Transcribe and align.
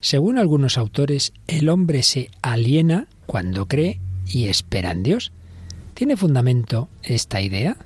Según 0.00 0.38
algunos 0.38 0.78
autores, 0.78 1.32
el 1.48 1.68
hombre 1.68 2.04
se 2.04 2.30
aliena 2.40 3.08
cuando 3.26 3.66
cree 3.66 3.98
y 4.28 4.46
espera 4.46 4.92
en 4.92 5.02
Dios. 5.02 5.32
¿Tiene 5.94 6.16
fundamento 6.16 6.88
esta 7.02 7.40
idea? 7.40 7.76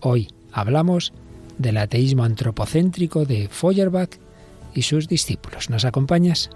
Hoy 0.00 0.28
hablamos 0.52 1.14
del 1.56 1.78
ateísmo 1.78 2.24
antropocéntrico 2.24 3.24
de 3.24 3.48
Feuerbach 3.48 4.10
y 4.74 4.82
sus 4.82 5.08
discípulos. 5.08 5.70
¿Nos 5.70 5.86
acompañas? 5.86 6.50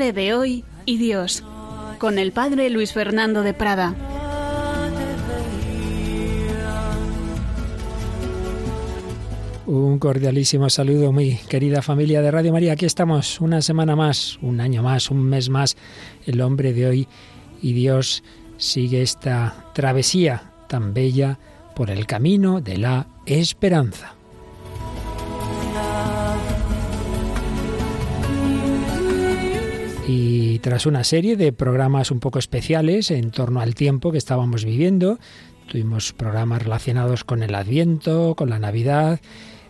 Hombre 0.00 0.14
de 0.14 0.32
hoy 0.32 0.64
y 0.86 0.96
Dios, 0.96 1.44
con 1.98 2.18
el 2.18 2.32
padre 2.32 2.70
Luis 2.70 2.94
Fernando 2.94 3.42
de 3.42 3.52
Prada. 3.52 3.94
Un 9.66 9.98
cordialísimo 9.98 10.70
saludo, 10.70 11.12
muy 11.12 11.36
querida 11.50 11.82
familia 11.82 12.22
de 12.22 12.30
Radio 12.30 12.50
María. 12.50 12.72
Aquí 12.72 12.86
estamos 12.86 13.42
una 13.42 13.60
semana 13.60 13.94
más, 13.94 14.38
un 14.40 14.62
año 14.62 14.82
más, 14.82 15.10
un 15.10 15.22
mes 15.22 15.50
más. 15.50 15.76
El 16.24 16.40
hombre 16.40 16.72
de 16.72 16.86
hoy 16.86 17.08
y 17.60 17.74
Dios 17.74 18.22
sigue 18.56 19.02
esta 19.02 19.66
travesía 19.74 20.50
tan 20.66 20.94
bella 20.94 21.38
por 21.76 21.90
el 21.90 22.06
camino 22.06 22.62
de 22.62 22.78
la 22.78 23.06
esperanza. 23.26 24.14
Y 30.12 30.58
tras 30.58 30.86
una 30.86 31.04
serie 31.04 31.36
de 31.36 31.52
programas 31.52 32.10
un 32.10 32.18
poco 32.18 32.40
especiales 32.40 33.12
en 33.12 33.30
torno 33.30 33.60
al 33.60 33.76
tiempo 33.76 34.10
que 34.10 34.18
estábamos 34.18 34.64
viviendo, 34.64 35.20
tuvimos 35.68 36.12
programas 36.12 36.64
relacionados 36.64 37.22
con 37.22 37.44
el 37.44 37.54
Adviento, 37.54 38.34
con 38.34 38.50
la 38.50 38.58
Navidad, 38.58 39.20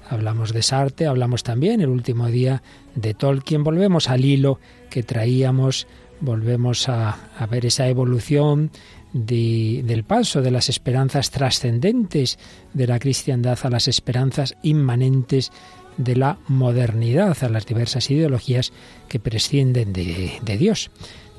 hablamos 0.09 0.55
de 0.55 0.63
Sarte, 0.63 1.07
hablamos 1.07 1.43
también 1.43 1.83
el 1.83 1.91
último 1.91 2.29
día 2.29 2.63
de 2.95 3.13
Tolkien, 3.13 3.65
volvemos 3.65 4.09
al 4.09 4.25
hilo 4.25 4.59
que 4.89 5.03
traíamos, 5.03 5.87
volvemos 6.23 6.89
a, 6.89 7.19
ver 7.51 7.67
esa 7.67 7.89
evolución 7.89 8.71
de, 9.13 9.83
del 9.85 10.05
paso 10.05 10.41
de 10.41 10.53
las 10.53 10.71
esperanzas 10.71 11.31
trascendentes 11.31 12.39
de 12.73 12.87
la 12.87 12.99
cristiandad 12.99 13.59
a 13.63 13.69
las 13.69 13.89
esperanzas 13.89 14.57
inmanentes 14.63 15.53
de 15.97 16.17
la 16.17 16.39
modernidad, 16.49 17.37
a 17.43 17.49
las 17.49 17.67
diversas 17.67 18.11
ideologías 18.11 18.73
que 19.09 19.21
prescienden 19.21 19.93
de, 19.93 20.39
de 20.43 20.59
Dios 20.59 20.91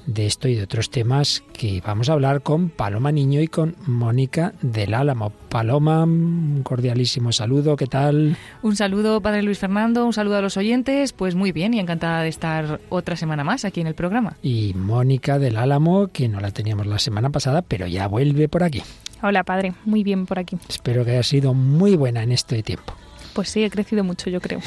de 0.06 0.26
esto 0.26 0.48
y 0.48 0.56
de 0.56 0.64
otros 0.64 0.90
temas 0.90 1.44
que 1.54 1.82
vamos 1.86 2.10
a 2.10 2.14
hablar 2.14 2.42
con 2.42 2.70
Paloma 2.70 3.12
Niño 3.12 3.42
y 3.42 3.48
con 3.48 3.76
Mónica 3.86 4.54
del 4.62 4.94
Álamo. 4.94 5.32
Paloma, 5.50 6.04
un 6.04 6.62
cordialísimo 6.64 7.32
saludo, 7.32 7.76
¿qué 7.76 7.88
tal? 7.88 8.38
Un 8.62 8.76
saludo, 8.76 9.22
Padre 9.22 9.44
Luis 9.44 9.60
Fernando, 9.60 10.06
un 10.06 10.14
saludo 10.14 10.38
a 10.38 10.42
los 10.42 10.58
oyentes, 10.58 11.14
pues 11.14 11.36
muy 11.36 11.52
bien 11.52 11.74
y 11.74 11.80
encantada 11.80 12.22
de 12.24 12.30
estar 12.30 12.80
otra 12.90 13.16
semana 13.16 13.44
más 13.44 13.66
aquí 13.66 13.82
en 13.82 13.88
el 13.88 13.96
programa. 13.96 14.38
Y 14.42 14.74
Mónica 14.76 15.40
del 15.40 15.58
Álamo, 15.58 16.08
que 16.08 16.28
no 16.28 16.40
la 16.40 16.52
teníamos 16.52 16.88
la 16.88 17.00
semana 17.00 17.30
pasada, 17.30 17.62
pero 17.62 17.88
ya 17.88 18.08
vuelve 18.08 18.50
por 18.50 18.64
aquí. 18.64 18.82
Hola, 19.22 19.44
Padre, 19.44 19.74
muy 19.86 20.04
bien 20.04 20.26
por 20.26 20.40
aquí. 20.40 20.58
Espero 20.68 21.06
que 21.06 21.12
haya 21.12 21.24
sido 21.24 21.54
muy 21.54 21.96
buena 21.96 22.24
en 22.24 22.32
este 22.32 22.64
tiempo. 22.64 22.94
Pues 23.34 23.50
sí, 23.50 23.64
he 23.64 23.70
crecido 23.70 24.04
mucho, 24.04 24.30
yo 24.30 24.42
creo. 24.42 24.60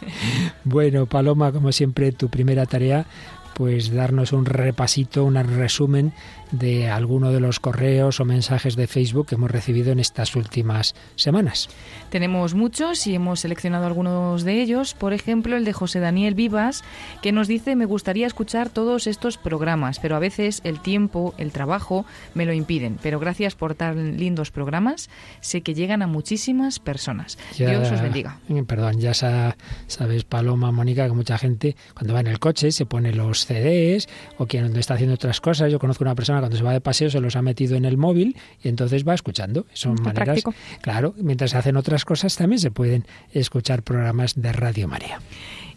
bueno, 0.64 1.06
Paloma, 1.06 1.52
como 1.52 1.72
siempre, 1.72 2.12
tu 2.12 2.28
primera 2.28 2.66
tarea 2.66 3.06
pues 3.54 3.92
darnos 3.92 4.32
un 4.32 4.46
repasito, 4.46 5.24
un 5.24 5.34
resumen 5.34 6.12
de 6.52 6.90
alguno 6.90 7.30
de 7.30 7.40
los 7.40 7.60
correos 7.60 8.20
o 8.20 8.24
mensajes 8.24 8.76
de 8.76 8.86
Facebook 8.86 9.28
que 9.28 9.34
hemos 9.36 9.50
recibido 9.50 9.92
en 9.92 10.00
estas 10.00 10.34
últimas 10.36 10.94
semanas. 11.16 11.68
Tenemos 12.10 12.54
muchos 12.54 13.06
y 13.06 13.14
hemos 13.14 13.40
seleccionado 13.40 13.86
algunos 13.86 14.42
de 14.44 14.60
ellos. 14.60 14.94
Por 14.94 15.12
ejemplo, 15.12 15.56
el 15.56 15.64
de 15.64 15.72
José 15.72 16.00
Daniel 16.00 16.34
Vivas, 16.34 16.82
que 17.22 17.32
nos 17.32 17.46
dice, 17.46 17.76
me 17.76 17.84
gustaría 17.84 18.26
escuchar 18.26 18.70
todos 18.70 19.06
estos 19.06 19.38
programas, 19.38 20.00
pero 20.00 20.16
a 20.16 20.18
veces 20.18 20.60
el 20.64 20.80
tiempo, 20.80 21.34
el 21.38 21.52
trabajo 21.52 22.04
me 22.34 22.46
lo 22.46 22.52
impiden. 22.52 22.98
Pero 23.02 23.20
gracias 23.20 23.54
por 23.54 23.74
tan 23.74 24.18
lindos 24.18 24.50
programas. 24.50 25.08
Sé 25.40 25.62
que 25.62 25.74
llegan 25.74 26.02
a 26.02 26.06
muchísimas 26.06 26.78
personas. 26.78 27.38
Ya, 27.56 27.70
Dios 27.70 27.90
os 27.90 28.00
bendiga. 28.00 28.38
Perdón, 28.66 29.00
ya 29.00 29.14
sa, 29.14 29.56
sabes, 29.86 30.24
Paloma, 30.24 30.72
Mónica, 30.72 31.06
que 31.06 31.12
mucha 31.12 31.38
gente 31.38 31.76
cuando 31.94 32.14
va 32.14 32.20
en 32.20 32.26
el 32.26 32.38
coche 32.38 32.72
se 32.72 32.86
pone 32.86 33.12
los 33.12 33.39
CDs 33.46 34.08
o 34.38 34.46
quien 34.46 34.76
está 34.76 34.94
haciendo 34.94 35.14
otras 35.14 35.40
cosas. 35.40 35.70
Yo 35.70 35.78
conozco 35.78 36.04
una 36.04 36.14
persona 36.14 36.40
cuando 36.40 36.56
se 36.56 36.62
va 36.62 36.72
de 36.72 36.80
paseo 36.80 37.10
se 37.10 37.20
los 37.20 37.36
ha 37.36 37.42
metido 37.42 37.76
en 37.76 37.84
el 37.84 37.96
móvil 37.96 38.36
y 38.62 38.68
entonces 38.68 39.06
va 39.06 39.14
escuchando. 39.14 39.66
Son 39.72 39.96
Qué 39.96 40.02
maneras, 40.02 40.24
práctico. 40.24 40.54
claro, 40.80 41.14
mientras 41.18 41.50
se 41.52 41.58
hacen 41.58 41.76
otras 41.76 42.04
cosas 42.04 42.36
también 42.36 42.58
se 42.60 42.70
pueden 42.70 43.04
escuchar 43.32 43.82
programas 43.82 44.40
de 44.40 44.52
Radio 44.52 44.88
María. 44.88 45.20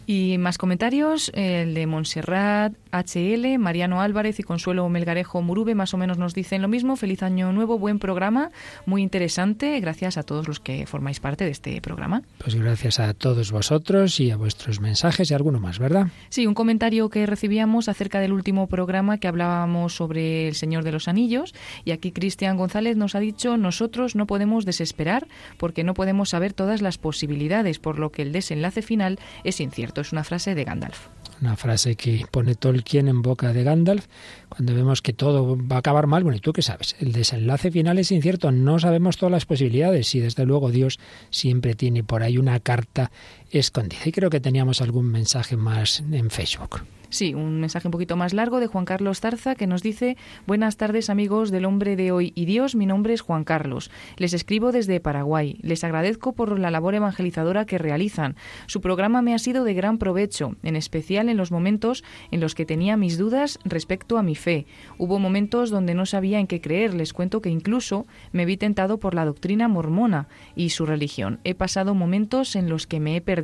Y 0.06 0.36
más 0.38 0.58
comentarios, 0.58 1.30
el 1.34 1.72
de 1.72 1.86
Montserrat 1.86 2.74
HL, 2.92 3.58
Mariano 3.58 4.02
Álvarez 4.02 4.38
y 4.38 4.42
Consuelo 4.42 4.88
Melgarejo 4.88 5.40
Murube 5.40 5.74
más 5.74 5.94
o 5.94 5.96
menos 5.96 6.18
nos 6.18 6.34
dicen 6.34 6.60
lo 6.60 6.68
mismo. 6.68 6.96
Feliz 6.96 7.22
año 7.22 7.52
nuevo, 7.52 7.78
buen 7.78 7.98
programa, 7.98 8.50
muy 8.84 9.02
interesante. 9.02 9.80
Gracias 9.80 10.18
a 10.18 10.22
todos 10.22 10.46
los 10.46 10.60
que 10.60 10.86
formáis 10.86 11.20
parte 11.20 11.44
de 11.44 11.50
este 11.50 11.80
programa. 11.80 12.22
Pues 12.38 12.54
gracias 12.54 13.00
a 13.00 13.14
todos 13.14 13.50
vosotros 13.50 14.20
y 14.20 14.30
a 14.30 14.36
vuestros 14.36 14.80
mensajes 14.80 15.30
y 15.30 15.34
alguno 15.34 15.58
más, 15.58 15.78
¿verdad? 15.78 16.08
Sí, 16.28 16.46
un 16.46 16.54
comentario 16.54 17.08
que 17.08 17.24
recibíamos 17.24 17.88
acerca 17.88 18.20
del 18.20 18.32
último 18.32 18.66
programa 18.66 19.18
que 19.18 19.28
hablábamos 19.28 19.94
sobre 19.94 20.48
el 20.48 20.54
Señor 20.54 20.84
de 20.84 20.92
los 20.92 21.08
Anillos. 21.08 21.54
Y 21.84 21.92
aquí 21.92 22.12
Cristian 22.12 22.56
González 22.58 22.96
nos 22.96 23.14
ha 23.14 23.20
dicho, 23.20 23.56
nosotros 23.56 24.16
no 24.16 24.26
podemos 24.26 24.66
desesperar 24.66 25.26
porque 25.56 25.82
no 25.82 25.94
podemos 25.94 26.28
saber 26.28 26.52
todas 26.52 26.82
las 26.82 26.98
posibilidades, 26.98 27.78
por 27.78 27.98
lo 27.98 28.12
que 28.12 28.22
el 28.22 28.32
desenlace 28.32 28.82
final 28.82 29.18
es 29.44 29.60
incierto. 29.60 29.93
Es 30.00 30.12
una 30.12 30.24
frase 30.24 30.54
de 30.54 30.64
Gandalf. 30.64 31.08
Una 31.40 31.56
frase 31.56 31.96
que 31.96 32.24
pone 32.30 32.54
Tolkien 32.54 33.08
en 33.08 33.20
boca 33.20 33.52
de 33.52 33.64
Gandalf 33.64 34.06
cuando 34.48 34.74
vemos 34.74 35.02
que 35.02 35.12
todo 35.12 35.56
va 35.56 35.76
a 35.76 35.78
acabar 35.80 36.06
mal. 36.06 36.22
Bueno, 36.22 36.36
¿y 36.36 36.40
tú 36.40 36.52
qué 36.52 36.62
sabes? 36.62 36.96
El 37.00 37.12
desenlace 37.12 37.70
final 37.70 37.98
es 37.98 38.12
incierto, 38.12 38.52
no 38.52 38.78
sabemos 38.78 39.16
todas 39.16 39.32
las 39.32 39.44
posibilidades 39.44 40.14
y 40.14 40.20
desde 40.20 40.46
luego 40.46 40.70
Dios 40.70 40.98
siempre 41.30 41.74
tiene 41.74 42.04
por 42.04 42.22
ahí 42.22 42.38
una 42.38 42.60
carta 42.60 43.10
escondida. 43.58 44.02
Y 44.04 44.12
creo 44.12 44.30
que 44.30 44.40
teníamos 44.40 44.80
algún 44.80 45.06
mensaje 45.06 45.56
más 45.56 46.02
en 46.10 46.30
Facebook. 46.30 46.82
Sí, 47.14 47.32
un 47.32 47.60
mensaje 47.60 47.86
un 47.86 47.92
poquito 47.92 48.16
más 48.16 48.34
largo 48.34 48.58
de 48.58 48.66
Juan 48.66 48.84
Carlos 48.84 49.20
Tarza 49.20 49.54
que 49.54 49.68
nos 49.68 49.84
dice 49.84 50.16
Buenas 50.48 50.76
tardes 50.76 51.10
amigos 51.10 51.52
del 51.52 51.64
hombre 51.64 51.94
de 51.94 52.10
hoy 52.10 52.32
y 52.34 52.44
Dios, 52.44 52.74
mi 52.74 52.86
nombre 52.86 53.14
es 53.14 53.20
Juan 53.20 53.44
Carlos. 53.44 53.92
Les 54.16 54.32
escribo 54.32 54.72
desde 54.72 54.98
Paraguay. 54.98 55.56
Les 55.62 55.84
agradezco 55.84 56.32
por 56.32 56.58
la 56.58 56.72
labor 56.72 56.96
evangelizadora 56.96 57.66
que 57.66 57.78
realizan. 57.78 58.34
Su 58.66 58.80
programa 58.80 59.22
me 59.22 59.32
ha 59.32 59.38
sido 59.38 59.62
de 59.62 59.74
gran 59.74 59.98
provecho, 59.98 60.56
en 60.64 60.74
especial 60.74 61.28
en 61.28 61.36
los 61.36 61.52
momentos 61.52 62.02
en 62.32 62.40
los 62.40 62.56
que 62.56 62.66
tenía 62.66 62.96
mis 62.96 63.16
dudas 63.16 63.60
respecto 63.64 64.18
a 64.18 64.24
mi 64.24 64.34
fe. 64.34 64.66
Hubo 64.98 65.20
momentos 65.20 65.70
donde 65.70 65.94
no 65.94 66.06
sabía 66.06 66.40
en 66.40 66.48
qué 66.48 66.60
creer. 66.60 66.94
Les 66.94 67.12
cuento 67.12 67.40
que 67.40 67.48
incluso 67.48 68.08
me 68.32 68.44
vi 68.44 68.56
tentado 68.56 68.98
por 68.98 69.14
la 69.14 69.24
doctrina 69.24 69.68
mormona 69.68 70.26
y 70.56 70.70
su 70.70 70.84
religión. 70.84 71.38
He 71.44 71.54
pasado 71.54 71.94
momentos 71.94 72.56
en 72.56 72.68
los 72.68 72.88
que 72.88 72.98
me 72.98 73.14
he 73.14 73.20
perdido, 73.20 73.43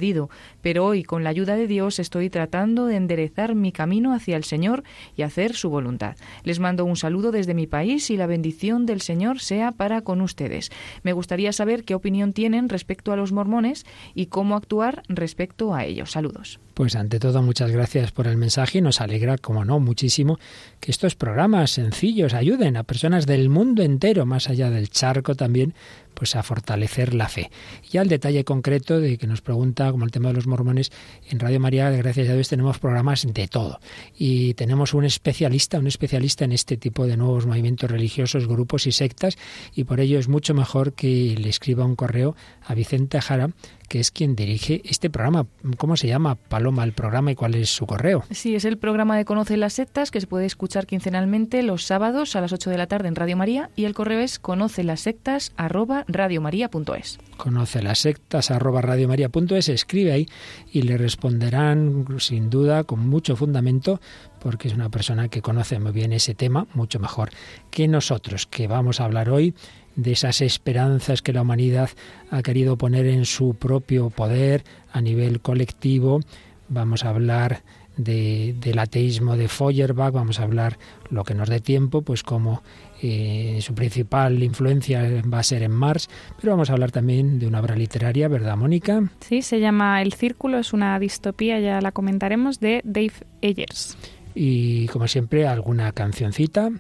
pero 0.63 0.87
hoy 0.87 1.03
con 1.03 1.25
la 1.25 1.31
ayuda 1.31 1.57
de 1.57 1.67
Dios 1.67 1.99
estoy 1.99 2.31
tratando 2.31 2.87
de 2.87 2.97
enderezar 2.97 3.55
mi 3.55 3.73
camino 3.73 4.15
hacia 4.15 4.37
el 4.37 4.45
Señor 4.45 4.83
y 5.17 5.23
hacer 5.23 5.55
su 5.55 5.71
voluntad. 5.71 6.17
Les 6.45 6.59
mando 6.59 6.85
un 6.85 6.97
saludo 6.97 7.33
desde 7.33 7.55
mi 7.55 7.67
país 7.67 8.11
y 8.11 8.17
la 8.17 8.27
bendición 8.27 8.87
del 8.87 9.01
Señor 9.01 9.41
sea 9.41 9.73
para 9.73 10.03
con 10.03 10.21
ustedes. 10.21 10.71
Me 11.03 11.13
gustaría 11.13 11.53
saber 11.53 11.85
qué 11.85 11.95
opinión 11.95 12.33
tienen 12.33 12.69
respecto 12.69 13.13
a 13.13 13.17
los 13.17 13.33
mormones 13.33 13.85
y 14.15 14.27
cómo 14.27 14.57
actuar 14.57 15.03
respecto 15.09 15.75
a 15.75 15.85
ellos. 15.85 16.11
Saludos. 16.11 16.61
Pues 16.81 16.97
ante 16.97 17.19
todo, 17.21 17.43
muchas 17.43 17.71
gracias 17.71 18.11
por 18.11 18.27
el 18.27 18.39
mensaje 18.39 18.81
nos 18.81 19.03
alegra, 19.03 19.37
como 19.37 19.67
no, 19.67 19.81
muchísimo 19.81 20.39
que 20.81 20.91
estos 20.91 21.15
programas 21.15 21.73
sencillos 21.73 22.33
ayuden 22.33 22.79
a 22.79 22.85
personas 22.85 23.27
del 23.27 23.51
mundo 23.51 23.83
entero, 23.83 24.25
más 24.25 24.49
allá 24.49 24.71
del 24.71 24.89
charco 24.89 25.35
también, 25.35 25.75
pues 26.15 26.37
a 26.37 26.43
fortalecer 26.43 27.13
la 27.13 27.29
fe. 27.29 27.51
Y 27.87 27.89
ya 27.93 28.01
el 28.01 28.09
detalle 28.09 28.45
concreto 28.45 28.99
de 28.99 29.19
que 29.19 29.27
nos 29.27 29.43
pregunta, 29.43 29.91
como 29.91 30.07
el 30.07 30.11
tema 30.11 30.29
de 30.29 30.37
los 30.37 30.47
mormones, 30.47 30.91
en 31.29 31.39
Radio 31.39 31.61
María, 31.61 31.91
gracias 31.91 32.31
a 32.31 32.33
Dios, 32.33 32.49
tenemos 32.49 32.79
programas 32.79 33.27
de 33.31 33.47
todo. 33.47 33.79
Y 34.17 34.55
tenemos 34.55 34.95
un 34.95 35.05
especialista, 35.05 35.79
un 35.79 35.87
especialista 35.87 36.47
en 36.47 36.53
este 36.53 36.79
tipo 36.79 37.07
de 37.07 37.19
nuevos 37.19 37.45
movimientos 37.45 37.91
religiosos, 37.91 38.49
grupos 38.49 38.87
y 38.87 38.93
sectas, 38.93 39.37
y 39.75 39.85
por 39.85 40.01
ello 40.01 40.19
es 40.19 40.29
mucho 40.29 40.55
mejor 40.55 40.95
que 40.95 41.37
le 41.39 41.51
escriba 41.51 41.85
un 41.85 41.95
correo 41.95 42.35
a 42.65 42.75
Vicente 42.75 43.21
Jara, 43.21 43.51
que 43.91 43.99
es 43.99 44.13
quien 44.13 44.37
dirige 44.37 44.83
este 44.85 45.11
programa. 45.11 45.49
¿Cómo 45.77 45.97
se 45.97 46.07
llama? 46.07 46.37
Paloma. 46.37 46.85
El 46.85 46.93
programa 46.93 47.33
y 47.33 47.35
cuál 47.35 47.57
es 47.57 47.71
su 47.71 47.87
correo. 47.87 48.23
Sí, 48.31 48.55
es 48.55 48.65
el 48.65 48.79
programa 48.79 49.17
de 49.17 49.25
Conoce 49.25 49.57
las 49.57 49.73
Sectas 49.73 50.13
que 50.13 50.21
se 50.21 50.29
puede 50.29 50.47
escuchar 50.47 50.87
quincenalmente 50.87 51.65
los 51.65 51.83
sábados 51.83 52.37
a 52.37 52.41
las 52.41 52.53
8 52.53 52.71
de 52.71 52.79
la 52.79 52.87
tarde 52.87 53.09
en 53.09 53.17
Radio 53.17 53.37
María 53.37 53.71
y 53.75 53.87
el 53.87 53.95
correo 53.95 54.21
es 54.21 54.39
conoce 54.39 54.85
las 54.85 55.01
sectas 55.01 55.53
arroba 55.57 56.05
radiomaria.es. 56.07 57.19
Conoce 57.37 57.83
las 57.83 57.99
sectas 57.99 58.53
arroba 58.53 58.81
radiomaria.es, 58.81 59.69
escribe 59.69 60.13
ahí 60.13 60.29
y 60.71 60.83
le 60.83 60.97
responderán 60.97 62.07
sin 62.21 62.49
duda 62.49 62.85
con 62.85 63.09
mucho 63.09 63.35
fundamento 63.35 64.01
porque 64.39 64.69
es 64.69 64.75
una 64.75 64.89
persona 64.89 65.29
que 65.29 65.43
conoce 65.43 65.81
muy 65.81 65.91
bien 65.91 66.13
ese 66.13 66.35
tema, 66.35 66.69
mucho 66.75 67.01
mejor 67.01 67.31
que 67.73 67.89
nosotros, 67.89 68.47
que 68.47 68.69
vamos 68.69 69.01
a 69.01 69.05
hablar 69.05 69.31
hoy 69.31 69.55
de 69.97 70.13
esas 70.13 70.41
esperanzas 70.41 71.23
que 71.23 71.33
la 71.33 71.43
humanidad 71.43 71.91
ha 72.31 72.43
querido 72.43 72.77
poner 72.77 73.07
en 73.07 73.25
su 73.25 73.55
propio 73.55 74.11
poder 74.11 74.65
a 74.93 75.01
nivel 75.01 75.41
colectivo. 75.41 76.21
Vamos 76.69 77.05
a 77.05 77.11
hablar 77.11 77.63
de, 77.97 78.55
del 78.59 78.79
ateísmo 78.79 79.37
de 79.37 79.49
Feuerbach, 79.49 80.13
vamos 80.13 80.41
a 80.41 80.45
hablar 80.45 80.79
lo 81.11 81.25
que 81.25 81.35
nos 81.35 81.49
dé 81.49 81.61
tiempo, 81.61 82.03
pues 82.03 82.23
como 82.23 82.63
eh, 83.03 83.59
su 83.61 83.75
principal 83.75 84.43
influencia 84.43 85.23
va 85.33 85.41
a 85.41 85.43
ser 85.43 85.63
en 85.63 85.73
Marx, 85.73 86.09
pero 86.41 86.53
vamos 86.53 86.71
a 86.71 86.75
hablar 86.75 86.93
también 86.93 87.39
de 87.39 87.47
una 87.47 87.61
obra 87.61 87.77
literaria, 87.77 88.29
¿verdad, 88.29 88.57
Mónica? 88.57 89.11
Sí, 89.21 89.43
se 89.43 89.61
llama 89.61 90.03
El 90.03 90.13
Círculo, 90.13 90.59
es 90.59 90.73
una 90.73 90.99
distopía, 90.99 91.61
ya 91.61 91.81
la 91.81 91.93
comentaremos, 91.93 92.61
de 92.61 92.81
Dave 92.85 93.13
Eggers. 93.43 93.97
Y 94.35 94.87
como 94.89 95.09
siempre, 95.09 95.47
alguna 95.47 95.93
cancioncita. 95.93 96.71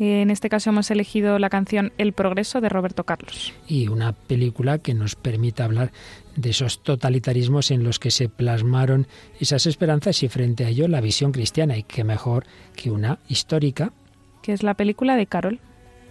En 0.00 0.30
este 0.30 0.48
caso 0.48 0.70
hemos 0.70 0.90
elegido 0.92 1.40
la 1.40 1.50
canción 1.50 1.92
El 1.98 2.12
Progreso 2.12 2.60
de 2.60 2.68
Roberto 2.68 3.04
Carlos. 3.04 3.52
Y 3.66 3.88
una 3.88 4.12
película 4.12 4.78
que 4.78 4.94
nos 4.94 5.16
permita 5.16 5.64
hablar 5.64 5.90
de 6.36 6.50
esos 6.50 6.84
totalitarismos 6.84 7.72
en 7.72 7.82
los 7.82 7.98
que 7.98 8.12
se 8.12 8.28
plasmaron 8.28 9.08
esas 9.40 9.66
esperanzas 9.66 10.22
y 10.22 10.28
frente 10.28 10.64
a 10.64 10.68
ello 10.68 10.86
la 10.86 11.00
visión 11.00 11.32
cristiana. 11.32 11.76
Y 11.76 11.82
qué 11.82 12.04
mejor 12.04 12.44
que 12.76 12.92
una 12.92 13.18
histórica. 13.28 13.92
Que 14.40 14.52
es 14.52 14.62
la 14.62 14.74
película 14.74 15.16
de 15.16 15.26
Carol. 15.26 15.58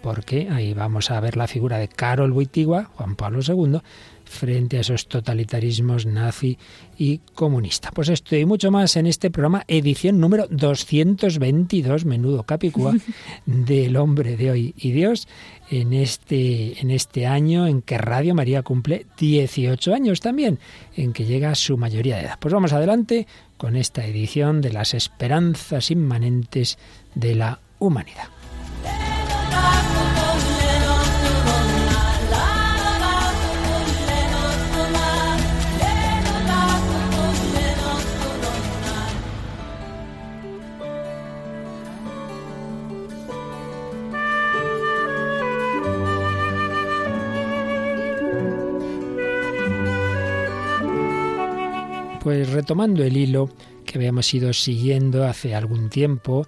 Porque 0.03 0.49
ahí 0.51 0.73
vamos 0.73 1.09
a 1.09 1.19
ver 1.21 1.37
la 1.37 1.47
figura 1.47 1.77
de 1.77 1.87
Carol 1.87 2.33
Wittigua, 2.33 2.85
Juan 2.95 3.15
Pablo 3.15 3.39
II, 3.41 3.79
frente 4.27 4.77
a 4.77 4.81
esos 4.81 5.07
totalitarismos 5.07 6.05
nazi 6.05 6.57
y 6.97 7.19
comunista. 7.33 7.91
Pues 7.91 8.09
esto 8.09 8.35
y 8.35 8.45
mucho 8.45 8.71
más 8.71 8.95
en 8.95 9.07
este 9.07 9.31
programa, 9.31 9.63
edición 9.67 10.19
número 10.19 10.47
222, 10.49 12.05
menudo 12.05 12.43
capicúa, 12.43 12.93
del 13.45 13.95
hombre 13.97 14.37
de 14.37 14.51
hoy 14.51 14.73
y 14.77 14.91
Dios, 14.91 15.27
en 15.69 15.93
este, 15.93 16.79
en 16.79 16.91
este 16.91 17.25
año 17.25 17.67
en 17.67 17.81
que 17.81 17.97
Radio 17.97 18.35
María 18.35 18.63
cumple 18.63 19.05
18 19.17 19.93
años 19.93 20.19
también, 20.19 20.59
en 20.95 21.13
que 21.13 21.25
llega 21.25 21.51
a 21.51 21.55
su 21.55 21.77
mayoría 21.77 22.17
de 22.17 22.23
edad. 22.23 22.37
Pues 22.39 22.53
vamos 22.53 22.73
adelante 22.73 23.27
con 23.57 23.75
esta 23.75 24.05
edición 24.05 24.61
de 24.61 24.71
las 24.71 24.93
esperanzas 24.93 25.91
inmanentes 25.91 26.77
de 27.15 27.35
la 27.35 27.59
humanidad. 27.79 28.29
Pues 52.27 52.49
retomando 52.49 53.05
el 53.05 53.15
hilo 53.15 53.49
que 53.85 53.97
habíamos 53.97 54.33
ido 54.33 54.51
siguiendo 54.51 55.23
hace 55.23 55.55
algún 55.55 55.89
tiempo, 55.89 56.45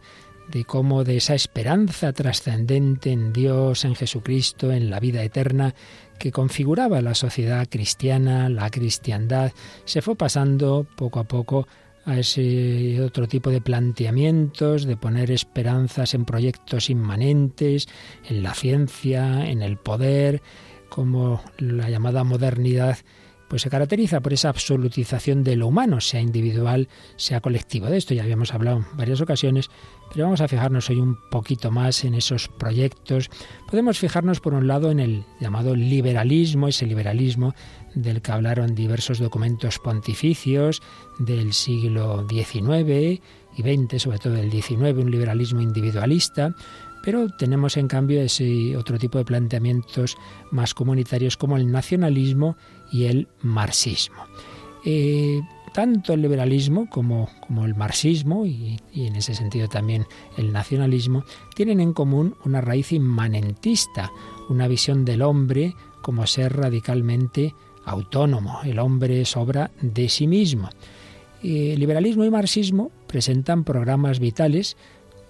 de 0.52 0.66
cómo 0.66 1.06
de 1.06 1.16
esa 1.16 1.36
esperanza 1.36 2.12
trascendente 2.12 3.14
en 3.14 3.32
Dios, 3.32 3.86
en 3.86 3.96
Jesucristo, 3.96 4.74
en 4.74 4.90
la 4.90 5.00
vida 5.00 5.24
eterna, 5.24 5.74
que 6.20 6.34
configuraba 6.34 7.02
la 7.02 7.16
sociedad 7.16 7.66
cristiana, 7.70 8.50
la 8.50 8.70
cristiandad, 8.70 9.54
se 9.86 10.02
fue 10.02 10.18
pasando 10.18 10.86
poco 10.98 11.22
a 11.22 11.24
poco 11.24 11.66
a 12.04 12.20
ese 12.20 13.02
otro 13.02 13.30
tipo 13.30 13.50
de 13.50 13.62
planteamientos, 13.62 14.84
de 14.84 14.98
poner 14.98 15.32
esperanzas 15.32 16.14
en 16.14 16.26
proyectos 16.26 16.90
inmanentes, 16.90 17.88
en 18.28 18.44
la 18.44 18.54
ciencia, 18.54 19.50
en 19.50 19.62
el 19.62 19.78
poder, 19.78 20.42
como 20.90 21.42
la 21.58 21.90
llamada 21.90 22.26
modernidad 22.26 22.98
pues 23.50 23.64
se 23.64 23.70
caracteriza 23.70 24.22
por 24.22 24.32
esa 24.32 24.50
absolutización 24.50 25.44
de 25.44 25.56
lo 25.56 25.68
humano, 25.68 26.00
sea 26.00 26.22
individual, 26.22 26.88
sea 27.18 27.42
colectivo. 27.42 27.88
De 27.88 27.98
esto 27.98 28.14
ya 28.14 28.24
habíamos 28.24 28.54
hablado 28.54 28.78
en 28.78 28.98
varias 28.98 29.20
ocasiones, 29.22 29.70
pero 30.14 30.26
vamos 30.26 30.42
a 30.42 30.48
fijarnos 30.48 30.90
hoy 30.90 31.00
un 31.00 31.18
poquito 31.30 31.72
más 31.72 32.04
en 32.06 32.14
esos 32.14 32.48
proyectos. 32.48 33.30
Podemos 33.70 34.00
fijarnos 34.00 34.40
por 34.40 34.54
un 34.54 34.68
lado 34.68 34.92
en 34.92 35.00
el 35.00 35.24
llamado 35.40 35.76
liberalismo, 35.76 36.68
ese 36.68 36.86
liberalismo 36.86 37.54
del 37.96 38.22
que 38.22 38.32
hablaron 38.32 38.76
diversos 38.76 39.20
documentos 39.20 39.80
pontificios 39.80 40.82
del 41.18 41.54
siglo 41.54 42.28
XIX 42.30 43.20
y 43.58 43.62
XX, 43.62 44.02
sobre 44.02 44.20
todo 44.20 44.34
del 44.34 44.52
XIX, 44.52 44.98
un 44.98 45.12
liberalismo 45.12 45.62
individualista, 45.62 46.56
pero 47.10 47.28
tenemos 47.28 47.76
en 47.76 47.88
cambio 47.88 48.22
ese 48.22 48.78
otro 48.78 49.00
tipo 49.00 49.18
de 49.18 49.26
planteamientos 49.26 50.16
más 50.52 50.76
comunitarios 50.76 51.38
como 51.38 51.58
el 51.58 51.72
nacionalismo 51.72 52.56
y 52.92 53.06
el 53.06 53.28
marxismo. 53.42 54.26
Eh, 54.86 55.42
tanto 55.74 56.14
el 56.14 56.22
liberalismo 56.22 56.88
como, 56.88 57.28
el 57.66 57.74
marxismo 57.74 58.46
y, 58.46 58.80
y, 58.94 59.08
en 59.08 59.16
ese 59.16 59.34
sentido 59.34 59.68
también 59.68 60.06
el 60.38 60.54
nacionalismo 60.54 61.24
tienen 61.56 61.80
en 61.80 61.94
común 61.94 62.36
una 62.46 62.62
raíz 62.62 62.92
inmanentista, 62.92 64.12
una 64.48 64.68
visión 64.68 65.04
del 65.04 65.24
hombre 65.24 65.74
como 66.04 66.28
ser 66.28 66.58
radicalmente 66.58 67.56
autónomo. 67.86 68.60
El 68.64 68.78
hombre 68.78 69.22
es 69.22 69.36
obra 69.36 69.72
de 69.82 70.10
sí 70.10 70.28
mismo. 70.28 70.70
Eh, 71.42 71.74
liberalismo 71.76 72.24
y 72.24 72.30
marxismo 72.30 72.92
presentan 73.08 73.64
programas 73.64 74.20
vitales 74.20 74.78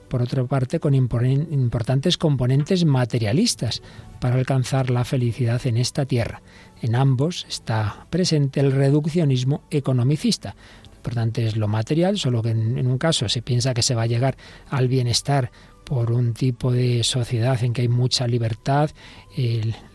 por 0.10 0.22
otra 0.22 0.44
parte, 0.46 0.80
con 0.80 0.94
importantes 0.94 2.18
componentes 2.18 2.84
materialistas 2.84 3.82
para 4.20 4.36
alcanzar 4.36 4.90
la 4.90 5.06
felicidad 5.06 5.66
en 5.66 5.78
esta 5.78 6.06
tierra. 6.06 6.42
En 6.82 6.96
ambos 6.96 7.46
está 7.48 8.08
presente 8.10 8.60
el 8.60 8.72
reduccionismo 8.72 9.64
economicista. 9.70 10.56
Lo 10.90 10.96
importante 10.96 11.46
es 11.46 11.56
lo 11.56 11.68
material, 11.68 12.18
solo 12.18 12.42
que 12.42 12.50
en, 12.50 12.88
un 12.88 12.98
caso 12.98 13.30
se 13.30 13.42
piensa 13.42 13.74
que 13.74 13.82
se 13.82 13.96
va 13.96 14.04
a 14.04 14.08
llegar 14.08 14.36
al 14.70 14.88
bienestar 14.88 15.52
por 15.89 16.12
un 16.12 16.36
tipo 16.36 16.71
de 16.71 17.03
sociedad 17.03 17.62
en 17.63 17.74
que 17.74 17.81
hay 17.81 17.88
mucha 17.88 18.27
libertad, 18.27 18.91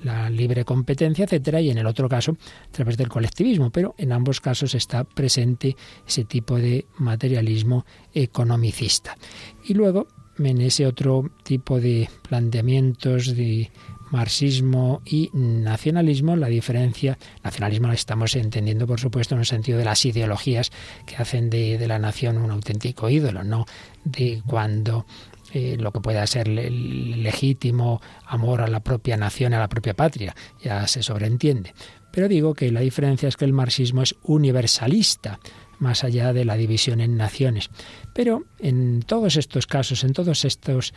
la 0.03 0.29
libre 0.29 0.65
competencia, 0.65 1.25
etcétera, 1.25 1.61
y 1.61 1.71
en 1.71 1.79
el 1.79 1.87
otro 1.87 2.09
caso 2.09 2.33
a 2.33 2.73
través 2.73 2.97
del 2.97 3.09
colectivismo, 3.09 3.71
pero 3.71 3.95
en 3.97 4.11
ambos 4.11 4.41
casos 4.41 4.75
está 4.75 5.05
presente 5.05 5.77
ese 6.05 6.25
tipo 6.25 6.57
de 6.57 6.87
materialismo 6.99 7.87
economicista. 8.13 9.17
Y 9.65 9.75
luego, 9.75 10.09
en 10.37 10.61
ese 10.63 10.85
otro 10.85 11.31
tipo 11.45 11.81
de 11.81 12.11
planteamientos 12.29 13.37
de 13.37 13.71
marxismo 14.11 15.01
y 15.05 15.31
nacionalismo, 15.33 16.35
la 16.35 16.49
diferencia, 16.49 17.19
nacionalismo 17.45 17.87
la 17.87 17.95
estamos 17.95 18.35
entendiendo, 18.35 18.89
por 18.89 18.99
supuesto, 18.99 19.37
en 19.37 19.41
el 19.41 19.47
sentido 19.47 19.79
de 19.79 19.85
las 19.85 20.05
ideologías 20.05 20.73
que 21.07 21.17
hacen 21.17 21.51
de 21.51 21.85
la 21.87 22.01
nación 22.01 22.39
un 22.39 22.51
auténtico 22.51 23.09
ídolo, 23.09 23.45
no 23.45 23.65
de 24.05 24.43
cuando 24.45 25.07
eh, 25.55 25.77
lo 25.79 25.93
que 25.93 26.01
pueda 26.01 26.27
ser 26.27 26.49
legítimo 26.49 28.03
amor 28.27 28.61
a 28.61 28.67
la 28.67 28.81
propia 28.81 29.17
nación, 29.17 29.55
a 29.55 29.61
la 29.61 29.69
propia 29.69 29.95
patria, 29.95 30.35
ya 30.61 30.87
se 30.89 31.03
sobreentiende. 31.03 31.75
Pero 32.11 32.27
digo 32.27 32.55
que 32.55 32.73
la 32.73 32.81
diferencia 32.81 33.29
es 33.29 33.37
que 33.37 33.45
el 33.45 33.53
marxismo 33.53 34.03
es 34.03 34.17
universalista, 34.25 35.39
más 35.79 36.03
allá 36.03 36.33
de 36.33 36.45
la 36.45 36.57
división 36.57 37.01
en 37.01 37.17
naciones. 37.17 37.71
Pero 38.15 38.45
en 38.59 39.03
todos 39.03 39.37
estos 39.37 39.69
casos, 39.69 40.03
en 40.03 40.13
todos 40.13 40.45
estos 40.45 40.93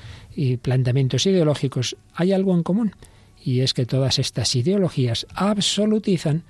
planteamientos 0.61 1.25
ideológicos, 1.27 1.95
hay 2.13 2.33
algo 2.33 2.55
en 2.55 2.63
común, 2.63 2.95
y 3.43 3.61
es 3.61 3.75
que 3.75 3.85
todas 3.85 4.17
estas 4.17 4.55
ideologías 4.55 5.27
absolutizan 5.35 6.43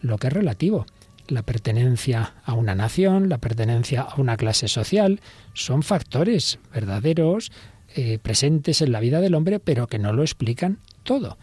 lo 0.00 0.18
que 0.18 0.26
es 0.26 0.32
relativo 0.32 0.86
la 1.32 1.42
pertenencia 1.42 2.34
a 2.44 2.54
una 2.54 2.74
nación, 2.74 3.28
la 3.28 3.38
pertenencia 3.38 4.02
a 4.02 4.20
una 4.20 4.36
clase 4.36 4.68
social, 4.68 5.20
son 5.54 5.82
factores 5.82 6.58
verdaderos, 6.72 7.50
eh, 7.94 8.18
presentes 8.18 8.80
en 8.80 8.92
la 8.92 9.00
vida 9.00 9.20
del 9.20 9.34
hombre, 9.34 9.60
pero 9.60 9.86
que 9.86 9.98
no 9.98 10.12
lo 10.12 10.22
explican 10.22 10.78
todo. 11.02 11.36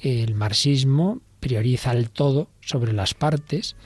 El 0.00 0.34
marxismo 0.34 1.20
prioriza 1.40 1.92
el 1.92 2.10
todo 2.10 2.48
sobre 2.60 2.92
las 2.92 3.14
partes 3.14 3.76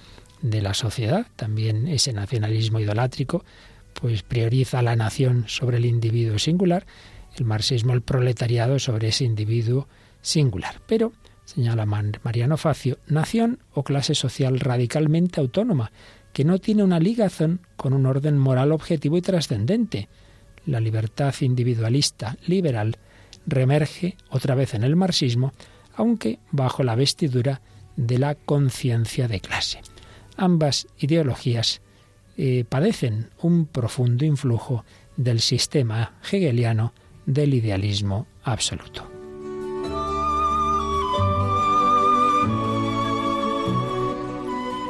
de 0.42 0.62
la 0.62 0.74
sociedad, 0.74 1.26
también 1.36 1.88
ese 1.88 2.12
nacionalismo 2.12 2.78
idolátrico, 2.80 3.44
pues 4.00 4.22
prioriza 4.22 4.82
la 4.82 4.94
nación 4.94 5.44
sobre 5.48 5.78
el 5.78 5.86
individuo 5.86 6.38
singular, 6.38 6.86
el 7.36 7.44
marxismo 7.44 7.92
el 7.92 8.02
proletariado 8.02 8.78
sobre 8.78 9.08
ese 9.08 9.24
individuo 9.24 9.88
singular. 10.20 10.80
Pero 10.86 11.12
señala 11.46 11.86
Mariano 11.86 12.56
Facio, 12.58 12.98
nación 13.06 13.60
o 13.72 13.82
clase 13.82 14.14
social 14.14 14.60
radicalmente 14.60 15.40
autónoma, 15.40 15.92
que 16.34 16.44
no 16.44 16.58
tiene 16.58 16.82
una 16.82 17.00
ligazón 17.00 17.60
con 17.76 17.94
un 17.94 18.04
orden 18.04 18.36
moral 18.36 18.72
objetivo 18.72 19.16
y 19.16 19.22
trascendente. 19.22 20.08
La 20.66 20.80
libertad 20.80 21.34
individualista 21.40 22.36
liberal 22.46 22.98
reemerge 23.46 24.16
otra 24.28 24.54
vez 24.54 24.74
en 24.74 24.82
el 24.82 24.96
marxismo, 24.96 25.52
aunque 25.94 26.40
bajo 26.50 26.82
la 26.82 26.96
vestidura 26.96 27.62
de 27.96 28.18
la 28.18 28.34
conciencia 28.34 29.28
de 29.28 29.40
clase. 29.40 29.80
Ambas 30.36 30.88
ideologías 30.98 31.80
eh, 32.36 32.64
padecen 32.68 33.30
un 33.40 33.66
profundo 33.66 34.24
influjo 34.24 34.84
del 35.16 35.40
sistema 35.40 36.12
hegeliano 36.30 36.92
del 37.24 37.54
idealismo 37.54 38.26
absoluto. 38.42 39.15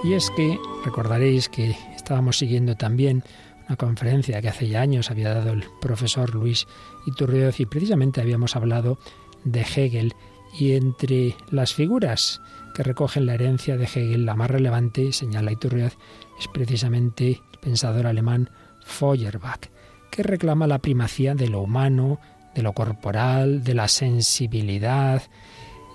Y 0.04 0.12
es 0.12 0.30
que 0.30 0.58
recordaréis 0.84 1.48
que 1.48 1.76
estábamos 1.94 2.38
siguiendo 2.38 2.76
también 2.76 3.24
una 3.68 3.76
conferencia 3.76 4.40
que 4.40 4.48
hace 4.48 4.68
ya 4.68 4.80
años 4.80 5.10
había 5.10 5.34
dado 5.34 5.52
el 5.52 5.64
profesor 5.80 6.34
Luis 6.34 6.66
Iturrioz 7.06 7.58
y 7.60 7.66
precisamente 7.66 8.20
habíamos 8.20 8.54
hablado 8.54 8.98
de 9.44 9.62
Hegel 9.62 10.14
y 10.58 10.72
entre 10.72 11.34
las 11.50 11.74
figuras 11.74 12.40
que 12.74 12.82
recogen 12.82 13.26
la 13.26 13.34
herencia 13.34 13.76
de 13.76 13.84
Hegel, 13.84 14.26
la 14.26 14.34
más 14.34 14.50
relevante, 14.50 15.12
señala 15.12 15.52
Iturrioz, 15.52 15.96
es 16.38 16.48
precisamente 16.48 17.42
el 17.52 17.58
pensador 17.60 18.06
alemán 18.06 18.50
Feuerbach, 18.84 19.68
que 20.10 20.22
reclama 20.22 20.66
la 20.66 20.78
primacía 20.78 21.34
de 21.34 21.48
lo 21.48 21.62
humano, 21.62 22.20
de 22.54 22.62
lo 22.62 22.72
corporal, 22.72 23.64
de 23.64 23.74
la 23.74 23.88
sensibilidad, 23.88 25.22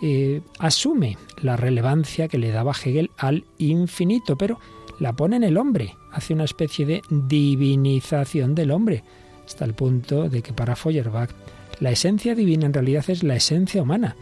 eh, 0.02 0.42
asume 0.60 1.18
la 1.42 1.58
relevancia 1.58 2.28
que 2.28 2.38
le 2.38 2.52
daba 2.52 2.74
Hegel 2.74 3.12
al 3.18 3.46
infinito, 3.58 4.38
pero 4.38 4.60
la 5.00 5.14
pone 5.14 5.36
en 5.36 5.44
el 5.44 5.58
hombre, 5.58 5.96
hace 6.12 6.34
una 6.34 6.44
especie 6.44 6.86
de 6.86 7.02
divinización 7.10 8.56
del 8.56 8.72
hombre, 8.72 9.04
hasta 9.46 9.66
el 9.66 9.74
punto 9.74 10.30
de 10.30 10.42
que 10.42 10.54
para 10.54 10.76
Feuerbach 10.76 11.32
la 11.80 11.92
esencia 11.92 12.36
divina 12.36 12.68
en 12.68 12.74
realidad 12.74 13.04
es 13.08 13.24
la 13.24 13.36
esencia 13.36 13.82
humana, 13.82 14.16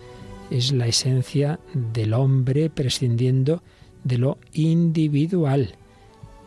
es 0.49 0.71
la 0.71 0.87
esencia 0.87 1.59
del 1.73 2.13
hombre 2.13 2.69
prescindiendo 2.69 3.61
de 4.03 4.17
lo 4.17 4.37
individual. 4.53 5.75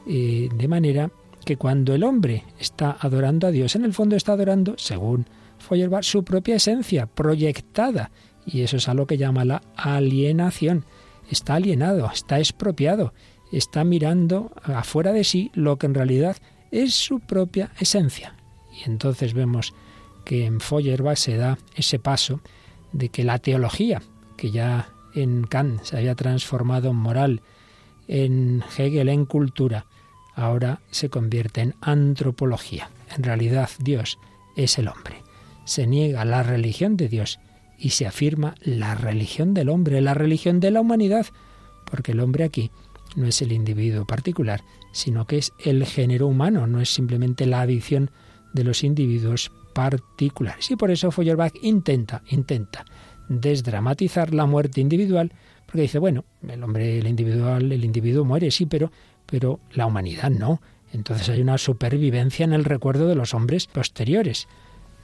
Eh, 0.07 0.49
de 0.57 0.69
manera 0.69 1.11
que 1.45 1.57
cuando 1.57 1.95
el 1.95 2.03
hombre 2.03 2.45
está 2.59 2.97
adorando 2.99 3.47
a 3.47 3.51
Dios, 3.51 3.77
en 3.77 3.85
el 3.85 3.93
fondo 3.93 4.17
está 4.17 4.33
adorando, 4.33 4.75
según 4.79 5.27
Feuerbach, 5.59 6.05
su 6.05 6.25
propia 6.25 6.57
esencia 6.57 7.07
proyectada. 7.07 8.11
Y 8.47 8.63
eso 8.63 8.77
es 8.77 8.89
a 8.89 8.95
lo 8.95 9.07
que 9.07 9.19
llama 9.19 9.45
la 9.45 9.63
alienación. 9.77 10.85
Está 11.31 11.55
alienado, 11.55 12.11
está 12.13 12.39
expropiado, 12.39 13.13
está 13.53 13.85
mirando 13.85 14.53
afuera 14.63 15.13
de 15.13 15.25
sí 15.25 15.51
lo 15.55 15.79
que 15.79 15.87
en 15.87 15.95
realidad 15.95 16.37
es 16.71 16.95
su 16.95 17.21
propia 17.21 17.71
esencia. 17.79 18.35
Y 18.73 18.89
entonces 18.89 19.35
vemos 19.35 19.75
que 20.25 20.47
en 20.47 20.61
Feuerbach 20.61 21.19
se 21.19 21.37
da 21.37 21.59
ese 21.75 21.99
paso 21.99 22.41
de 22.93 23.09
que 23.09 23.25
la 23.25 23.39
teología, 23.39 24.03
que 24.37 24.51
ya 24.51 24.89
en 25.15 25.45
Kant 25.45 25.83
se 25.83 25.97
había 25.97 26.15
transformado 26.15 26.91
en 26.91 26.97
moral, 26.97 27.43
en 28.09 28.63
Hegel 28.77 29.09
en 29.09 29.27
cultura, 29.27 29.87
ahora 30.35 30.81
se 30.91 31.11
convierte 31.11 31.61
en 31.61 31.75
antropología. 31.81 32.91
En 33.17 33.23
realidad 33.23 33.71
Dios 33.79 34.19
es 34.57 34.79
el 34.79 34.89
hombre. 34.89 35.23
Se 35.65 35.87
niega 35.87 36.25
la 36.25 36.43
religión 36.43 36.97
de 36.97 37.09
Dios 37.09 37.39
y 37.83 37.91
se 37.91 38.07
afirma 38.07 38.55
la 38.61 38.95
religión 38.95 39.55
del 39.55 39.69
hombre, 39.69 40.01
la 40.01 40.15
religión 40.15 40.61
de 40.61 40.71
la 40.71 40.81
humanidad, 40.81 41.27
porque 41.85 42.13
el 42.13 42.21
hombre 42.21 42.45
aquí 42.45 42.71
no 43.17 43.27
es 43.27 43.43
el 43.43 43.51
individuo 43.51 44.07
particular, 44.07 44.63
sino 44.93 45.27
que 45.27 45.39
es 45.39 45.53
el 45.59 45.85
género 45.85 46.29
humano, 46.29 46.69
no 46.69 46.81
es 46.81 46.95
simplemente 46.95 47.45
la 47.45 47.63
adición 47.63 48.13
de 48.53 48.63
los 48.63 48.85
individuos 48.85 49.51
particulares. 49.75 50.71
Y 50.71 50.77
por 50.77 50.93
eso 50.93 51.11
Feuerbach 51.11 51.55
intenta, 51.61 52.23
intenta 52.29 52.85
desdramatizar 53.29 54.33
la 54.33 54.47
muerte 54.47 54.81
individual, 54.81 55.33
porque 55.67 55.83
dice, 55.83 55.99
bueno, 55.99 56.25
el 56.47 56.63
hombre, 56.63 57.01
el 57.01 57.09
individual, 57.09 57.73
el 57.73 57.85
individuo 57.85 58.25
muere, 58.25 58.53
sí, 58.53 58.67
pero, 58.67 58.93
pero 59.27 59.59
la 59.73 59.87
humanidad 59.87 60.31
no. 60.31 60.63
Entonces 60.93 61.29
hay 61.31 61.41
una 61.41 61.59
supervivencia 61.59 62.45
en 62.45 62.53
el 62.53 62.65
recuerdo 62.65 63.09
de 63.09 63.17
los 63.17 63.35
hombres 63.35 63.67
posteriores. 63.67 64.47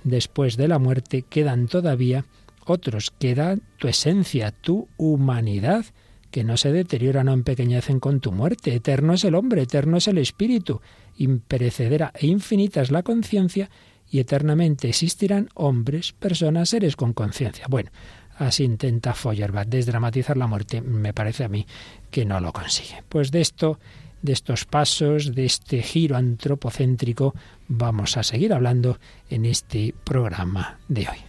Después 0.04 0.56
de 0.56 0.68
la 0.68 0.78
muerte 0.78 1.22
quedan 1.22 1.66
todavía 1.66 2.24
otros, 2.70 3.12
queda 3.18 3.56
tu 3.78 3.88
esencia, 3.88 4.52
tu 4.52 4.88
humanidad, 4.96 5.86
que 6.30 6.44
no 6.44 6.56
se 6.56 6.72
deteriora, 6.72 7.24
no 7.24 7.32
empequeñecen 7.32 8.00
con 8.00 8.20
tu 8.20 8.32
muerte. 8.32 8.74
Eterno 8.74 9.14
es 9.14 9.24
el 9.24 9.34
hombre, 9.34 9.62
eterno 9.62 9.96
es 9.96 10.08
el 10.08 10.18
espíritu, 10.18 10.80
imperecedera 11.16 12.12
e 12.14 12.26
infinita 12.26 12.80
es 12.82 12.90
la 12.90 13.02
conciencia, 13.02 13.70
y 14.10 14.20
eternamente 14.20 14.88
existirán 14.88 15.48
hombres, 15.54 16.12
personas, 16.12 16.70
seres 16.70 16.96
con 16.96 17.12
conciencia. 17.12 17.66
Bueno, 17.68 17.90
así 18.36 18.64
intenta 18.64 19.14
Feuerbach 19.14 19.68
desdramatizar 19.68 20.36
la 20.36 20.46
muerte. 20.46 20.80
Me 20.80 21.12
parece 21.12 21.44
a 21.44 21.48
mí 21.48 21.66
que 22.10 22.24
no 22.24 22.40
lo 22.40 22.52
consigue. 22.52 23.02
Pues 23.08 23.30
de 23.30 23.42
esto, 23.42 23.78
de 24.22 24.32
estos 24.32 24.64
pasos, 24.64 25.34
de 25.34 25.44
este 25.44 25.82
giro 25.82 26.16
antropocéntrico, 26.16 27.34
vamos 27.68 28.16
a 28.16 28.22
seguir 28.22 28.52
hablando 28.52 28.98
en 29.28 29.44
este 29.44 29.94
programa 30.04 30.78
de 30.88 31.08
hoy. 31.08 31.27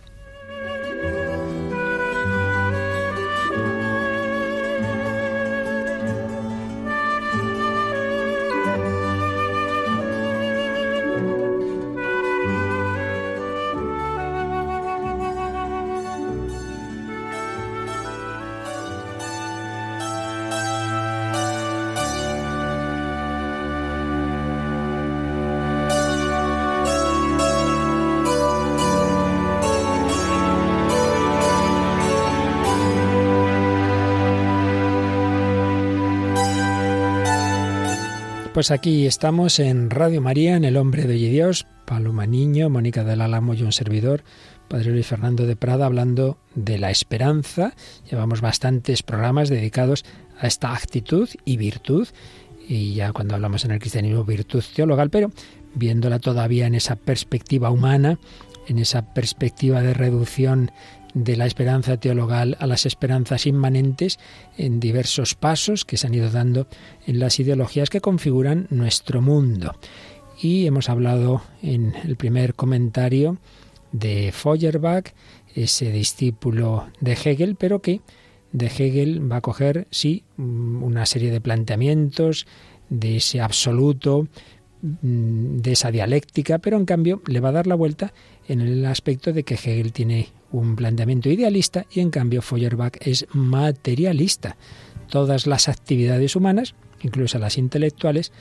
Pues 38.59 38.71
aquí 38.71 39.05
estamos 39.05 39.57
en 39.59 39.89
Radio 39.89 40.19
María, 40.19 40.57
en 40.57 40.65
El 40.65 40.75
Hombre 40.75 41.03
de 41.03 41.13
Hoy 41.13 41.29
Dios, 41.29 41.65
Paloma 41.85 42.25
Niño, 42.25 42.69
Mónica 42.69 43.05
del 43.05 43.21
Álamo 43.21 43.53
y 43.53 43.63
un 43.63 43.71
servidor, 43.71 44.25
Padre 44.67 44.91
Luis 44.91 45.07
Fernando 45.07 45.45
de 45.45 45.55
Prada, 45.55 45.85
hablando 45.85 46.37
de 46.55 46.77
la 46.77 46.91
esperanza. 46.91 47.73
Llevamos 48.11 48.41
bastantes 48.41 49.01
programas 49.01 49.47
dedicados 49.47 50.03
a 50.37 50.47
esta 50.47 50.73
actitud 50.73 51.29
y 51.45 51.55
virtud, 51.55 52.09
y 52.67 52.95
ya 52.95 53.13
cuando 53.13 53.35
hablamos 53.35 53.63
en 53.63 53.71
el 53.71 53.79
cristianismo, 53.79 54.25
virtud 54.25 54.61
teologal, 54.75 55.09
pero 55.09 55.31
viéndola 55.73 56.19
todavía 56.19 56.67
en 56.67 56.75
esa 56.75 56.97
perspectiva 56.97 57.69
humana, 57.69 58.19
en 58.67 58.77
esa 58.77 59.13
perspectiva 59.13 59.81
de 59.81 59.93
reducción 59.93 60.69
de 61.13 61.35
la 61.35 61.45
esperanza 61.45 61.97
teologal 61.97 62.57
a 62.59 62.67
las 62.67 62.85
esperanzas 62.85 63.45
inmanentes 63.45 64.19
en 64.57 64.79
diversos 64.79 65.35
pasos 65.35 65.85
que 65.85 65.97
se 65.97 66.07
han 66.07 66.13
ido 66.13 66.29
dando 66.29 66.67
en 67.07 67.19
las 67.19 67.39
ideologías 67.39 67.89
que 67.89 68.01
configuran 68.01 68.67
nuestro 68.69 69.21
mundo. 69.21 69.75
Y 70.41 70.65
hemos 70.65 70.89
hablado 70.89 71.41
en 71.61 71.93
el 72.03 72.15
primer 72.15 72.53
comentario 72.53 73.37
de 73.91 74.31
Feuerbach, 74.31 75.13
ese 75.55 75.91
discípulo 75.91 76.87
de 77.01 77.13
Hegel, 77.13 77.55
pero 77.55 77.81
que 77.81 78.01
de 78.51 78.67
Hegel 78.67 79.31
va 79.31 79.37
a 79.37 79.41
coger, 79.41 79.87
sí, 79.91 80.23
una 80.37 81.05
serie 81.05 81.31
de 81.31 81.41
planteamientos 81.41 82.47
de 82.89 83.17
ese 83.17 83.41
absoluto, 83.41 84.27
mm, 84.81 85.57
de 85.57 85.71
esa 85.71 85.91
dialéctica, 85.91 86.59
pero 86.59 86.77
en 86.77 86.85
cambio 86.85 87.21
le 87.27 87.39
va 87.39 87.49
a 87.49 87.53
dar 87.53 87.67
la 87.67 87.75
vuelta 87.75 88.13
en 88.47 88.61
el 88.61 88.85
aspecto 88.85 89.33
de 89.33 89.43
que 89.43 89.55
Hegel 89.55 89.91
tiene 89.91 90.29
un 90.51 90.75
planteamiento 90.75 91.29
idealista 91.29 91.85
y 91.91 91.99
en 91.99 92.09
cambio 92.09 92.41
Feuerbach 92.41 92.97
es 93.01 93.27
materialista. 93.33 94.57
Todas 95.09 95.47
las 95.47 95.69
actividades 95.69 96.35
humanas, 96.35 96.75
incluso 97.01 97.39
las 97.39 97.57
intelectuales, 97.57 98.31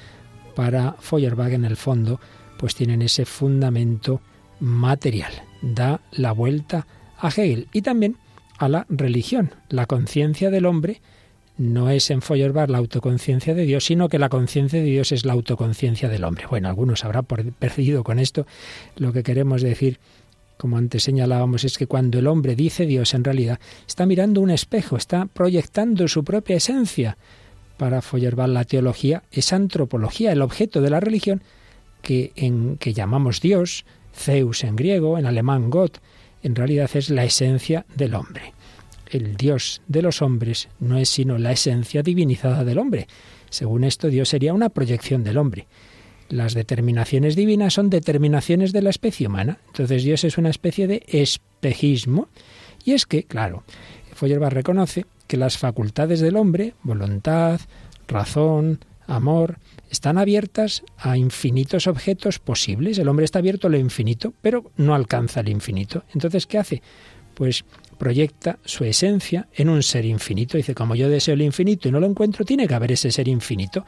para 0.55 0.95
Feuerbach 1.01 1.53
en 1.53 1.65
el 1.65 1.77
fondo, 1.77 2.21
pues 2.59 2.75
tienen 2.75 3.03
ese 3.03 3.25
fundamento 3.25 4.21
material. 4.61 5.33
Da 5.63 6.01
la 6.13 6.33
vuelta 6.33 6.87
a 7.19 7.29
Hegel 7.29 7.69
y 7.73 7.83
también 7.83 8.17
a 8.59 8.69
la 8.69 8.87
religión. 8.89 9.55
La 9.69 9.87
conciencia 9.87 10.51
del 10.51 10.67
hombre 10.67 11.01
no 11.57 11.91
es 11.91 12.11
en 12.11 12.23
Feuerbach 12.23 12.71
la 12.71 12.79
autoconciencia 12.79 13.55
de 13.55 13.65
Dios, 13.65 13.85
sino 13.85 14.09
que 14.09 14.19
la 14.19 14.29
conciencia 14.29 14.79
de 14.79 14.87
Dios 14.87 15.13
es 15.13 15.25
la 15.25 15.33
autoconciencia 15.33 16.09
del 16.09 16.25
hombre. 16.25 16.47
Bueno, 16.49 16.69
algunos 16.69 17.05
habrán 17.05 17.25
perdido 17.25 18.05
con 18.05 18.19
esto. 18.19 18.47
Lo 18.97 19.13
que 19.13 19.23
queremos 19.23 19.63
decir 19.63 19.99
como 20.59 20.77
antes 20.77 21.05
señalábamos, 21.05 21.65
es 21.65 21.79
que 21.79 21.87
cuando 21.87 22.19
el 22.19 22.27
hombre 22.27 22.55
dice 22.55 22.85
Dios, 22.85 23.15
en 23.15 23.25
realidad 23.25 23.59
está 23.87 24.05
mirando 24.05 24.43
un 24.43 24.51
espejo, 24.51 24.97
está 24.97 25.25
proyectando 25.27 26.07
su 26.09 26.25
propia 26.25 26.57
esencia, 26.57 27.17
para 27.79 28.03
Feuerbach 28.03 28.49
la 28.49 28.65
teología 28.65 29.23
es 29.31 29.53
antropología, 29.53 30.33
el 30.33 30.43
objeto 30.43 30.83
de 30.83 30.91
la 30.91 31.01
religión 31.01 31.43
que, 32.03 32.33
en, 32.37 32.77
que 32.77 32.93
llamamos 32.93 33.41
Dios, 33.41 33.87
Zeus 34.15 34.65
en 34.65 34.77
griego, 34.77 35.17
en 35.17 35.27
alemán 35.27 35.71
Gott, 35.71 36.01
en 36.43 36.55
realidad 36.55 36.91
es 36.95 37.09
la 37.09 37.25
esencia 37.25 37.87
del 37.95 38.15
hombre. 38.15 38.53
El 39.11 39.37
Dios 39.37 39.81
de 39.87 40.03
los 40.03 40.21
hombres 40.21 40.69
no 40.81 40.99
es 40.99 41.09
sino 41.09 41.39
la 41.39 41.53
esencia 41.53 42.03
divinizada 42.03 42.65
del 42.65 42.79
hombre. 42.79 43.07
Según 43.49 43.85
esto, 43.85 44.09
Dios 44.09 44.29
sería 44.29 44.53
una 44.53 44.69
proyección 44.69 45.25
del 45.25 45.39
hombre. 45.39 45.67
Las 46.29 46.55
determinaciones 46.55 47.37
divinas 47.37 47.75
son 47.75 47.91
determinaciones 47.91 48.73
de 48.73 48.83
la 48.83 48.91
especie 48.91 49.27
humana. 49.27 49.59
Entonces 49.69 50.05
Dios 50.05 50.25
es 50.25 50.37
una 50.39 50.51
especie 50.51 50.87
de 50.87 51.03
espejismo. 51.09 52.29
Y 52.85 52.93
es 52.93 53.07
que, 53.07 53.25
claro, 53.25 53.65
Feuerbach 54.15 54.53
reconoce 54.53 55.07
que 55.27 55.37
las 55.37 55.59
facultades 55.59 56.21
del 56.21 56.37
hombre, 56.37 56.75
voluntad, 56.83 57.61
razón, 58.07 58.81
amor, 59.07 59.59
están 59.91 60.19
abiertas 60.19 60.83
a 60.99 61.17
infinitos 61.17 61.87
objetos 61.87 62.39
posibles. 62.39 62.99
El 62.99 63.09
hombre 63.09 63.25
está 63.25 63.39
abierto 63.39 63.67
a 63.67 63.71
lo 63.71 63.79
infinito, 63.79 64.35
pero 64.43 64.71
no 64.77 64.95
alcanza 64.95 65.41
el 65.41 65.49
infinito. 65.49 66.05
Entonces, 66.13 66.47
¿qué 66.47 66.59
hace? 66.59 66.83
Pues 67.35 67.65
proyecta 67.99 68.59
su 68.65 68.85
esencia 68.85 69.49
en 69.55 69.69
un 69.69 69.83
ser 69.83 70.05
infinito. 70.05 70.57
Dice, 70.57 70.75
como 70.75 70.95
yo 70.95 71.09
deseo 71.09 71.35
el 71.35 71.43
infinito 71.43 71.89
y 71.89 71.93
no 71.93 72.01
lo 72.01 72.07
encuentro, 72.07 72.45
tiene 72.45 72.69
que 72.69 72.75
haber 72.75 72.93
ese 72.93 73.11
ser 73.11 73.29
infinito. 73.29 73.85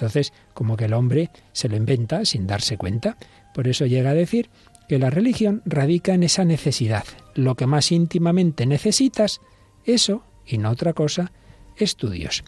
Entonces, 0.00 0.32
como 0.54 0.78
que 0.78 0.86
el 0.86 0.94
hombre 0.94 1.30
se 1.52 1.68
lo 1.68 1.76
inventa 1.76 2.24
sin 2.24 2.46
darse 2.46 2.78
cuenta. 2.78 3.18
Por 3.52 3.68
eso 3.68 3.84
llega 3.84 4.10
a 4.10 4.14
decir 4.14 4.48
que 4.88 4.98
la 4.98 5.10
religión 5.10 5.60
radica 5.66 6.14
en 6.14 6.22
esa 6.22 6.46
necesidad. 6.46 7.04
Lo 7.34 7.54
que 7.54 7.66
más 7.66 7.92
íntimamente 7.92 8.64
necesitas, 8.64 9.42
eso 9.84 10.24
y 10.46 10.56
no 10.56 10.70
otra 10.70 10.94
cosa, 10.94 11.32
es 11.76 11.96
tu 11.96 12.08
Dios. 12.08 12.44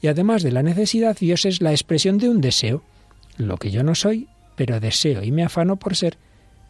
Y 0.00 0.06
además 0.06 0.44
de 0.44 0.52
la 0.52 0.62
necesidad, 0.62 1.16
Dios 1.18 1.44
es 1.44 1.60
la 1.60 1.72
expresión 1.72 2.18
de 2.18 2.28
un 2.28 2.40
deseo. 2.40 2.84
Lo 3.36 3.56
que 3.56 3.72
yo 3.72 3.82
no 3.82 3.96
soy, 3.96 4.28
pero 4.54 4.78
deseo 4.78 5.24
y 5.24 5.32
me 5.32 5.42
afano 5.42 5.76
por 5.76 5.96
ser, 5.96 6.18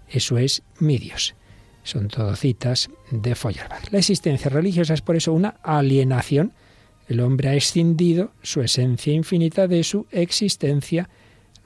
eso 0.09 0.39
es 0.39 0.63
mi 0.79 0.97
Dios. 0.97 1.35
Son 1.83 2.09
todo 2.09 2.37
citas 2.37 2.89
de 3.11 3.35
Feuerbach. 3.35 3.91
La 3.91 3.99
existencia 3.99 4.49
religiosa 4.49 4.95
es 4.95 5.03
por 5.03 5.17
eso 5.17 5.35
una 5.35 5.57
alienación. 5.63 6.53
El 7.09 7.21
hombre 7.21 7.49
ha 7.49 7.55
escindido 7.55 8.33
su 8.43 8.61
esencia 8.61 9.13
infinita 9.13 9.67
de 9.69 9.85
su 9.85 10.07
existencia 10.11 11.09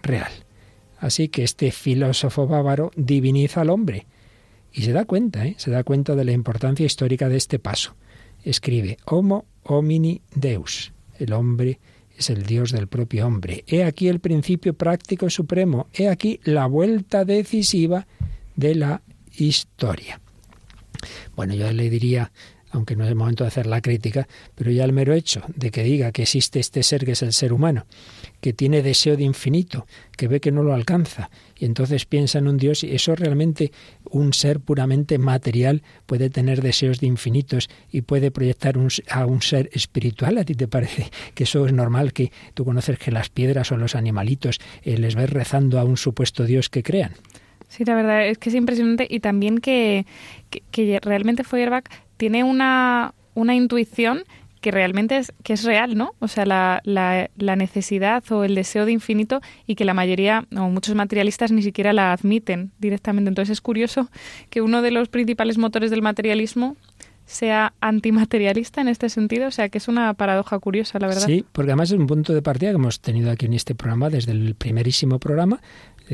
real. 0.03 0.33
Así 0.99 1.29
que 1.29 1.45
este 1.45 1.71
filósofo 1.73 2.47
bávaro 2.47 2.91
diviniza 2.97 3.61
al 3.61 3.71
hombre 3.71 4.07
y 4.73 4.83
se 4.83 4.93
da 4.93 5.05
cuenta, 5.05 5.47
¿eh? 5.47 5.55
se 5.59 5.71
da 5.71 5.85
cuenta 5.85 6.15
de 6.15 6.25
la 6.25 6.33
importancia 6.33 6.87
histórica 6.87 7.29
de 7.29 7.37
este 7.37 7.59
paso 7.59 7.95
escribe 8.47 8.97
Homo 9.05 9.45
homini 9.65 10.23
Deus. 10.35 10.93
El 11.19 11.33
hombre 11.33 11.81
es 12.17 12.31
el 12.31 12.45
Dios 12.45 12.71
del 12.71 12.87
propio 12.87 13.27
hombre. 13.27 13.65
He 13.67 13.85
aquí 13.85 14.09
el 14.09 14.21
principio 14.21 14.75
práctico 14.75 15.29
supremo. 15.29 15.89
He 15.93 16.09
aquí 16.09 16.41
la 16.45 16.67
vuelta 16.67 17.25
decisiva 17.25 18.07
de 18.55 18.75
la 18.77 19.03
historia. 19.37 20.21
Bueno, 21.35 21.55
yo 21.55 21.71
le 21.73 21.91
diría 21.91 22.33
aunque 22.77 22.97
no 22.97 23.05
es 23.05 23.11
el 23.11 23.17
momento 23.17 23.45
de 23.45 23.49
hacer 23.49 23.67
la 23.67 23.81
crítica, 23.81 24.29
pero 24.55 24.71
ya 24.71 24.85
el 24.85 24.93
mero 24.93 25.15
hecho 25.15 25.43
de 25.55 25.71
que 25.71 25.83
diga 25.83 26.13
que 26.13 26.23
existe 26.23 26.61
este 26.61 26.83
ser 26.83 27.05
que 27.05 27.13
es 27.13 27.23
el 27.23 27.33
ser 27.33 27.53
humano, 27.53 27.87
que 28.41 28.53
tiene 28.53 28.83
deseo 28.83 29.17
de 29.17 29.25
infinito, 29.25 29.87
que 30.17 30.29
ve 30.29 30.41
que 30.41 30.53
no 30.53 30.63
lo 30.63 30.75
alcanza, 30.75 31.31
y 31.59 31.65
entonces 31.65 32.05
piensa 32.05 32.39
en 32.39 32.49
un 32.49 32.59
Dios, 32.59 32.85
y 32.85 32.95
eso 32.95 33.17
realmente 33.17 33.73
un 34.05 34.33
ser 34.33 34.61
puramente 34.61 35.19
material 35.19 35.83
puede 36.07 36.31
tener 36.31 36.63
deseos 36.63 37.01
de 37.01 37.07
infinitos 37.07 37.69
y 37.91 38.03
puede 38.03 38.31
proyectar 38.31 38.77
a 39.11 39.27
un 39.27 39.43
ser 39.43 39.71
espiritual. 39.73 40.39
¿A 40.39 40.45
ti 40.45 40.55
te 40.55 40.69
parece 40.69 41.11
que 41.35 41.45
eso 41.45 41.67
es 41.67 41.73
normal, 41.73 42.13
que 42.13 42.31
tú 42.55 42.65
conoces 42.65 42.99
que 42.99 43.11
las 43.11 43.31
piedras 43.31 43.73
o 43.73 43.77
los 43.77 43.95
animalitos 43.95 44.61
eh, 44.83 44.99
les 44.99 45.15
ves 45.15 45.31
rezando 45.31 45.79
a 45.79 45.85
un 45.85 45.97
supuesto 45.97 46.45
Dios 46.45 46.69
que 46.69 46.83
crean? 46.83 47.13
Sí, 47.69 47.85
la 47.85 47.95
verdad 47.97 48.29
es 48.29 48.39
que 48.39 48.51
es 48.51 48.55
impresionante 48.55 49.07
y 49.11 49.21
también 49.21 49.59
que, 49.59 50.07
que, 50.51 50.63
que 50.71 51.01
realmente 51.03 51.43
Feuerbach 51.43 51.87
tiene 52.17 52.45
una, 52.45 53.15
una 53.35 53.55
intuición 53.55 54.25
que 54.61 54.71
realmente 54.73 55.19
es, 55.19 55.33
que 55.45 55.53
es 55.53 55.63
real, 55.63 55.97
¿no? 55.97 56.15
O 56.19 56.29
sea, 56.29 56.45
la, 56.45 56.81
la, 56.85 57.31
la, 57.37 57.55
necesidad 57.55 58.25
o 58.33 58.43
el 58.43 58.55
deseo 58.57 58.85
de 58.85 58.93
infinito 58.93 59.41
y 59.67 59.77
que 59.77 59.85
la 59.85 59.95
mayoría 59.95 60.47
o 60.57 60.69
muchos 60.71 60.95
materialistas 60.95 61.53
ni 61.53 61.63
siquiera 61.63 61.93
la 61.93 62.13
admiten 62.13 62.73
directamente. 62.79 63.29
Entonces 63.29 63.53
es 63.53 63.61
curioso 63.61 64.11
que 64.51 64.63
uno 64.63 64.83
de 64.83 64.91
los 64.91 65.09
principales 65.09 65.57
motores 65.57 65.91
del 65.91 66.03
materialismo 66.03 66.77
sea 67.27 67.75
antimaterialista 67.81 68.81
en 68.81 68.89
este 68.89 69.09
sentido, 69.09 69.49
o 69.49 69.51
sea 69.51 69.69
que 69.69 69.79
es 69.79 69.89
una 69.89 70.15
paradoja 70.15 70.59
curiosa, 70.61 70.99
la 71.01 71.09
verdad. 71.09 71.27
Sí, 71.27 71.45
porque 71.53 71.73
además 71.73 71.91
es 71.91 71.99
un 71.99 72.07
punto 72.07 72.33
de 72.33 72.41
partida 72.41 72.71
que 72.71 72.77
hemos 72.77 73.01
tenido 73.01 73.31
aquí 73.31 73.47
en 73.47 73.53
este 73.53 73.75
programa 73.75 74.11
desde 74.11 74.33
el 74.33 74.55
primerísimo 74.55 75.19
programa, 75.19 75.61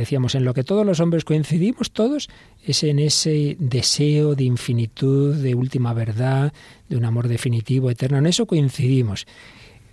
decíamos, 0.00 0.34
en 0.34 0.44
lo 0.44 0.54
que 0.54 0.64
todos 0.64 0.86
los 0.86 1.00
hombres 1.00 1.24
coincidimos, 1.24 1.92
todos, 1.92 2.28
es 2.64 2.82
en 2.82 2.98
ese 2.98 3.56
deseo 3.58 4.34
de 4.34 4.44
infinitud, 4.44 5.34
de 5.34 5.54
última 5.54 5.92
verdad, 5.92 6.52
de 6.88 6.96
un 6.96 7.04
amor 7.04 7.28
definitivo, 7.28 7.90
eterno. 7.90 8.18
En 8.18 8.26
eso 8.26 8.46
coincidimos. 8.46 9.26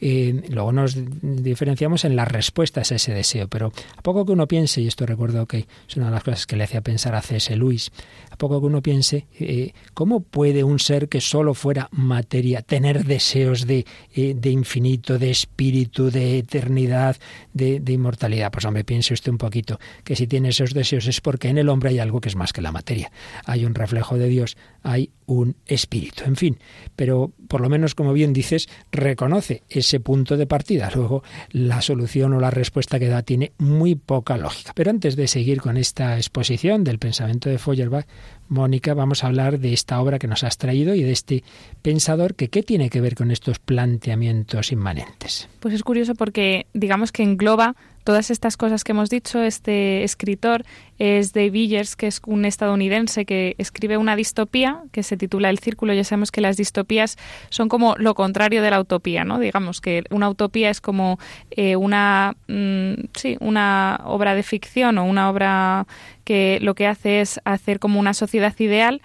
Luego 0.02 0.72
nos 0.72 0.96
diferenciamos 1.22 2.06
en 2.06 2.16
las 2.16 2.28
respuestas 2.28 2.92
a 2.92 2.96
ese 2.96 3.14
deseo, 3.14 3.48
pero 3.48 3.72
a 3.98 4.02
poco 4.02 4.26
que 4.26 4.32
uno 4.32 4.48
piense, 4.48 4.82
y 4.82 4.88
esto 4.88 5.06
recuerdo 5.06 5.46
que 5.46 5.68
es 5.88 5.96
una 5.98 6.06
de 6.06 6.12
las 6.12 6.24
cosas 6.24 6.46
que 6.46 6.56
le 6.56 6.64
hacía 6.64 6.82
pensar 6.82 7.16
a 7.16 7.22
C.S. 7.22 7.56
Luis, 7.56 7.92
a 8.30 8.38
poco 8.38 8.60
que 8.60 8.68
uno 8.68 8.82
piense, 8.82 9.28
eh, 9.40 9.74
¿cómo 9.94 10.22
puede 10.22 10.64
un 10.64 10.80
ser 10.80 11.10
que 11.10 11.22
solo 11.22 11.54
fuera 11.54 11.90
materia 11.92 12.62
tener 12.62 13.06
deseos 13.06 13.68
de, 13.68 13.86
eh, 14.14 14.36
de 14.36 14.50
infinito, 14.50 15.18
de 15.18 15.32
espíritu, 15.32 16.10
de 16.12 16.40
eternidad, 16.40 17.18
de, 17.54 17.80
de, 17.80 17.94
inmortalidad? 17.94 18.52
Pues 18.52 18.66
hombre, 18.66 18.84
piense 18.84 19.14
usted 19.14 19.32
un 19.32 19.38
poquito 19.38 19.80
que 20.04 20.16
si 20.16 20.28
tiene 20.28 20.50
esos 20.50 20.74
deseos 20.74 21.08
es 21.08 21.22
porque 21.22 21.50
en 21.50 21.58
el 21.58 21.70
hombre 21.70 21.90
hay 21.90 22.00
algo 22.00 22.22
que 22.22 22.30
es 22.30 22.36
más 22.36 22.54
que 22.54 22.62
la 22.62 22.72
materia. 22.72 23.12
Hay 23.46 23.66
un 23.66 23.76
reflejo 23.76 24.18
de 24.18 24.28
Dios, 24.28 24.58
hay 24.84 25.12
un 25.30 25.56
espíritu. 25.68 26.24
En 26.26 26.36
fin, 26.36 26.58
pero 26.96 27.32
por 27.48 27.62
lo 27.62 27.70
menos, 27.70 27.94
como 27.94 28.14
bien 28.14 28.34
dices, 28.34 28.68
reconoce 28.92 29.64
ese 29.70 30.00
punto 30.00 30.38
de 30.38 30.48
partida. 30.48 30.90
Luego, 30.94 31.24
la 31.52 31.82
solución 31.82 32.34
o 32.34 32.40
la 32.40 32.50
respuesta 32.50 33.00
que 33.00 33.08
da 33.08 33.22
tiene 33.22 33.52
muy 33.60 33.94
poca 33.94 34.38
lógica. 34.38 34.74
Pero 34.74 34.90
antes 34.90 35.16
de 35.16 35.28
seguir 35.28 35.62
con 35.62 35.78
esta 35.78 36.18
exposición 36.18 36.84
del 36.84 36.98
pensamiento 36.98 37.50
de 37.50 37.60
Feuerbach, 37.60 38.08
Mónica, 38.48 38.96
vamos 38.96 39.24
a 39.24 39.28
hablar 39.28 39.60
de 39.60 39.72
esta 39.74 40.02
obra 40.02 40.18
que 40.18 40.28
nos 40.28 40.44
has 40.44 40.58
traído 40.58 40.96
y 40.96 41.04
de 41.04 41.12
este 41.12 41.44
pensador 41.84 42.34
que 42.34 42.50
qué 42.50 42.64
tiene 42.64 42.90
que 42.90 43.00
ver 43.00 43.14
con 43.14 43.30
estos 43.30 43.60
planteamientos 43.60 44.72
inmanentes. 44.72 45.48
Pues 45.60 45.76
es 45.76 45.84
curioso 45.84 46.16
porque 46.16 46.66
digamos 46.74 47.12
que 47.12 47.22
engloba 47.22 47.76
todas 48.10 48.32
estas 48.32 48.58
cosas 48.58 48.84
que 48.84 48.94
hemos 48.94 49.12
dicho. 49.12 49.44
Este 49.44 50.04
escritor 50.04 50.66
es 50.98 51.32
Dave 51.32 51.52
Villers, 51.52 51.96
que 51.96 52.08
es 52.08 52.20
un 52.26 52.44
estadounidense 52.44 53.24
que 53.24 53.54
escribe 53.60 53.98
una 53.98 54.16
distopía 54.16 54.82
que 54.92 55.04
se 55.04 55.16
titula 55.16 55.52
El 55.52 55.60
Círculo. 55.60 55.94
Ya 55.94 56.04
sabemos 56.04 56.32
que 56.32 56.42
las 56.42 56.58
distopías 56.58 57.18
son 57.52 57.70
como 57.70 57.96
lo 57.98 58.16
contrario 58.16 58.64
de 58.64 58.72
la 58.72 58.80
utopía, 58.80 59.26
¿no? 59.26 59.38
Digamos 59.38 59.80
que 59.80 60.06
una 60.10 60.28
utopía 60.28 60.72
es 60.72 60.82
como 60.82 61.20
eh, 61.52 61.76
una, 61.76 62.36
mm, 62.48 62.94
sí, 63.14 63.38
una 63.42 64.02
obra 64.06 64.34
de 64.34 64.42
ficción 64.42 64.98
o 64.98 65.06
una 65.06 65.30
obra 65.30 65.86
que 66.24 66.58
lo 66.64 66.74
que 66.74 66.88
hace 66.88 67.22
es 67.22 67.40
hacer 67.46 67.78
como 67.78 68.00
una 68.00 68.16
sociedad 68.16 68.56
ideal 68.58 69.04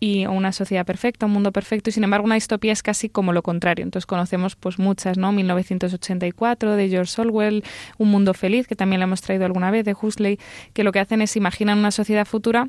y 0.00 0.26
una 0.26 0.52
sociedad 0.52 0.86
perfecta, 0.86 1.26
un 1.26 1.32
mundo 1.32 1.52
perfecto, 1.52 1.90
y 1.90 1.92
sin 1.92 2.04
embargo 2.04 2.24
una 2.24 2.34
distopía 2.34 2.72
es 2.72 2.82
casi 2.82 3.10
como 3.10 3.34
lo 3.34 3.42
contrario. 3.42 3.84
Entonces 3.84 4.06
conocemos 4.06 4.56
pues 4.56 4.78
muchas, 4.78 5.18
¿no? 5.18 5.30
1984 5.30 6.74
de 6.74 6.88
George 6.88 7.20
Orwell, 7.20 7.62
Un 7.98 8.08
mundo 8.08 8.32
feliz, 8.32 8.66
que 8.66 8.76
también 8.76 9.00
le 9.00 9.04
hemos 9.04 9.20
traído 9.20 9.44
alguna 9.44 9.70
vez 9.70 9.84
de 9.84 9.94
Huxley, 10.00 10.38
que 10.72 10.84
lo 10.84 10.92
que 10.92 11.00
hacen 11.00 11.20
es 11.20 11.36
imaginar 11.36 11.76
una 11.76 11.90
sociedad 11.90 12.24
futura 12.24 12.68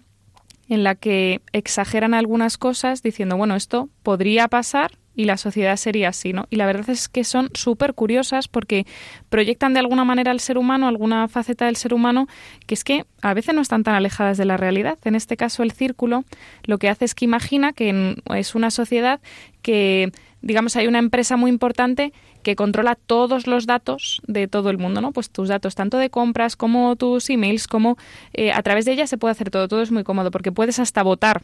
en 0.71 0.85
la 0.85 0.95
que 0.95 1.41
exageran 1.51 2.13
algunas 2.13 2.57
cosas 2.57 3.03
diciendo, 3.03 3.35
bueno, 3.35 3.57
esto 3.57 3.89
podría 4.03 4.47
pasar 4.47 4.91
y 5.13 5.25
la 5.25 5.35
sociedad 5.35 5.75
sería 5.75 6.07
así, 6.07 6.31
¿no? 6.31 6.45
Y 6.49 6.55
la 6.55 6.65
verdad 6.65 6.89
es 6.89 7.09
que 7.09 7.25
son 7.25 7.49
súper 7.53 7.93
curiosas 7.93 8.47
porque 8.47 8.85
proyectan 9.27 9.73
de 9.73 9.81
alguna 9.81 10.05
manera 10.05 10.31
al 10.31 10.39
ser 10.39 10.57
humano, 10.57 10.87
alguna 10.87 11.27
faceta 11.27 11.65
del 11.65 11.75
ser 11.75 11.93
humano, 11.93 12.27
que 12.67 12.73
es 12.73 12.85
que 12.85 13.05
a 13.21 13.33
veces 13.33 13.53
no 13.53 13.59
están 13.59 13.83
tan 13.83 13.95
alejadas 13.95 14.37
de 14.37 14.45
la 14.45 14.55
realidad. 14.55 14.97
En 15.03 15.15
este 15.15 15.35
caso, 15.35 15.61
el 15.61 15.73
círculo 15.73 16.23
lo 16.63 16.77
que 16.77 16.87
hace 16.87 17.03
es 17.03 17.15
que 17.15 17.25
imagina 17.25 17.73
que 17.73 18.15
es 18.33 18.55
una 18.55 18.71
sociedad 18.71 19.19
que, 19.61 20.13
digamos, 20.41 20.75
hay 20.75 20.87
una 20.87 20.99
empresa 20.99 21.37
muy 21.37 21.49
importante 21.49 22.13
que 22.43 22.55
controla 22.55 22.95
todos 22.95 23.47
los 23.47 23.65
datos 23.65 24.21
de 24.27 24.47
todo 24.47 24.69
el 24.69 24.77
mundo, 24.77 25.01
¿no? 25.01 25.11
Pues 25.11 25.29
tus 25.29 25.49
datos, 25.49 25.75
tanto 25.75 25.97
de 25.97 26.09
compras 26.09 26.55
como 26.55 26.95
tus 26.95 27.29
emails, 27.29 27.67
como 27.67 27.97
eh, 28.33 28.51
a 28.51 28.61
través 28.63 28.85
de 28.85 28.93
ella 28.93 29.07
se 29.07 29.17
puede 29.17 29.31
hacer 29.33 29.49
todo. 29.49 29.67
Todo 29.67 29.81
es 29.81 29.91
muy 29.91 30.03
cómodo 30.03 30.31
porque 30.31 30.51
puedes 30.51 30.79
hasta 30.79 31.03
votar 31.03 31.43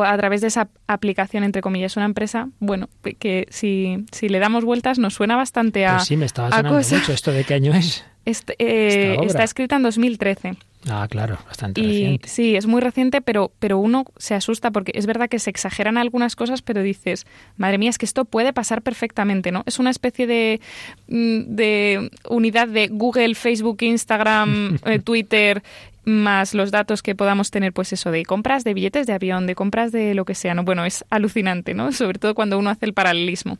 a 0.00 0.16
través 0.16 0.40
de 0.40 0.46
esa 0.46 0.68
aplicación, 0.86 1.44
entre 1.44 1.60
comillas, 1.60 1.96
una 1.96 2.06
empresa, 2.06 2.48
bueno, 2.60 2.88
que 3.18 3.46
si, 3.50 4.06
si 4.10 4.30
le 4.30 4.38
damos 4.38 4.64
vueltas 4.64 4.98
nos 4.98 5.14
suena 5.14 5.36
bastante 5.36 5.84
a. 5.84 5.96
Pues 5.96 6.08
sí, 6.08 6.16
me 6.16 6.24
estaba 6.24 6.50
sonando 6.50 6.74
mucho. 6.74 7.12
¿Esto 7.12 7.32
de 7.32 7.44
qué 7.44 7.54
año 7.54 7.74
es? 7.74 8.04
Este, 8.24 8.54
eh, 8.58 9.16
está 9.24 9.44
escrita 9.44 9.76
en 9.76 9.82
2013. 9.82 10.56
Ah, 10.90 11.06
claro, 11.08 11.38
bastante 11.46 11.80
y, 11.80 11.86
reciente. 11.86 12.28
Sí, 12.28 12.56
es 12.56 12.66
muy 12.66 12.80
reciente, 12.80 13.20
pero, 13.20 13.52
pero 13.58 13.78
uno 13.78 14.04
se 14.16 14.34
asusta 14.34 14.70
porque 14.70 14.92
es 14.94 15.06
verdad 15.06 15.28
que 15.28 15.38
se 15.38 15.50
exageran 15.50 15.96
algunas 15.96 16.34
cosas, 16.34 16.62
pero 16.62 16.82
dices, 16.82 17.26
madre 17.56 17.78
mía, 17.78 17.90
es 17.90 17.98
que 17.98 18.06
esto 18.06 18.24
puede 18.24 18.52
pasar 18.52 18.82
perfectamente, 18.82 19.52
¿no? 19.52 19.62
Es 19.66 19.78
una 19.78 19.90
especie 19.90 20.26
de, 20.26 20.60
mm, 21.08 21.54
de 21.54 22.10
unidad 22.28 22.66
de 22.66 22.88
Google, 22.88 23.34
Facebook, 23.34 23.78
Instagram, 23.82 24.78
eh, 24.86 24.98
Twitter, 24.98 25.62
más 26.04 26.52
los 26.54 26.72
datos 26.72 27.02
que 27.02 27.14
podamos 27.14 27.50
tener, 27.50 27.72
pues 27.72 27.92
eso, 27.92 28.10
de 28.10 28.24
compras 28.24 28.64
de 28.64 28.74
billetes 28.74 29.06
de 29.06 29.12
avión, 29.12 29.46
de 29.46 29.54
compras 29.54 29.92
de 29.92 30.14
lo 30.14 30.24
que 30.24 30.34
sea, 30.34 30.54
¿no? 30.54 30.64
Bueno, 30.64 30.84
es 30.84 31.04
alucinante, 31.10 31.74
¿no? 31.74 31.92
Sobre 31.92 32.18
todo 32.18 32.34
cuando 32.34 32.58
uno 32.58 32.70
hace 32.70 32.86
el 32.86 32.92
paralelismo. 32.92 33.58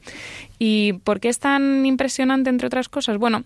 ¿Y 0.58 0.94
por 1.04 1.20
qué 1.20 1.28
es 1.28 1.38
tan 1.38 1.86
impresionante, 1.86 2.50
entre 2.50 2.66
otras 2.66 2.88
cosas? 2.88 3.18
Bueno, 3.18 3.44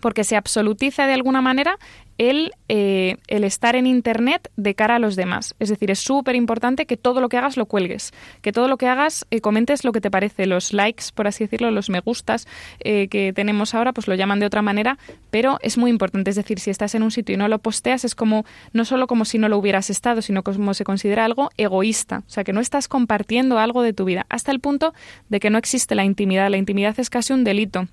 porque 0.00 0.24
se 0.24 0.36
absolutiza 0.36 1.06
de 1.06 1.12
alguna 1.12 1.42
manera 1.42 1.78
el, 2.20 2.52
eh, 2.68 3.16
el 3.28 3.44
estar 3.44 3.76
en 3.76 3.86
Internet 3.86 4.50
de 4.56 4.74
cara 4.74 4.96
a 4.96 4.98
los 4.98 5.16
demás. 5.16 5.54
Es 5.58 5.70
decir, 5.70 5.90
es 5.90 6.00
súper 6.00 6.36
importante 6.36 6.84
que 6.84 6.98
todo 6.98 7.22
lo 7.22 7.30
que 7.30 7.38
hagas 7.38 7.56
lo 7.56 7.64
cuelgues, 7.64 8.12
que 8.42 8.52
todo 8.52 8.68
lo 8.68 8.76
que 8.76 8.88
hagas 8.88 9.26
eh, 9.30 9.40
comentes 9.40 9.84
lo 9.84 9.92
que 9.92 10.02
te 10.02 10.10
parece. 10.10 10.44
Los 10.44 10.74
likes, 10.74 11.04
por 11.14 11.26
así 11.26 11.44
decirlo, 11.44 11.70
los 11.70 11.88
me 11.88 12.00
gustas 12.00 12.46
eh, 12.80 13.08
que 13.08 13.32
tenemos 13.32 13.74
ahora, 13.74 13.94
pues 13.94 14.06
lo 14.06 14.14
llaman 14.14 14.38
de 14.38 14.44
otra 14.44 14.60
manera, 14.60 14.98
pero 15.30 15.56
es 15.62 15.78
muy 15.78 15.88
importante. 15.90 16.28
Es 16.28 16.36
decir, 16.36 16.60
si 16.60 16.68
estás 16.68 16.94
en 16.94 17.04
un 17.04 17.10
sitio 17.10 17.36
y 17.36 17.38
no 17.38 17.48
lo 17.48 17.58
posteas, 17.58 18.04
es 18.04 18.14
como 18.14 18.44
no 18.74 18.84
solo 18.84 19.06
como 19.06 19.24
si 19.24 19.38
no 19.38 19.48
lo 19.48 19.56
hubieras 19.56 19.88
estado, 19.88 20.20
sino 20.20 20.42
como 20.42 20.74
se 20.74 20.84
considera 20.84 21.24
algo 21.24 21.48
egoísta. 21.56 22.18
O 22.26 22.30
sea, 22.30 22.44
que 22.44 22.52
no 22.52 22.60
estás 22.60 22.86
compartiendo 22.86 23.58
algo 23.58 23.80
de 23.80 23.94
tu 23.94 24.04
vida, 24.04 24.26
hasta 24.28 24.52
el 24.52 24.60
punto 24.60 24.92
de 25.30 25.40
que 25.40 25.48
no 25.48 25.56
existe 25.56 25.94
la 25.94 26.04
intimidad. 26.04 26.50
La 26.50 26.58
intimidad 26.58 27.00
es 27.00 27.08
casi 27.08 27.32
un 27.32 27.44
delito. 27.44 27.88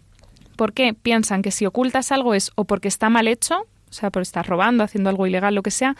¿Por 0.57 0.73
qué? 0.73 0.93
Piensan 0.93 1.43
que 1.43 1.51
si 1.51 1.65
ocultas 1.65 2.11
algo 2.11 2.33
es 2.33 2.51
o 2.55 2.65
porque 2.65 2.89
está 2.89 3.09
mal 3.09 3.29
hecho, 3.29 3.65
o 3.89 3.93
sea, 3.93 4.09
por 4.09 4.21
estar 4.21 4.47
robando, 4.47 4.83
haciendo 4.83 5.09
algo 5.09 5.27
ilegal, 5.27 5.55
lo 5.55 5.63
que 5.63 5.71
sea, 5.71 5.95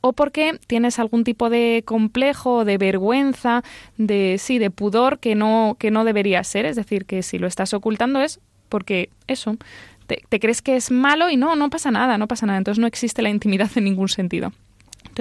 o 0.00 0.12
porque 0.12 0.58
tienes 0.66 0.98
algún 0.98 1.24
tipo 1.24 1.50
de 1.50 1.82
complejo, 1.84 2.64
de 2.64 2.78
vergüenza, 2.78 3.62
de 3.96 4.36
sí, 4.38 4.58
de 4.58 4.70
pudor 4.70 5.18
que 5.18 5.34
no 5.34 5.76
que 5.78 5.90
no 5.90 6.04
debería 6.04 6.42
ser, 6.44 6.66
es 6.66 6.76
decir, 6.76 7.04
que 7.04 7.22
si 7.22 7.38
lo 7.38 7.46
estás 7.46 7.74
ocultando 7.74 8.20
es 8.20 8.40
porque 8.68 9.10
eso, 9.26 9.56
te, 10.06 10.22
te 10.28 10.40
crees 10.40 10.62
que 10.62 10.76
es 10.76 10.90
malo 10.90 11.28
y 11.28 11.36
no, 11.36 11.56
no 11.56 11.70
pasa 11.70 11.90
nada, 11.90 12.18
no 12.18 12.28
pasa 12.28 12.46
nada, 12.46 12.58
entonces 12.58 12.80
no 12.80 12.86
existe 12.86 13.22
la 13.22 13.30
intimidad 13.30 13.70
en 13.74 13.84
ningún 13.84 14.08
sentido. 14.08 14.52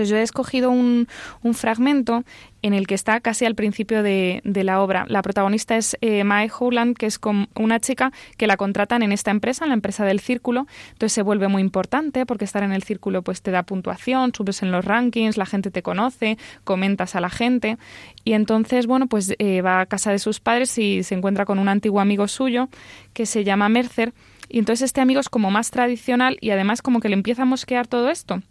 Yo 0.03 0.17
he 0.17 0.21
escogido 0.21 0.71
un, 0.71 1.07
fragmento 1.53 2.23
en 2.61 2.73
el 2.73 2.87
que 2.87 2.95
está 2.95 3.19
casi 3.19 3.45
al 3.45 3.55
principio 3.55 4.03
de, 4.03 4.41
de 4.43 4.63
la 4.63 4.81
obra. 4.81 5.05
La 5.07 5.21
protagonista 5.21 5.77
es 5.77 5.97
eh, 6.01 6.23
Mae 6.23 6.49
Howland, 6.49 6.95
que 6.95 7.05
es 7.05 7.19
una 7.55 7.79
chica 7.79 8.11
que 8.37 8.47
la 8.47 8.57
contratan 8.57 9.01
en 9.01 9.11
esta 9.11 9.31
empresa, 9.31 9.65
en 9.65 9.69
la 9.69 9.75
empresa 9.75 10.05
del 10.05 10.19
círculo. 10.19 10.67
Entonces 10.91 11.13
se 11.13 11.21
vuelve 11.21 11.47
muy 11.47 11.61
importante 11.61 12.25
porque 12.25 12.45
estar 12.45 12.63
en 12.63 12.71
el 12.71 12.83
círculo 12.83 13.21
pues 13.23 13.41
te 13.41 13.51
da 13.51 13.63
puntuación, 13.63 14.33
subes 14.33 14.61
en 14.61 14.71
los 14.71 14.85
rankings, 14.85 15.37
la 15.37 15.45
gente 15.45 15.71
te 15.71 15.81
conoce, 15.81 16.37
comentas 16.63 17.15
a 17.15 17.21
la 17.21 17.29
gente. 17.29 17.77
Y 18.23 18.33
entonces, 18.33 18.87
bueno, 18.87 19.07
pues 19.07 19.33
eh, 19.39 19.61
va 19.61 19.81
a 19.81 19.85
casa 19.85 20.11
de 20.11 20.19
sus 20.19 20.39
padres 20.39 20.77
y 20.77 21.03
se 21.03 21.15
encuentra 21.15 21.45
con 21.45 21.59
un 21.59 21.69
antiguo 21.69 21.99
amigo 21.99 22.27
suyo 22.27 22.69
que 23.13 23.25
se 23.25 23.43
llama 23.43 23.69
Mercer. 23.69 24.13
Y 24.49 24.59
entonces 24.59 24.85
este 24.85 25.01
amigo 25.01 25.19
es 25.19 25.29
como 25.29 25.51
más 25.51 25.71
tradicional 25.71 26.37
y 26.41 26.49
además 26.49 26.81
como 26.81 26.99
que 26.99 27.09
le 27.09 27.13
empieza 27.13 27.43
a 27.43 27.45
mosquear 27.45 27.87
todo 27.87 28.09
esto. 28.09 28.41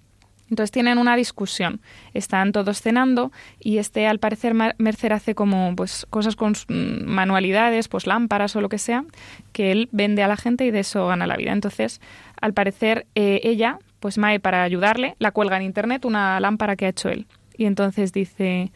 Entonces 0.51 0.71
tienen 0.71 0.99
una 0.99 1.17
discusión. 1.17 1.81
Están 2.15 2.53
todos 2.53 2.81
cenando 2.81 3.33
y 3.61 3.79
este, 3.79 4.07
al 4.07 4.19
parecer, 4.19 4.55
Mercer 4.79 5.13
hace 5.13 5.35
como 5.35 5.75
pues 5.77 6.07
cosas 6.11 6.37
con 6.37 6.53
mm, 6.53 7.05
manualidades, 7.05 7.89
pues 7.89 8.07
lámparas 8.07 8.57
o 8.57 8.61
lo 8.61 8.69
que 8.69 8.79
sea, 8.79 9.05
que 9.53 9.73
él 9.73 9.89
vende 9.93 10.23
a 10.23 10.29
la 10.29 10.37
gente 10.37 10.65
y 10.65 10.71
de 10.71 10.81
eso 10.81 11.07
gana 11.07 11.27
la 11.27 11.37
vida. 11.37 11.53
Entonces, 11.53 12.01
al 12.41 12.55
parecer, 12.55 13.07
eh, 13.15 13.41
ella, 13.45 13.79
pues 14.01 14.19
Mae, 14.19 14.41
para 14.41 14.63
ayudarle, 14.63 15.17
la 15.19 15.33
cuelga 15.33 15.57
en 15.57 15.63
internet 15.63 16.05
una 16.05 16.41
lámpara 16.41 16.77
que 16.77 16.87
ha 16.87 16.91
hecho 16.91 17.09
él. 17.09 17.27
Y 17.57 17.67
entonces 17.67 18.13
dice, 18.13 18.71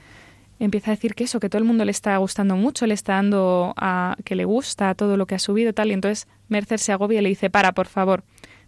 empieza 0.58 0.90
a 0.90 0.94
decir 0.94 1.14
que 1.14 1.24
eso, 1.24 1.40
que 1.40 1.48
todo 1.48 1.58
el 1.58 1.64
mundo 1.64 1.84
le 1.84 1.90
está 1.92 2.16
gustando 2.16 2.56
mucho, 2.56 2.86
le 2.86 2.94
está 2.94 3.14
dando 3.14 3.74
a 3.76 4.16
que 4.24 4.34
le 4.34 4.44
gusta 4.44 4.94
todo 4.94 5.16
lo 5.16 5.26
que 5.26 5.36
ha 5.36 5.38
subido 5.38 5.72
tal. 5.72 5.90
Y 5.90 5.94
entonces 5.94 6.28
Mercer 6.48 6.78
se 6.78 6.92
agobia 6.92 7.20
y 7.20 7.22
le 7.22 7.28
dice, 7.28 7.48
para, 7.48 7.72
por 7.72 7.86
favor. 7.86 8.24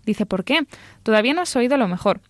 Dice, 0.06 0.26
¿por 0.26 0.44
qué? 0.44 0.66
Todavía 1.02 1.34
no 1.34 1.40
has 1.40 1.56
oído 1.56 1.76
lo 1.76 1.88
mejor. 1.88 2.20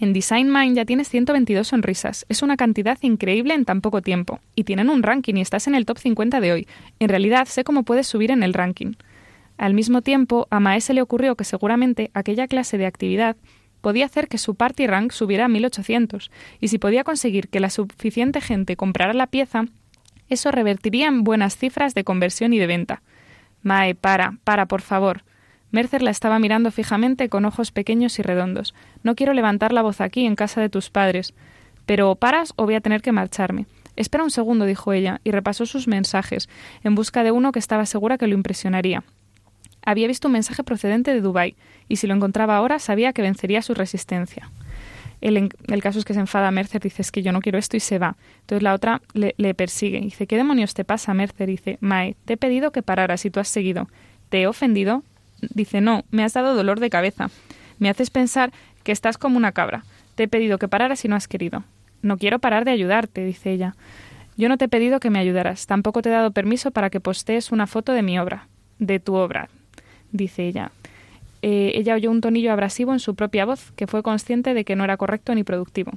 En 0.00 0.14
Design 0.14 0.50
Mind 0.50 0.76
ya 0.76 0.86
tienes 0.86 1.10
122 1.10 1.68
sonrisas. 1.68 2.24
Es 2.30 2.42
una 2.42 2.56
cantidad 2.56 2.98
increíble 3.02 3.52
en 3.52 3.66
tan 3.66 3.82
poco 3.82 4.00
tiempo. 4.00 4.40
Y 4.54 4.64
tienen 4.64 4.88
un 4.88 5.02
ranking 5.02 5.34
y 5.34 5.42
estás 5.42 5.66
en 5.66 5.74
el 5.74 5.84
top 5.84 5.98
50 5.98 6.40
de 6.40 6.52
hoy. 6.52 6.68
En 7.00 7.10
realidad 7.10 7.46
sé 7.46 7.64
cómo 7.64 7.82
puedes 7.82 8.06
subir 8.06 8.30
en 8.30 8.42
el 8.42 8.54
ranking. 8.54 8.94
Al 9.58 9.74
mismo 9.74 10.00
tiempo, 10.00 10.48
a 10.50 10.58
Mae 10.58 10.80
se 10.80 10.94
le 10.94 11.02
ocurrió 11.02 11.36
que 11.36 11.44
seguramente 11.44 12.10
aquella 12.14 12.48
clase 12.48 12.78
de 12.78 12.86
actividad 12.86 13.36
podía 13.82 14.06
hacer 14.06 14.28
que 14.28 14.38
su 14.38 14.54
party 14.54 14.86
rank 14.86 15.12
subiera 15.12 15.44
a 15.44 15.48
1800, 15.48 16.30
y 16.60 16.68
si 16.68 16.78
podía 16.78 17.04
conseguir 17.04 17.48
que 17.48 17.60
la 17.60 17.68
suficiente 17.68 18.40
gente 18.40 18.76
comprara 18.76 19.12
la 19.12 19.26
pieza, 19.26 19.66
eso 20.30 20.50
revertiría 20.50 21.08
en 21.08 21.24
buenas 21.24 21.58
cifras 21.58 21.92
de 21.92 22.04
conversión 22.04 22.54
y 22.54 22.58
de 22.58 22.66
venta. 22.66 23.02
Mae, 23.62 23.94
para, 23.94 24.38
para, 24.44 24.64
por 24.64 24.80
favor. 24.80 25.24
Mercer 25.70 26.02
la 26.02 26.10
estaba 26.10 26.38
mirando 26.38 26.70
fijamente 26.70 27.28
con 27.28 27.44
ojos 27.44 27.70
pequeños 27.70 28.18
y 28.18 28.22
redondos. 28.22 28.74
No 29.02 29.14
quiero 29.14 29.34
levantar 29.34 29.72
la 29.72 29.82
voz 29.82 30.00
aquí, 30.00 30.26
en 30.26 30.36
casa 30.36 30.60
de 30.60 30.68
tus 30.68 30.90
padres. 30.90 31.34
Pero 31.86 32.10
o 32.10 32.16
paras 32.16 32.52
o 32.56 32.64
voy 32.64 32.74
a 32.74 32.80
tener 32.80 33.02
que 33.02 33.12
marcharme. 33.12 33.66
Espera 33.96 34.24
un 34.24 34.30
segundo, 34.30 34.64
dijo 34.64 34.92
ella, 34.92 35.20
y 35.24 35.30
repasó 35.30 35.66
sus 35.66 35.86
mensajes, 35.86 36.48
en 36.84 36.94
busca 36.94 37.22
de 37.22 37.32
uno 37.32 37.52
que 37.52 37.58
estaba 37.58 37.86
segura 37.86 38.18
que 38.18 38.26
lo 38.26 38.34
impresionaría. 38.34 39.04
Había 39.84 40.08
visto 40.08 40.28
un 40.28 40.32
mensaje 40.32 40.64
procedente 40.64 41.12
de 41.12 41.20
Dubái, 41.20 41.56
y 41.88 41.96
si 41.96 42.06
lo 42.06 42.14
encontraba 42.14 42.56
ahora 42.56 42.78
sabía 42.78 43.12
que 43.12 43.22
vencería 43.22 43.62
su 43.62 43.74
resistencia. 43.74 44.50
El, 45.20 45.50
caso 45.82 45.98
es 45.98 46.04
que 46.04 46.14
se 46.14 46.20
enfada 46.20 46.50
Mercer, 46.50 46.80
dice, 46.80 47.02
es 47.02 47.12
que 47.12 47.22
yo 47.22 47.32
no 47.32 47.40
quiero 47.40 47.58
esto 47.58 47.76
y 47.76 47.80
se 47.80 47.98
va. 47.98 48.16
Entonces 48.40 48.62
la 48.62 48.72
otra 48.72 49.02
le, 49.12 49.34
le 49.36 49.54
persigue. 49.54 50.00
Dice, 50.00 50.26
¿qué 50.26 50.36
demonios 50.36 50.72
te 50.72 50.84
pasa, 50.84 51.12
Mercer? 51.12 51.46
Dice, 51.46 51.76
Mae, 51.80 52.16
te 52.24 52.34
he 52.34 52.36
pedido 52.36 52.72
que 52.72 52.82
pararas 52.82 53.24
y 53.26 53.30
tú 53.30 53.38
has 53.38 53.48
seguido. 53.48 53.88
¿Te 54.30 54.40
he 54.40 54.46
ofendido? 54.46 55.02
Dice, 55.54 55.80
no, 55.80 56.04
me 56.10 56.24
has 56.24 56.34
dado 56.34 56.54
dolor 56.54 56.80
de 56.80 56.90
cabeza. 56.90 57.30
Me 57.78 57.88
haces 57.88 58.10
pensar 58.10 58.52
que 58.82 58.92
estás 58.92 59.18
como 59.18 59.36
una 59.36 59.52
cabra. 59.52 59.84
Te 60.14 60.24
he 60.24 60.28
pedido 60.28 60.58
que 60.58 60.68
pararas 60.68 61.04
y 61.04 61.08
no 61.08 61.16
has 61.16 61.28
querido. 61.28 61.64
No 62.02 62.18
quiero 62.18 62.38
parar 62.38 62.64
de 62.64 62.70
ayudarte, 62.70 63.24
dice 63.24 63.52
ella. 63.52 63.74
Yo 64.36 64.48
no 64.48 64.56
te 64.56 64.66
he 64.66 64.68
pedido 64.68 65.00
que 65.00 65.10
me 65.10 65.18
ayudaras. 65.18 65.66
Tampoco 65.66 66.02
te 66.02 66.08
he 66.08 66.12
dado 66.12 66.30
permiso 66.30 66.70
para 66.70 66.90
que 66.90 67.00
postees 67.00 67.52
una 67.52 67.66
foto 67.66 67.92
de 67.92 68.02
mi 68.02 68.18
obra, 68.18 68.48
de 68.78 69.00
tu 69.00 69.14
obra, 69.14 69.48
dice 70.12 70.46
ella. 70.46 70.72
Eh, 71.42 71.72
ella 71.74 71.94
oyó 71.94 72.10
un 72.10 72.20
tonillo 72.20 72.52
abrasivo 72.52 72.92
en 72.92 73.00
su 73.00 73.14
propia 73.14 73.44
voz, 73.44 73.72
que 73.72 73.86
fue 73.86 74.02
consciente 74.02 74.54
de 74.54 74.64
que 74.64 74.76
no 74.76 74.84
era 74.84 74.96
correcto 74.96 75.34
ni 75.34 75.44
productivo. 75.44 75.92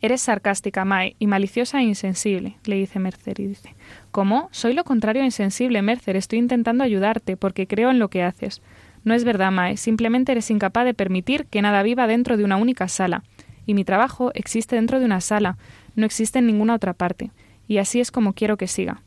Eres 0.00 0.20
sarcástica, 0.20 0.84
Mae, 0.84 1.16
y 1.18 1.26
maliciosa 1.26 1.80
e 1.80 1.84
insensible, 1.84 2.56
le 2.64 2.76
dice 2.76 2.98
Mercer 2.98 3.40
y 3.40 3.46
dice. 3.46 3.74
¿Cómo? 4.10 4.48
Soy 4.52 4.74
lo 4.74 4.84
contrario 4.84 5.22
a 5.22 5.24
insensible, 5.24 5.80
Mercer. 5.82 6.16
Estoy 6.16 6.38
intentando 6.38 6.84
ayudarte 6.84 7.36
porque 7.36 7.66
creo 7.66 7.90
en 7.90 7.98
lo 7.98 8.08
que 8.08 8.22
haces. 8.22 8.60
No 9.04 9.14
es 9.14 9.24
verdad, 9.24 9.52
Mae. 9.52 9.76
Simplemente 9.76 10.32
eres 10.32 10.50
incapaz 10.50 10.84
de 10.84 10.94
permitir 10.94 11.46
que 11.46 11.62
nada 11.62 11.82
viva 11.82 12.06
dentro 12.06 12.36
de 12.36 12.44
una 12.44 12.56
única 12.56 12.88
sala. 12.88 13.22
Y 13.64 13.74
mi 13.74 13.84
trabajo 13.84 14.30
existe 14.34 14.76
dentro 14.76 15.00
de 15.00 15.06
una 15.06 15.20
sala, 15.20 15.56
no 15.94 16.06
existe 16.06 16.38
en 16.38 16.46
ninguna 16.46 16.74
otra 16.74 16.92
parte. 16.92 17.30
Y 17.66 17.78
así 17.78 18.00
es 18.00 18.10
como 18.10 18.32
quiero 18.32 18.56
que 18.56 18.68
siga. 18.68 19.02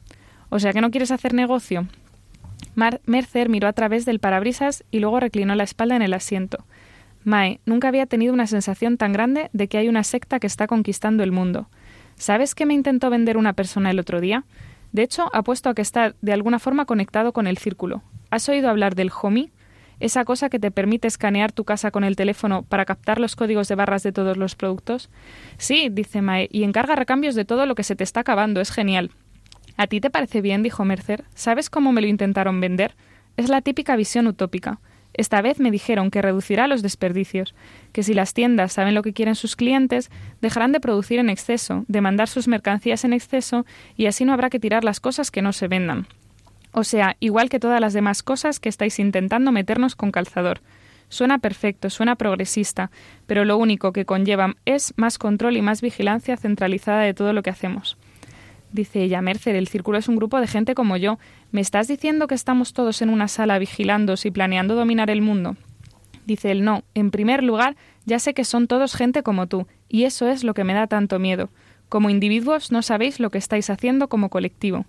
O 0.50 0.60
sea 0.60 0.74
que 0.74 0.82
no 0.82 0.92
quieres 0.92 1.12
hacer 1.12 1.34
negocio. 1.34 1.88
Mercer 3.06 3.50
miró 3.50 3.68
a 3.68 3.74
través 3.74 4.06
del 4.06 4.20
parabrisas 4.20 4.84
y 4.92 5.00
luego 5.00 5.20
reclinó 5.20 5.56
la 5.56 5.64
espalda 5.64 5.96
en 5.96 6.02
el 6.02 6.14
asiento. 6.14 6.66
Mae, 7.24 7.60
nunca 7.66 7.88
había 7.88 8.06
tenido 8.06 8.34
una 8.34 8.48
sensación 8.48 8.98
tan 8.98 9.14
grande 9.14 9.50
de 9.54 9.68
que 9.68 9.78
hay 9.78 9.90
una 9.90 10.04
secta 10.04 10.40
que 10.40 10.48
está 10.48 10.68
conquistando 10.68 11.24
el 11.24 11.32
mundo. 11.32 11.70
¿Sabes 12.16 12.56
qué 12.56 12.66
me 12.66 12.74
intentó 12.74 13.10
vender 13.10 13.38
una 13.38 13.54
persona 13.54 13.92
el 13.92 14.00
otro 14.00 14.22
día? 14.22 14.46
De 14.92 15.04
hecho, 15.04 15.30
apuesto 15.34 15.70
a 15.70 15.74
que 15.74 15.82
está 15.82 16.16
de 16.22 16.34
alguna 16.34 16.60
forma 16.60 16.86
conectado 16.86 17.34
con 17.34 17.48
el 17.48 17.58
círculo. 17.58 18.02
¿Has 18.30 18.48
oído 18.50 18.70
hablar 18.70 18.96
del 18.96 19.12
HOMI? 19.12 19.52
¿Esa 20.00 20.24
cosa 20.24 20.50
que 20.50 20.60
te 20.60 20.72
permite 20.72 21.08
escanear 21.08 21.52
tu 21.52 21.66
casa 21.66 21.92
con 21.92 22.04
el 22.04 22.16
teléfono 22.16 22.64
para 22.64 22.86
captar 22.86 23.20
los 23.20 23.36
códigos 23.36 23.68
de 23.68 23.76
barras 23.76 24.02
de 24.02 24.14
todos 24.14 24.38
los 24.38 24.56
productos? 24.56 25.10
Sí, 25.58 25.90
dice 25.92 26.22
Mae, 26.22 26.48
y 26.52 26.64
encarga 26.64 26.96
recambios 26.96 27.36
de 27.36 27.46
todo 27.46 27.66
lo 27.66 27.76
que 27.76 27.84
se 27.84 27.98
te 27.98 28.06
está 28.06 28.22
acabando. 28.22 28.62
Es 28.62 28.72
genial. 28.72 29.12
¿A 29.76 29.88
ti 29.88 30.00
te 30.00 30.10
parece 30.10 30.42
bien? 30.42 30.64
dijo 30.64 30.86
Mercer. 30.86 31.26
¿Sabes 31.36 31.70
cómo 31.70 31.92
me 31.92 32.02
lo 32.02 32.08
intentaron 32.08 32.62
vender? 32.62 32.96
Es 33.36 33.50
la 33.50 33.62
típica 33.62 33.96
visión 33.96 34.28
utópica. 34.28 34.80
Esta 35.20 35.42
vez 35.42 35.60
me 35.60 35.70
dijeron 35.70 36.12
que 36.12 36.22
reducirá 36.22 36.68
los 36.68 36.82
desperdicios, 36.82 37.54
que 37.92 38.04
si 38.04 38.14
las 38.14 38.34
tiendas 38.34 38.72
saben 38.72 38.96
lo 38.96 39.02
que 39.04 39.12
quieren 39.12 39.36
sus 39.36 39.58
clientes, 39.58 40.10
dejarán 40.40 40.72
de 40.72 40.80
producir 40.80 41.20
en 41.20 41.30
exceso, 41.30 41.84
de 41.90 42.00
mandar 42.00 42.30
sus 42.30 42.48
mercancías 42.48 43.04
en 43.04 43.12
exceso 43.12 43.66
y 43.98 44.06
así 44.06 44.24
no 44.24 44.32
habrá 44.32 44.50
que 44.50 44.62
tirar 44.62 44.86
las 44.86 45.02
cosas 45.02 45.30
que 45.30 45.42
no 45.42 45.52
se 45.52 45.68
vendan. 45.68 46.08
O 46.72 46.86
sea, 46.86 47.18
igual 47.20 47.50
que 47.50 47.60
todas 47.60 47.82
las 47.82 47.92
demás 47.92 48.24
cosas 48.24 48.62
que 48.62 48.70
estáis 48.70 48.98
intentando 48.98 49.52
meternos 49.52 49.98
con 49.98 50.12
calzador. 50.12 50.62
Suena 51.10 51.40
perfecto, 51.40 51.90
suena 51.90 52.16
progresista, 52.16 52.90
pero 53.28 53.44
lo 53.44 53.58
único 53.58 53.92
que 53.92 54.06
conlleva 54.06 54.56
es 54.64 54.94
más 54.96 55.18
control 55.18 55.58
y 55.58 55.62
más 55.62 55.82
vigilancia 55.82 56.38
centralizada 56.38 57.02
de 57.02 57.14
todo 57.14 57.34
lo 57.34 57.44
que 57.44 57.50
hacemos. 57.50 57.98
Dice 58.72 59.02
ella, 59.02 59.22
Mercer, 59.22 59.56
el 59.56 59.68
círculo 59.68 59.98
es 59.98 60.08
un 60.08 60.16
grupo 60.16 60.40
de 60.40 60.48
gente 60.48 60.76
como 60.76 60.96
yo. 60.96 61.18
¿Me 61.52 61.62
estás 61.62 61.88
diciendo 61.88 62.28
que 62.28 62.36
estamos 62.36 62.74
todos 62.74 63.02
en 63.02 63.10
una 63.10 63.28
sala 63.28 63.58
vigilando 63.58 64.14
y 64.24 64.32
planeando 64.32 64.76
dominar 64.76 65.10
el 65.10 65.22
mundo? 65.22 65.56
Dice 66.26 66.52
él, 66.52 66.64
no, 66.64 66.84
en 66.94 67.10
primer 67.10 67.44
lugar, 67.44 67.76
ya 68.06 68.20
sé 68.20 68.36
que 68.36 68.46
son 68.46 68.68
todos 68.68 68.94
gente 68.94 69.24
como 69.24 69.48
tú, 69.48 69.66
y 69.88 70.04
eso 70.04 70.28
es 70.28 70.44
lo 70.44 70.54
que 70.54 70.64
me 70.64 70.76
da 70.76 70.86
tanto 70.86 71.18
miedo. 71.18 71.50
Como 71.90 72.12
individuos 72.12 72.72
no 72.72 72.84
sabéis 72.84 73.20
lo 73.20 73.32
que 73.32 73.40
estáis 73.40 73.72
haciendo 73.72 74.08
como 74.08 74.30
colectivo. 74.30 74.86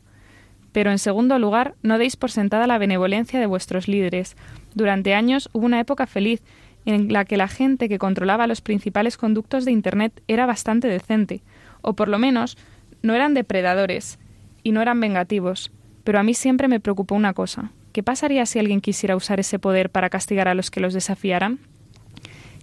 Pero 0.73 0.91
en 0.91 0.99
segundo 0.99 1.39
lugar, 1.39 1.75
no 1.83 1.97
deis 1.97 2.17
por 2.17 2.31
sentada 2.31 2.67
la 2.67 2.77
benevolencia 2.77 3.41
de 3.41 3.47
vuestros 3.47 3.89
líderes. 3.89 4.37
Durante 4.75 5.15
años 5.15 5.49
hubo 5.53 5.65
una 5.65 5.81
época 5.81 6.07
feliz 6.07 6.43
en 6.85 7.11
la 7.13 7.25
que 7.25 7.39
la 7.39 7.49
gente 7.49 7.89
que 7.89 7.99
controlaba 7.99 8.47
los 8.47 8.61
principales 8.61 9.17
conductos 9.17 9.65
de 9.65 9.73
Internet 9.73 10.23
era 10.29 10.45
bastante 10.45 10.89
decente, 10.89 11.43
o 11.81 11.95
por 11.95 12.09
lo 12.09 12.19
menos 12.19 12.59
no 13.03 13.15
eran 13.15 13.35
depredadores 13.35 14.19
y 14.63 14.73
no 14.73 14.83
eran 14.83 15.01
vengativos. 15.01 15.71
Pero 16.05 16.19
a 16.19 16.23
mí 16.23 16.35
siempre 16.35 16.69
me 16.69 16.81
preocupó 16.81 17.15
una 17.15 17.35
cosa. 17.35 17.73
¿Qué 17.93 18.03
pasaría 18.03 18.47
si 18.47 18.59
alguien 18.59 18.81
quisiera 18.81 19.17
usar 19.17 19.41
ese 19.41 19.59
poder 19.59 19.91
para 19.91 20.11
castigar 20.11 20.49
a 20.49 20.55
los 20.55 20.71
que 20.71 20.81
los 20.81 20.95
desafiaran? 20.95 21.59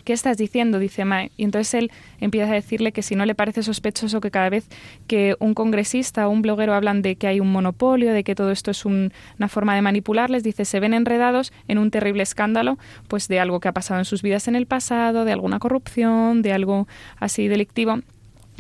¿qué 0.07 0.13
estás 0.13 0.37
diciendo? 0.37 0.79
Dice 0.79 1.03
Mae. 1.03 1.31
Y 1.35 1.43
entonces 1.43 1.73
él 1.73 1.91
empieza 2.21 2.49
a 2.49 2.53
decirle 2.53 2.93
que 2.93 3.01
si 3.01 3.15
no 3.15 3.25
le 3.25 3.35
parece 3.35 3.61
sospechoso 3.61 4.21
que 4.21 4.31
cada 4.31 4.49
vez 4.49 4.65
que 5.05 5.35
un 5.41 5.53
congresista 5.53 6.29
o 6.29 6.31
un 6.31 6.41
bloguero 6.41 6.73
hablan 6.73 7.01
de 7.01 7.17
que 7.17 7.27
hay 7.27 7.41
un 7.41 7.51
monopolio, 7.51 8.13
de 8.13 8.23
que 8.23 8.33
todo 8.33 8.51
esto 8.51 8.71
es 8.71 8.85
una 8.85 9.11
forma 9.49 9.75
de 9.75 9.81
manipularles, 9.81 10.43
dice, 10.43 10.63
se 10.63 10.79
ven 10.79 10.93
enredados 10.93 11.51
en 11.67 11.77
un 11.77 11.91
terrible 11.91 12.23
escándalo, 12.23 12.77
pues 13.09 13.27
de 13.27 13.41
algo 13.41 13.59
que 13.59 13.67
ha 13.67 13.73
pasado 13.73 13.99
en 13.99 14.05
sus 14.05 14.21
vidas 14.21 14.47
en 14.47 14.55
el 14.55 14.65
pasado, 14.65 15.25
de 15.25 15.33
alguna 15.33 15.59
corrupción, 15.59 16.41
de 16.41 16.53
algo 16.53 16.87
así 17.19 17.49
delictivo. 17.49 17.99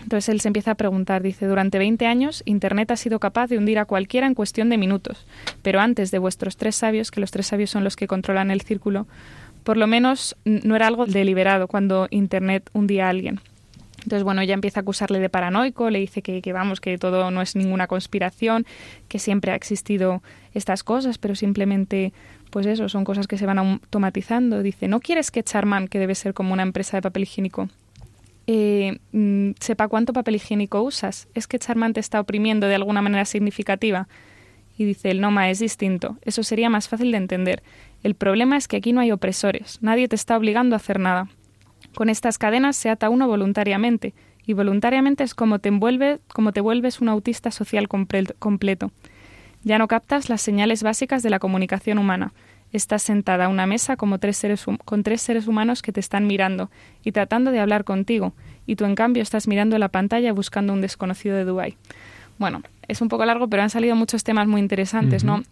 Entonces 0.07 0.29
él 0.29 0.39
se 0.39 0.47
empieza 0.47 0.71
a 0.71 0.75
preguntar, 0.75 1.21
dice, 1.21 1.47
durante 1.47 1.79
20 1.79 2.05
años 2.05 2.41
Internet 2.45 2.91
ha 2.91 2.95
sido 2.95 3.19
capaz 3.19 3.47
de 3.47 3.57
hundir 3.57 3.77
a 3.77 3.83
cualquiera 3.83 4.25
en 4.25 4.35
cuestión 4.35 4.69
de 4.69 4.77
minutos, 4.77 5.25
pero 5.63 5.81
antes 5.81 6.11
de 6.11 6.17
vuestros 6.17 6.55
tres 6.55 6.77
sabios, 6.77 7.11
que 7.11 7.19
los 7.19 7.29
tres 7.29 7.47
sabios 7.47 7.71
son 7.71 7.83
los 7.83 7.97
que 7.97 8.07
controlan 8.07 8.49
el 8.49 8.61
círculo, 8.61 9.05
por 9.65 9.75
lo 9.75 9.85
menos 9.85 10.37
no 10.45 10.77
era 10.77 10.87
algo 10.87 11.07
deliberado 11.07 11.67
cuando 11.67 12.07
Internet 12.09 12.69
hundía 12.71 13.07
a 13.07 13.09
alguien. 13.09 13.41
Entonces, 13.97 14.23
bueno, 14.23 14.39
ella 14.39 14.53
empieza 14.53 14.79
a 14.79 14.83
acusarle 14.83 15.19
de 15.19 15.27
paranoico, 15.27 15.89
le 15.89 15.99
dice 15.99 16.21
que, 16.21 16.41
que, 16.41 16.53
vamos, 16.53 16.79
que 16.79 16.97
todo 16.97 17.29
no 17.29 17.41
es 17.41 17.57
ninguna 17.57 17.87
conspiración, 17.87 18.65
que 19.09 19.19
siempre 19.19 19.51
ha 19.51 19.55
existido 19.55 20.23
estas 20.53 20.85
cosas, 20.85 21.17
pero 21.17 21.35
simplemente, 21.35 22.13
pues 22.49 22.65
eso, 22.65 22.87
son 22.87 23.03
cosas 23.03 23.27
que 23.27 23.37
se 23.37 23.45
van 23.45 23.59
automatizando. 23.59 24.63
Dice, 24.63 24.87
¿no 24.87 25.01
quieres 25.01 25.31
que 25.31 25.43
Charman, 25.43 25.89
que 25.89 25.99
debe 25.99 26.15
ser 26.15 26.33
como 26.33 26.53
una 26.53 26.63
empresa 26.63 26.95
de 26.95 27.01
papel 27.01 27.23
higiénico, 27.23 27.67
eh, 28.47 28.99
mm, 29.11 29.51
sepa 29.59 29.87
cuánto 29.87 30.13
papel 30.13 30.35
higiénico 30.35 30.81
usas? 30.81 31.27
¿Es 31.35 31.47
que 31.47 31.59
Charman 31.59 31.93
te 31.93 31.99
está 31.99 32.19
oprimiendo 32.19 32.67
de 32.67 32.75
alguna 32.75 33.01
manera 33.01 33.25
significativa? 33.25 34.07
Y 34.77 34.85
dice, 34.85 35.11
el 35.11 35.21
Noma 35.21 35.49
es 35.49 35.59
distinto. 35.59 36.17
Eso 36.21 36.43
sería 36.43 36.69
más 36.69 36.87
fácil 36.87 37.11
de 37.11 37.17
entender. 37.17 37.63
El 38.03 38.15
problema 38.15 38.57
es 38.57 38.67
que 38.67 38.77
aquí 38.77 38.93
no 38.93 39.01
hay 39.01 39.11
opresores, 39.11 39.79
nadie 39.81 40.07
te 40.07 40.15
está 40.15 40.37
obligando 40.37 40.75
a 40.75 40.77
hacer 40.77 40.99
nada. 40.99 41.27
Con 41.95 42.09
estas 42.09 42.37
cadenas 42.37 42.75
se 42.75 42.89
ata 42.89 43.09
uno 43.09 43.27
voluntariamente, 43.27 44.13
y 44.45 44.53
voluntariamente 44.53 45.25
es 45.25 45.35
como 45.35 45.59
te, 45.59 45.67
envuelve, 45.67 46.19
como 46.33 46.53
te 46.53 46.61
vuelves 46.61 47.01
un 47.01 47.09
autista 47.09 47.51
social 47.51 47.89
completo. 47.89 48.91
Ya 49.63 49.77
no 49.77 49.89
captas 49.89 50.29
las 50.29 50.41
señales 50.41 50.83
básicas 50.83 51.21
de 51.21 51.29
la 51.29 51.39
comunicación 51.39 51.97
humana. 51.97 52.31
Estás 52.73 53.01
sentada 53.01 53.45
a 53.45 53.49
una 53.49 53.65
mesa 53.65 53.95
como 53.95 54.19
tres 54.19 54.37
seres 54.37 54.65
con 54.85 55.03
tres 55.03 55.21
seres 55.21 55.47
humanos 55.47 55.81
que 55.81 55.91
te 55.91 55.99
están 55.99 56.27
mirando 56.27 56.69
y 57.03 57.11
tratando 57.11 57.51
de 57.51 57.59
hablar 57.59 57.83
contigo, 57.83 58.33
y 58.65 58.75
tú 58.75 58.85
en 58.85 58.95
cambio 58.95 59.23
estás 59.23 59.47
mirando 59.47 59.77
la 59.77 59.87
pantalla 59.89 60.33
buscando 60.33 60.73
un 60.73 60.81
desconocido 60.81 61.35
de 61.35 61.45
Dubái. 61.45 61.77
Bueno, 62.37 62.61
es 62.87 63.01
un 63.01 63.07
poco 63.07 63.25
largo, 63.25 63.47
pero 63.47 63.63
han 63.63 63.69
salido 63.69 63.95
muchos 63.95 64.23
temas 64.23 64.47
muy 64.47 64.61
interesantes, 64.61 65.23
¿no? 65.23 65.43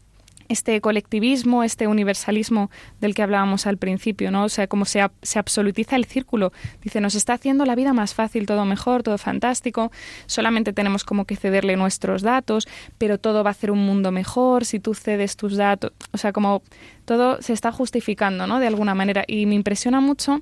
Este 0.50 0.80
colectivismo, 0.82 1.64
este 1.64 1.88
universalismo 1.88 2.70
del 3.02 3.14
que 3.14 3.24
hablábamos 3.24 3.68
al 3.68 3.78
principio, 3.78 4.32
¿no? 4.32 4.46
O 4.46 4.50
sea, 4.50 4.68
cómo 4.68 4.86
se, 4.86 5.06
se, 5.22 5.40
absolutiza 5.40 5.96
el 5.96 6.06
círculo. 6.06 6.52
Dice, 6.84 7.02
nos 7.02 7.16
está 7.16 7.34
haciendo 7.34 7.66
la 7.66 7.76
vida 7.76 7.94
más 7.94 8.14
fácil, 8.14 8.46
todo 8.46 8.66
mejor, 8.66 9.04
todo 9.04 9.18
fantástico, 9.18 9.92
solamente 10.26 10.74
tenemos 10.74 11.04
como 11.04 11.26
que 11.26 11.36
cederle 11.36 11.76
nuestros 11.76 12.22
datos, 12.22 12.68
pero 12.98 13.18
todo 13.18 13.44
va 13.44 13.50
a 13.50 13.52
hacer 13.52 13.72
un 13.72 13.86
mundo 13.86 14.12
mejor 14.12 14.66
si 14.66 14.80
tú 14.80 14.94
cedes 14.94 15.36
tus 15.36 15.56
datos. 15.56 15.92
O 16.12 16.18
sea, 16.18 16.32
como 16.32 16.62
todo 17.06 17.42
se 17.42 17.54
está 17.54 17.72
justificando, 17.72 18.48
¿no? 18.48 18.60
De 18.60 18.68
alguna 18.68 18.96
manera. 18.96 19.24
Y 19.28 19.46
me 19.46 19.56
impresiona 19.56 20.02
mucho 20.02 20.42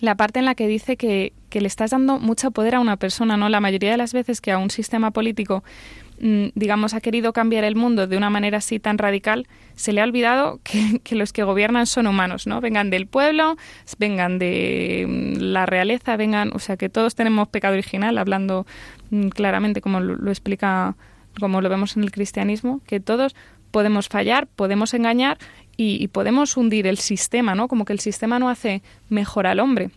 la 0.00 0.16
parte 0.16 0.38
en 0.38 0.44
la 0.44 0.54
que 0.54 0.66
dice 0.66 0.96
que, 0.96 1.32
que 1.48 1.60
le 1.60 1.66
estás 1.68 1.92
dando 1.92 2.18
mucho 2.18 2.50
poder 2.50 2.74
a 2.74 2.80
una 2.80 2.96
persona, 2.96 3.36
¿no? 3.36 3.48
La 3.48 3.60
mayoría 3.60 3.90
de 3.90 3.96
las 3.96 4.12
veces 4.12 4.40
que 4.40 4.52
a 4.52 4.58
un 4.58 4.70
sistema 4.70 5.10
político 5.10 5.64
digamos, 6.18 6.94
ha 6.94 7.00
querido 7.00 7.32
cambiar 7.32 7.64
el 7.64 7.76
mundo 7.76 8.06
de 8.06 8.16
una 8.16 8.30
manera 8.30 8.58
así 8.58 8.78
tan 8.78 8.98
radical, 8.98 9.46
se 9.74 9.92
le 9.92 10.00
ha 10.00 10.04
olvidado 10.04 10.60
que, 11.02 11.14
los 11.14 11.32
que 11.32 11.42
gobiernan 11.42 11.86
son 11.86 12.06
humanos, 12.06 12.46
¿no? 12.46 12.60
Vengan 12.60 12.90
del 12.90 13.06
pueblo, 13.06 13.56
vengan 13.98 14.38
de 14.38 15.06
mm, 15.08 15.40
la 15.40 15.66
realeza, 15.66 16.16
vengan, 16.16 16.50
o 16.54 16.58
sea, 16.58 16.76
que 16.76 16.88
todos 16.88 17.14
tenemos 17.14 17.48
pecado 17.48 17.74
original, 17.74 18.18
hablando 18.18 18.66
mm, 19.10 19.28
claramente 19.28 19.80
como 19.80 20.00
lo, 20.00 20.30
explica, 20.30 20.96
como 21.40 21.60
lo 21.60 21.68
vemos 21.68 21.96
en 21.96 22.04
el 22.04 22.10
cristianismo, 22.10 22.80
que 22.86 23.00
todos 23.00 23.34
podemos 23.70 24.08
fallar, 24.08 24.46
podemos 24.46 24.94
engañar 24.94 25.38
y, 25.76 26.02
y 26.02 26.08
podemos 26.08 26.56
hundir 26.56 26.86
el 26.86 26.98
sistema, 26.98 27.54
¿no? 27.56 27.66
Como 27.66 27.84
que 27.84 27.92
el 27.92 28.00
sistema 28.00 28.38
no 28.38 28.48
hace 28.48 28.82
mejor 29.08 29.48
al 29.48 29.58
hombre, 29.58 29.90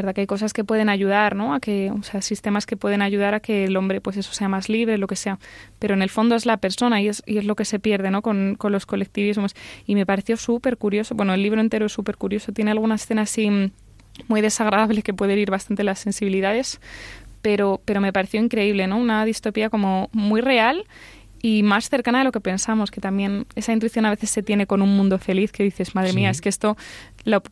¿verdad? 0.00 0.14
Que 0.14 0.22
hay 0.22 0.26
cosas 0.26 0.52
que 0.52 0.64
pueden 0.64 0.88
ayudar, 0.88 1.34
¿no? 1.34 1.54
A 1.54 1.60
que, 1.60 1.90
o 1.90 2.02
sea, 2.02 2.22
sistemas 2.22 2.66
que 2.66 2.76
pueden 2.76 3.02
ayudar 3.02 3.34
a 3.34 3.40
que 3.40 3.64
el 3.64 3.76
hombre, 3.76 4.00
pues 4.00 4.16
eso, 4.16 4.32
sea 4.32 4.48
más 4.48 4.68
libre, 4.68 4.98
lo 4.98 5.06
que 5.06 5.16
sea. 5.16 5.38
Pero 5.78 5.94
en 5.94 6.02
el 6.02 6.10
fondo 6.10 6.36
es 6.36 6.46
la 6.46 6.58
persona 6.58 7.00
y 7.00 7.08
es, 7.08 7.22
y 7.26 7.38
es 7.38 7.44
lo 7.44 7.56
que 7.56 7.64
se 7.64 7.78
pierde, 7.78 8.10
¿no? 8.10 8.22
Con, 8.22 8.54
con 8.56 8.72
los 8.72 8.86
colectivismos. 8.86 9.54
Y 9.86 9.94
me 9.94 10.06
pareció 10.06 10.36
súper 10.36 10.76
curioso, 10.76 11.14
bueno, 11.14 11.34
el 11.34 11.42
libro 11.42 11.60
entero 11.60 11.86
es 11.86 11.92
súper 11.92 12.16
curioso, 12.16 12.52
tiene 12.52 12.70
algunas 12.70 13.02
escenas 13.02 13.30
así 13.30 13.72
muy 14.28 14.40
desagradables 14.40 15.04
que 15.04 15.14
pueden 15.14 15.38
ir 15.38 15.50
bastante 15.50 15.84
las 15.84 15.98
sensibilidades, 15.98 16.80
pero, 17.42 17.80
pero 17.84 18.00
me 18.00 18.12
pareció 18.12 18.40
increíble, 18.40 18.86
¿no? 18.86 18.98
Una 18.98 19.24
distopía 19.24 19.70
como 19.70 20.08
muy 20.12 20.40
real 20.40 20.84
y 21.42 21.62
más 21.62 21.88
cercana 21.88 22.18
de 22.18 22.24
lo 22.24 22.32
que 22.32 22.40
pensamos, 22.40 22.90
que 22.90 23.00
también 23.00 23.46
esa 23.54 23.72
intuición 23.72 24.06
a 24.06 24.10
veces 24.10 24.30
se 24.30 24.42
tiene 24.42 24.66
con 24.66 24.82
un 24.82 24.96
mundo 24.96 25.18
feliz 25.18 25.52
que 25.52 25.62
dices, 25.62 25.94
madre 25.94 26.12
mía, 26.12 26.30
es 26.30 26.40
que 26.40 26.48
esto 26.48 26.76
lo, 27.30 27.42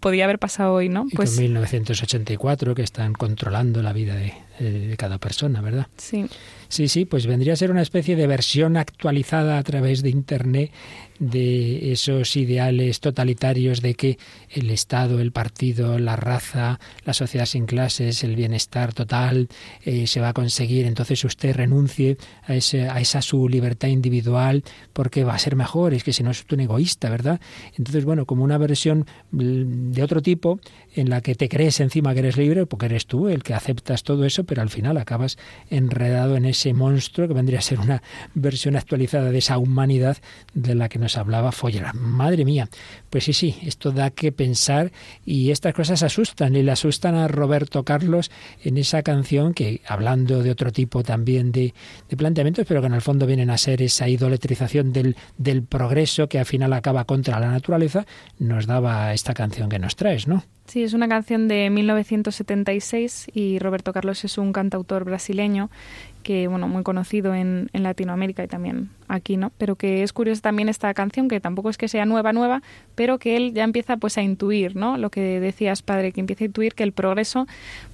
podía 0.00 0.24
haber 0.24 0.38
pasado 0.38 0.74
hoy, 0.74 0.88
¿no? 0.88 1.06
Y 1.10 1.16
pues 1.16 1.30
con 1.30 1.42
1984 1.42 2.74
que 2.74 2.82
están 2.82 3.12
controlando 3.12 3.82
la 3.82 3.92
vida 3.92 4.14
de, 4.14 4.34
de 4.58 4.96
cada 4.96 5.18
persona, 5.18 5.60
¿verdad? 5.60 5.88
Sí. 5.96 6.26
Sí, 6.68 6.88
sí, 6.88 7.06
pues 7.06 7.26
vendría 7.26 7.54
a 7.54 7.56
ser 7.56 7.70
una 7.70 7.80
especie 7.80 8.14
de 8.14 8.26
versión 8.26 8.76
actualizada 8.76 9.58
a 9.58 9.62
través 9.62 10.02
de 10.02 10.10
Internet 10.10 10.70
de 11.18 11.92
esos 11.92 12.36
ideales 12.36 13.00
totalitarios 13.00 13.80
de 13.80 13.94
que 13.94 14.18
el 14.50 14.70
Estado, 14.70 15.18
el 15.20 15.32
partido, 15.32 15.98
la 15.98 16.14
raza, 16.14 16.78
la 17.04 17.14
sociedad 17.14 17.46
sin 17.46 17.66
clases, 17.66 18.22
el 18.22 18.36
bienestar 18.36 18.92
total 18.92 19.48
eh, 19.82 20.06
se 20.06 20.20
va 20.20 20.28
a 20.28 20.32
conseguir. 20.32 20.86
Entonces 20.86 21.24
usted 21.24 21.56
renuncie 21.56 22.18
a, 22.44 22.54
ese, 22.54 22.88
a 22.88 23.00
esa 23.00 23.22
su 23.22 23.48
libertad 23.48 23.88
individual 23.88 24.62
porque 24.92 25.24
va 25.24 25.34
a 25.34 25.38
ser 25.38 25.56
mejor. 25.56 25.94
Es 25.94 26.04
que 26.04 26.12
si 26.12 26.22
no 26.22 26.30
es 26.30 26.44
un 26.50 26.60
egoísta, 26.60 27.08
¿verdad? 27.10 27.40
Entonces, 27.76 28.04
bueno, 28.04 28.26
como 28.26 28.44
una 28.44 28.58
versión 28.58 29.06
de 29.30 30.02
otro 30.02 30.22
tipo 30.22 30.60
en 30.98 31.10
la 31.10 31.20
que 31.20 31.36
te 31.36 31.48
crees 31.48 31.78
encima 31.78 32.12
que 32.12 32.18
eres 32.18 32.36
libre 32.36 32.66
porque 32.66 32.86
eres 32.86 33.06
tú 33.06 33.28
el 33.28 33.44
que 33.44 33.54
aceptas 33.54 34.02
todo 34.02 34.24
eso, 34.24 34.42
pero 34.42 34.62
al 34.62 34.68
final 34.68 34.96
acabas 34.96 35.38
enredado 35.70 36.36
en 36.36 36.44
ese 36.44 36.74
monstruo 36.74 37.28
que 37.28 37.34
vendría 37.34 37.60
a 37.60 37.62
ser 37.62 37.78
una 37.78 38.02
versión 38.34 38.74
actualizada 38.74 39.30
de 39.30 39.38
esa 39.38 39.58
humanidad 39.58 40.16
de 40.54 40.74
la 40.74 40.88
que 40.88 40.98
nos 40.98 41.16
hablaba 41.16 41.52
Foller. 41.52 41.94
Madre 41.94 42.44
mía, 42.44 42.68
pues 43.10 43.24
sí, 43.24 43.32
sí, 43.32 43.56
esto 43.62 43.92
da 43.92 44.10
que 44.10 44.32
pensar 44.32 44.90
y 45.24 45.52
estas 45.52 45.72
cosas 45.72 46.02
asustan 46.02 46.56
y 46.56 46.64
le 46.64 46.72
asustan 46.72 47.14
a 47.14 47.28
Roberto 47.28 47.84
Carlos 47.84 48.32
en 48.64 48.76
esa 48.76 49.02
canción 49.04 49.54
que, 49.54 49.80
hablando 49.86 50.42
de 50.42 50.50
otro 50.50 50.72
tipo 50.72 51.04
también 51.04 51.52
de, 51.52 51.74
de 52.08 52.16
planteamientos, 52.16 52.66
pero 52.66 52.80
que 52.80 52.88
en 52.88 52.94
el 52.94 53.02
fondo 53.02 53.24
vienen 53.24 53.50
a 53.50 53.58
ser 53.58 53.82
esa 53.82 54.08
idolatrización 54.08 54.92
del, 54.92 55.16
del 55.36 55.62
progreso 55.62 56.28
que 56.28 56.40
al 56.40 56.46
final 56.46 56.72
acaba 56.72 57.04
contra 57.04 57.38
la 57.38 57.52
naturaleza, 57.52 58.04
nos 58.40 58.66
daba 58.66 59.14
esta 59.14 59.32
canción 59.32 59.68
que 59.68 59.78
nos 59.78 59.94
traes, 59.94 60.26
¿no? 60.26 60.42
Sí, 60.68 60.84
es 60.84 60.92
una 60.92 61.08
canción 61.08 61.48
de 61.48 61.70
1976 61.70 63.30
y 63.32 63.58
Roberto 63.58 63.94
Carlos 63.94 64.22
es 64.26 64.36
un 64.36 64.52
cantautor 64.52 65.04
brasileño 65.04 65.70
que 66.28 66.46
bueno 66.46 66.68
muy 66.68 66.82
conocido 66.82 67.34
en, 67.34 67.70
en, 67.72 67.82
Latinoamérica 67.82 68.44
y 68.44 68.48
también 68.48 68.90
aquí 69.08 69.38
no 69.38 69.50
pero 69.56 69.76
que 69.76 70.02
es 70.02 70.12
curiosa 70.12 70.42
también 70.42 70.68
esta 70.68 70.92
canción 70.92 71.26
que 71.26 71.40
tampoco 71.40 71.70
es 71.70 71.78
que 71.78 71.88
sea 71.88 72.04
nueva 72.04 72.34
nueva 72.34 72.60
pero 72.96 73.18
que 73.18 73.38
él 73.38 73.54
ya 73.54 73.64
empieza 73.64 73.96
pues 73.96 74.18
a 74.18 74.22
intuir 74.22 74.76
no 74.76 74.98
lo 74.98 75.08
que 75.08 75.40
decías 75.40 75.80
padre 75.80 76.12
que 76.12 76.20
empieza 76.20 76.44
a 76.44 76.48
intuir 76.48 76.74
que 76.74 76.82
el 76.82 76.92
progreso 76.92 77.46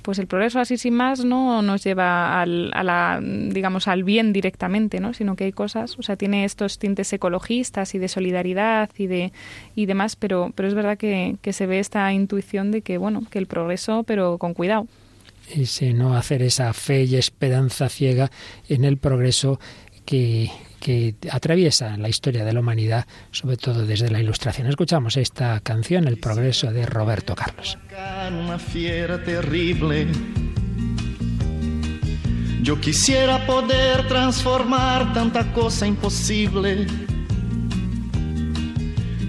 pues 0.02 0.18
el 0.18 0.26
progreso 0.26 0.58
así 0.58 0.78
sin 0.78 0.94
más 0.94 1.24
no 1.24 1.62
nos 1.62 1.84
lleva 1.84 2.40
al, 2.40 2.72
a 2.74 2.82
la 2.82 3.20
digamos 3.22 3.86
al 3.86 4.02
bien 4.02 4.32
directamente 4.32 4.98
no 4.98 5.14
sino 5.14 5.36
que 5.36 5.44
hay 5.44 5.52
cosas 5.52 5.96
o 5.96 6.02
sea 6.02 6.16
tiene 6.16 6.44
estos 6.44 6.80
tintes 6.80 7.12
ecologistas 7.12 7.94
y 7.94 8.00
de 8.00 8.08
solidaridad 8.08 8.90
y 8.98 9.06
de 9.06 9.32
y 9.76 9.86
demás 9.86 10.16
pero 10.16 10.50
pero 10.56 10.66
es 10.66 10.74
verdad 10.74 10.98
que, 10.98 11.36
que 11.40 11.52
se 11.52 11.66
ve 11.66 11.78
esta 11.78 12.12
intuición 12.12 12.72
de 12.72 12.82
que 12.82 12.98
bueno 12.98 13.22
que 13.30 13.38
el 13.38 13.46
progreso 13.46 14.02
pero 14.02 14.38
con 14.38 14.54
cuidado 14.54 14.88
ese 15.48 15.92
no 15.92 16.16
hacer 16.16 16.42
esa 16.42 16.72
fe 16.72 17.04
y 17.04 17.16
esperanza 17.16 17.88
ciega 17.88 18.30
en 18.68 18.84
el 18.84 18.98
progreso 18.98 19.60
que, 20.04 20.50
que 20.80 21.14
atraviesa 21.30 21.96
la 21.96 22.08
historia 22.08 22.44
de 22.44 22.52
la 22.52 22.60
humanidad, 22.60 23.06
sobre 23.30 23.56
todo 23.56 23.86
desde 23.86 24.10
la 24.10 24.20
Ilustración. 24.20 24.66
Escuchamos 24.66 25.16
esta 25.16 25.60
canción, 25.60 26.06
El 26.06 26.18
progreso 26.18 26.72
de 26.72 26.84
Roberto 26.84 27.34
Carlos. 27.34 27.78
Una 28.30 28.58
fiera 28.58 29.22
terrible. 29.22 30.06
Yo 32.62 32.80
quisiera 32.80 33.46
poder 33.46 34.08
transformar 34.08 35.12
tanta 35.12 35.52
cosa 35.52 35.86
imposible. 35.86 36.86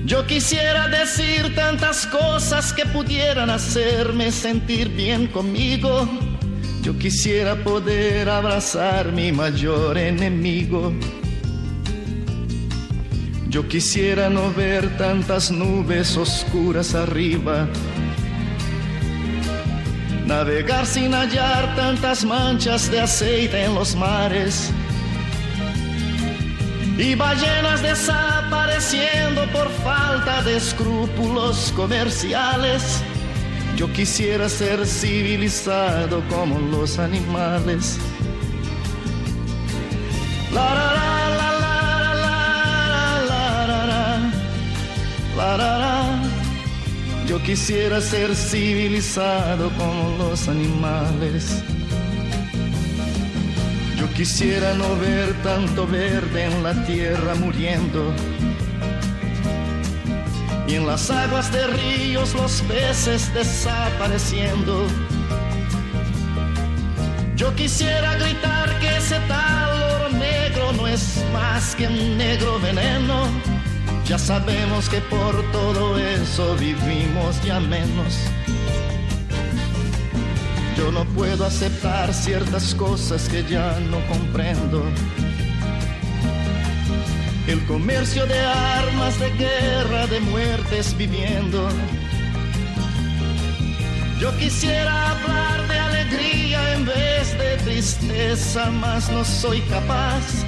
Yo 0.06 0.28
quisiera 0.28 0.88
decir 0.88 1.56
tantas 1.56 2.06
cosas 2.06 2.72
que 2.72 2.86
pudieran 2.86 3.50
hacerme 3.50 4.32
sentir 4.32 4.90
bien 4.90 5.26
conmigo. 5.26 6.08
Yo 6.84 6.96
quisiera 6.96 7.56
poder 7.56 8.30
abrazar 8.30 9.12
mi 9.12 9.32
mayor 9.32 9.98
enemigo. 9.98 10.94
Yo 13.50 13.68
quisiera 13.68 14.30
no 14.30 14.54
ver 14.54 14.96
tantas 14.96 15.50
nubes 15.50 16.16
oscuras 16.18 16.94
arriba. 16.94 17.68
Navegar 20.28 20.86
sin 20.86 21.16
hallar 21.16 21.76
tantas 21.76 22.24
manchas 22.24 22.92
de 22.92 23.02
aceite 23.02 23.64
en 23.64 23.74
los 23.74 23.96
mares. 23.96 24.72
Y 26.98 27.16
ballenas 27.16 27.82
desapareciendo 27.82 29.46
por 29.52 29.70
falta 29.84 30.42
de 30.44 30.58
escrúpulos 30.58 31.74
comerciales. 31.76 33.02
Yo 33.76 33.92
quisiera 33.92 34.48
ser 34.48 34.86
civilizado 34.88 36.24
como 36.30 36.60
los 36.60 36.98
animales. 36.98 37.98
La, 40.54 40.74
la, 40.74 40.94
la. 40.94 41.16
Yo 47.28 47.42
quisiera 47.42 48.00
ser 48.00 48.36
civilizado 48.36 49.70
como 49.72 50.16
los 50.18 50.48
animales. 50.48 51.64
Quisiera 54.16 54.74
no 54.74 54.96
ver 54.96 55.34
tanto 55.44 55.86
verde 55.86 56.46
en 56.46 56.64
la 56.64 56.74
tierra 56.86 57.36
muriendo. 57.36 58.14
Y 60.68 60.76
en 60.76 60.88
las 60.88 61.12
aguas 61.12 61.52
de 61.52 61.68
ríos 61.68 62.34
los 62.34 62.62
peces 62.64 63.34
desapareciendo. 63.34 64.88
Yo 67.36 67.54
quisiera 67.56 68.16
gritar 68.16 68.80
que 68.80 68.98
ese 68.98 69.20
tal 69.28 69.82
oro 69.96 70.10
negro 70.18 70.72
no 70.74 70.88
es 70.88 71.24
más 71.34 71.76
que 71.76 71.88
un 71.88 72.18
negro 72.18 72.60
veneno 72.60 73.28
ya 74.08 74.20
sabemos 74.20 74.88
que 74.88 75.02
por 75.02 75.42
todo 75.52 75.98
eso 75.98 76.56
vivimos 76.58 77.42
ya 77.44 77.60
menos. 77.60 78.20
Yo 80.78 80.92
no 80.92 81.06
puedo 81.16 81.46
aceptar 81.46 82.14
ciertas 82.14 82.76
cosas 82.76 83.28
que 83.30 83.44
ya 83.44 83.80
no 83.80 84.00
comprendo. 84.08 84.84
El 87.48 87.64
comercio 87.66 88.26
de 88.26 88.40
armas, 88.40 89.20
de 89.20 89.30
guerra, 89.32 90.08
de 90.08 90.20
muertes 90.20 90.96
viviendo. 90.98 91.68
Yo 94.20 94.36
quisiera 94.38 95.12
hablar 95.12 95.68
de 95.68 95.80
alegría 95.80 96.74
en 96.74 96.86
vez 96.86 97.38
de 97.38 97.58
tristeza, 97.64 98.72
mas 98.72 99.10
no 99.10 99.24
soy 99.24 99.62
capaz 99.62 100.46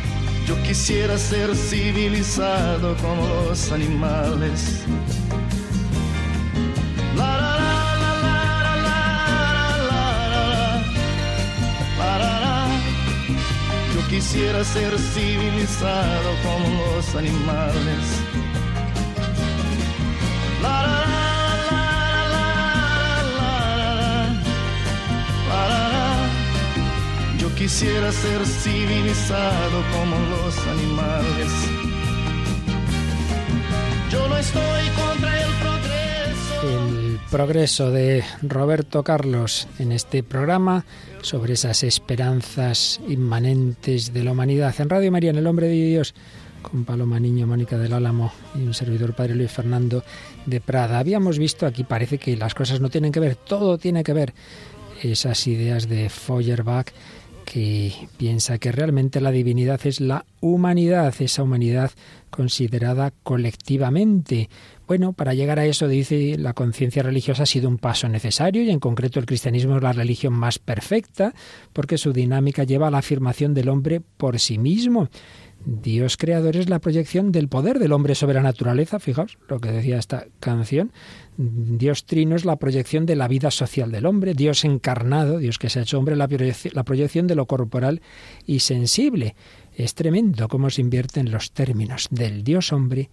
yo 0.47 0.55
quisiera 0.63 1.17
ser 1.17 1.53
civilizado 1.57 2.95
como 3.01 3.27
los 3.27 3.69
animales. 3.69 4.85
Quisiera 14.09 14.63
ser 14.63 14.97
civilizado 14.97 16.29
como 16.43 16.95
los 16.95 17.15
animales. 17.15 18.27
quisiera 27.57 28.11
ser 28.11 28.45
civilizado 28.45 29.83
como 29.91 30.15
los 30.29 30.57
animales. 30.67 31.51
Yo 34.11 34.27
no 34.27 34.37
estoy 34.37 34.89
contra 34.95 35.43
el 35.43 35.51
progreso. 35.55 37.06
Progreso 37.31 37.91
de 37.91 38.23
Roberto 38.41 39.03
Carlos 39.03 39.67
en 39.79 39.91
este 39.91 40.23
programa 40.23 40.85
sobre 41.21 41.53
esas 41.53 41.83
esperanzas 41.83 42.99
inmanentes 43.07 44.13
de 44.13 44.23
la 44.23 44.31
humanidad. 44.31 44.73
En 44.79 44.89
Radio 44.89 45.11
María, 45.11 45.29
en 45.29 45.37
El 45.37 45.47
Hombre 45.47 45.67
de 45.67 45.73
Dios, 45.73 46.13
con 46.61 46.85
Paloma 46.85 47.19
Niño, 47.19 47.47
Mónica 47.47 47.77
del 47.77 47.93
Álamo 47.93 48.33
y 48.55 48.59
un 48.59 48.73
servidor 48.73 49.15
Padre 49.15 49.35
Luis 49.35 49.51
Fernando 49.51 50.03
de 50.45 50.59
Prada. 50.59 50.99
Habíamos 50.99 51.39
visto, 51.39 51.65
aquí 51.65 51.83
parece 51.83 52.17
que 52.17 52.35
las 52.35 52.53
cosas 52.53 52.81
no 52.81 52.89
tienen 52.89 53.11
que 53.11 53.19
ver, 53.19 53.35
todo 53.35 53.77
tiene 53.77 54.03
que 54.03 54.13
ver. 54.13 54.33
Esas 55.01 55.45
ideas 55.47 55.87
de 55.87 56.09
Feuerbach 56.09 56.87
que 57.45 57.93
piensa 58.17 58.57
que 58.57 58.73
realmente 58.73 59.21
la 59.21 59.31
divinidad 59.31 59.79
es 59.85 60.01
la 60.01 60.25
humanidad, 60.41 61.13
esa 61.19 61.43
humanidad 61.43 61.91
considerada 62.29 63.13
colectivamente. 63.23 64.49
Bueno, 64.87 65.13
para 65.13 65.33
llegar 65.33 65.59
a 65.59 65.65
eso, 65.65 65.87
dice, 65.87 66.37
la 66.37 66.53
conciencia 66.53 67.03
religiosa 67.03 67.43
ha 67.43 67.45
sido 67.45 67.67
un 67.67 67.77
paso 67.77 68.07
necesario 68.07 68.63
y 68.63 68.71
en 68.71 68.79
concreto 68.79 69.19
el 69.19 69.25
cristianismo 69.25 69.77
es 69.77 69.83
la 69.83 69.93
religión 69.93 70.33
más 70.33 70.59
perfecta 70.59 71.33
porque 71.73 71.97
su 71.97 72.13
dinámica 72.13 72.63
lleva 72.63 72.87
a 72.87 72.91
la 72.91 72.99
afirmación 72.99 73.53
del 73.53 73.69
hombre 73.69 74.01
por 74.17 74.39
sí 74.39 74.57
mismo 74.57 75.09
Dios 75.65 76.15
creador 76.15 76.55
es 76.55 76.69
la 76.69 76.79
proyección 76.79 77.31
del 77.31 77.49
poder 77.49 77.79
del 77.79 77.91
hombre 77.91 78.15
sobre 78.15 78.35
la 78.35 78.41
naturaleza, 78.41 78.99
fijaos 78.99 79.37
lo 79.49 79.59
que 79.59 79.71
decía 79.71 79.97
esta 79.97 80.27
canción. 80.39 80.93
Dios 81.35 82.05
trino 82.05 82.35
es 82.35 82.45
la 82.45 82.55
proyección 82.55 83.05
de 83.05 83.15
la 83.15 83.27
vida 83.27 83.51
social 83.51 83.91
del 83.91 84.05
hombre, 84.05 84.33
Dios 84.33 84.63
encarnado, 84.63 85.39
Dios 85.39 85.59
que 85.59 85.69
se 85.69 85.79
ha 85.79 85.81
hecho 85.81 85.99
hombre, 85.99 86.15
la 86.15 86.29
la 86.71 86.83
proyección 86.83 87.27
de 87.27 87.35
lo 87.35 87.47
corporal 87.47 88.01
y 88.45 88.59
sensible. 88.59 89.35
Es 89.73 89.93
tremendo 89.93 90.47
cómo 90.47 90.69
se 90.69 90.81
invierten 90.81 91.31
los 91.31 91.51
términos 91.51 92.07
del 92.11 92.43
Dios 92.43 92.71
hombre 92.71 93.09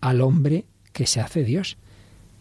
al 0.00 0.20
hombre 0.22 0.64
que 0.92 1.06
se 1.06 1.20
hace 1.20 1.44
Dios. 1.44 1.76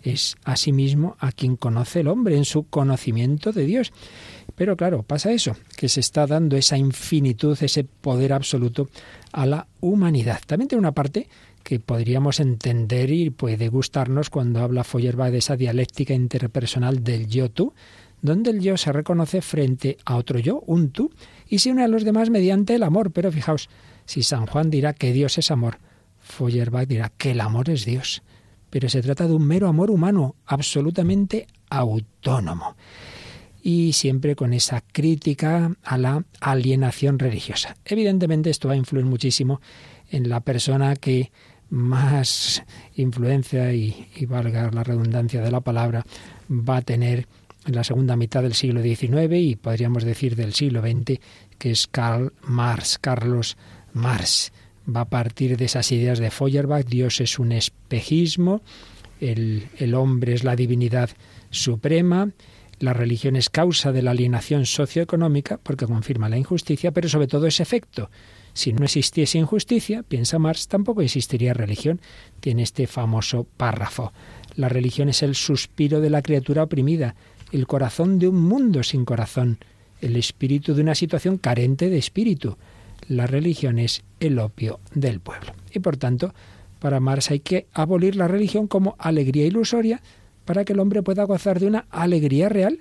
Es 0.03 0.37
asimismo 0.43 1.17
a 1.19 1.31
quien 1.31 1.55
conoce 1.55 2.01
el 2.01 2.07
hombre 2.07 2.37
en 2.37 2.45
su 2.45 2.63
conocimiento 2.63 3.51
de 3.51 3.65
Dios. 3.65 3.91
Pero 4.55 4.77
claro, 4.77 5.03
pasa 5.03 5.31
eso, 5.31 5.55
que 5.75 5.89
se 5.89 5.99
está 5.99 6.25
dando 6.25 6.55
esa 6.55 6.77
infinitud, 6.77 7.57
ese 7.61 7.83
poder 7.83 8.33
absoluto 8.33 8.89
a 9.31 9.45
la 9.45 9.67
humanidad. 9.81 10.41
También 10.45 10.67
tiene 10.67 10.79
una 10.79 10.93
parte 10.93 11.27
que 11.63 11.79
podríamos 11.79 12.39
entender 12.39 13.11
y 13.11 13.29
puede 13.29 13.67
gustarnos 13.67 14.29
cuando 14.29 14.61
habla 14.61 14.85
Feuerbach 14.85 15.31
de 15.31 15.39
esa 15.39 15.57
dialéctica 15.57 16.13
interpersonal 16.13 17.03
del 17.03 17.27
yo-tú, 17.27 17.73
donde 18.21 18.51
el 18.51 18.61
yo 18.61 18.77
se 18.77 18.93
reconoce 18.93 19.41
frente 19.41 19.97
a 20.05 20.15
otro 20.15 20.39
yo, 20.39 20.63
un 20.65 20.91
tú, 20.91 21.11
y 21.49 21.59
se 21.59 21.69
une 21.69 21.83
a 21.83 21.87
los 21.87 22.03
demás 22.03 22.29
mediante 22.29 22.75
el 22.75 22.83
amor. 22.83 23.11
Pero 23.11 23.31
fijaos, 23.31 23.69
si 24.05 24.23
San 24.23 24.45
Juan 24.45 24.69
dirá 24.69 24.93
que 24.93 25.11
Dios 25.11 25.37
es 25.37 25.51
amor, 25.51 25.79
Feuerbach 26.19 26.87
dirá 26.87 27.11
que 27.17 27.31
el 27.31 27.41
amor 27.41 27.69
es 27.69 27.85
Dios. 27.85 28.23
Pero 28.77 28.89
se 28.89 29.01
trata 29.01 29.25
de 29.25 29.33
un 29.33 29.47
mero 29.47 29.67
amor 29.67 29.89
humano, 29.89 30.35
absolutamente 30.45 31.47
autónomo 31.67 32.75
y 33.63 33.93
siempre 33.93 34.35
con 34.35 34.53
esa 34.53 34.81
crítica 34.81 35.75
a 35.81 35.97
la 35.97 36.23
alienación 36.41 37.17
religiosa. 37.17 37.75
Evidentemente 37.85 38.51
esto 38.51 38.67
va 38.67 38.75
a 38.75 38.77
influir 38.77 39.05
muchísimo 39.05 39.61
en 40.11 40.29
la 40.29 40.41
persona 40.41 40.95
que 40.95 41.31
más 41.71 42.63
influencia 42.93 43.73
y, 43.73 44.11
valga 44.27 44.69
la 44.69 44.83
redundancia 44.83 45.41
de 45.41 45.49
la 45.49 45.61
palabra 45.61 46.05
va 46.47 46.77
a 46.77 46.81
tener 46.83 47.25
en 47.65 47.73
la 47.73 47.83
segunda 47.83 48.15
mitad 48.15 48.43
del 48.43 48.53
siglo 48.53 48.83
XIX 48.83 49.33
y 49.37 49.55
podríamos 49.55 50.03
decir 50.03 50.35
del 50.35 50.53
siglo 50.53 50.81
XX, 50.81 51.19
que 51.57 51.71
es 51.71 51.87
Karl 51.87 52.31
Marx, 52.43 52.99
Carlos 52.99 53.57
Marx. 53.93 54.51
Va 54.89 55.01
a 55.01 55.09
partir 55.09 55.57
de 55.57 55.65
esas 55.65 55.91
ideas 55.91 56.19
de 56.19 56.31
Feuerbach, 56.31 56.85
Dios 56.85 57.19
es 57.19 57.39
un 57.39 57.51
espejismo, 57.51 58.61
el, 59.19 59.93
hombre 59.95 60.33
es 60.33 60.43
la 60.43 60.55
divinidad 60.55 61.09
suprema, 61.49 62.31
la 62.79 62.93
religión 62.93 63.35
es 63.35 63.49
causa 63.49 63.91
de 63.91 64.01
la 64.01 64.11
alienación 64.11 64.65
socioeconómica 64.65 65.57
porque 65.57 65.87
confirma 65.87 66.29
la 66.29 66.37
injusticia, 66.37 66.91
pero 66.91 67.09
sobre 67.09 67.27
todo 67.27 67.47
es 67.47 67.59
efecto. 67.59 68.09
Si 68.53 68.71
no 68.71 68.85
existiese 68.85 69.37
injusticia, 69.37 70.03
piensa 70.03 70.39
Marx, 70.39 70.67
tampoco 70.67 71.01
existiría 71.01 71.53
religión. 71.53 71.99
Tiene 72.39 72.63
este 72.63 72.87
famoso 72.87 73.45
párrafo. 73.57 74.13
La 74.55 74.69
religión 74.69 75.09
es 75.09 75.21
el 75.21 75.35
suspiro 75.35 76.01
de 76.01 76.09
la 76.09 76.21
criatura 76.21 76.63
oprimida, 76.63 77.15
el 77.51 77.67
corazón 77.67 78.19
de 78.19 78.27
un 78.27 78.41
mundo 78.41 78.83
sin 78.83 79.05
corazón, 79.05 79.59
el 80.01 80.15
espíritu 80.15 80.73
de 80.73 80.81
una 80.81 80.95
situación 80.95 81.37
carente 81.37 81.89
de 81.89 81.97
espíritu. 81.97 82.57
La 83.07 83.27
religión 83.27 83.79
es 83.79 84.03
el 84.19 84.39
opio 84.39 84.79
del 84.93 85.19
pueblo. 85.19 85.53
Y 85.73 85.79
por 85.79 85.97
tanto, 85.97 86.33
para 86.79 86.99
Marx 86.99 87.31
hay 87.31 87.39
que 87.39 87.67
abolir 87.73 88.15
la 88.15 88.27
religión 88.27 88.67
como 88.67 88.95
alegría 88.99 89.45
ilusoria 89.45 90.01
para 90.45 90.65
que 90.65 90.73
el 90.73 90.79
hombre 90.79 91.03
pueda 91.03 91.23
gozar 91.23 91.59
de 91.59 91.67
una 91.67 91.85
alegría 91.89 92.49
real 92.49 92.79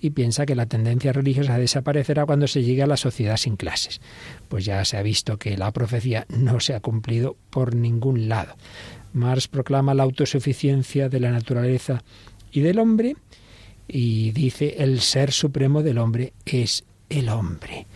y 0.00 0.10
piensa 0.10 0.46
que 0.46 0.56
la 0.56 0.66
tendencia 0.66 1.12
religiosa 1.12 1.58
desaparecerá 1.58 2.26
cuando 2.26 2.48
se 2.48 2.62
llegue 2.62 2.82
a 2.82 2.88
la 2.88 2.96
sociedad 2.96 3.36
sin 3.36 3.56
clases. 3.56 4.00
Pues 4.48 4.64
ya 4.64 4.84
se 4.84 4.96
ha 4.96 5.02
visto 5.02 5.38
que 5.38 5.56
la 5.56 5.70
profecía 5.70 6.26
no 6.28 6.58
se 6.58 6.74
ha 6.74 6.80
cumplido 6.80 7.36
por 7.50 7.76
ningún 7.76 8.28
lado. 8.28 8.56
Marx 9.12 9.46
proclama 9.46 9.94
la 9.94 10.02
autosuficiencia 10.02 11.08
de 11.08 11.20
la 11.20 11.30
naturaleza 11.30 12.02
y 12.50 12.60
del 12.60 12.78
hombre 12.78 13.16
y 13.86 14.32
dice 14.32 14.76
el 14.78 15.00
ser 15.00 15.30
supremo 15.30 15.82
del 15.82 15.98
hombre 15.98 16.32
es 16.44 16.84
el 17.08 17.28
hombre. 17.28 17.86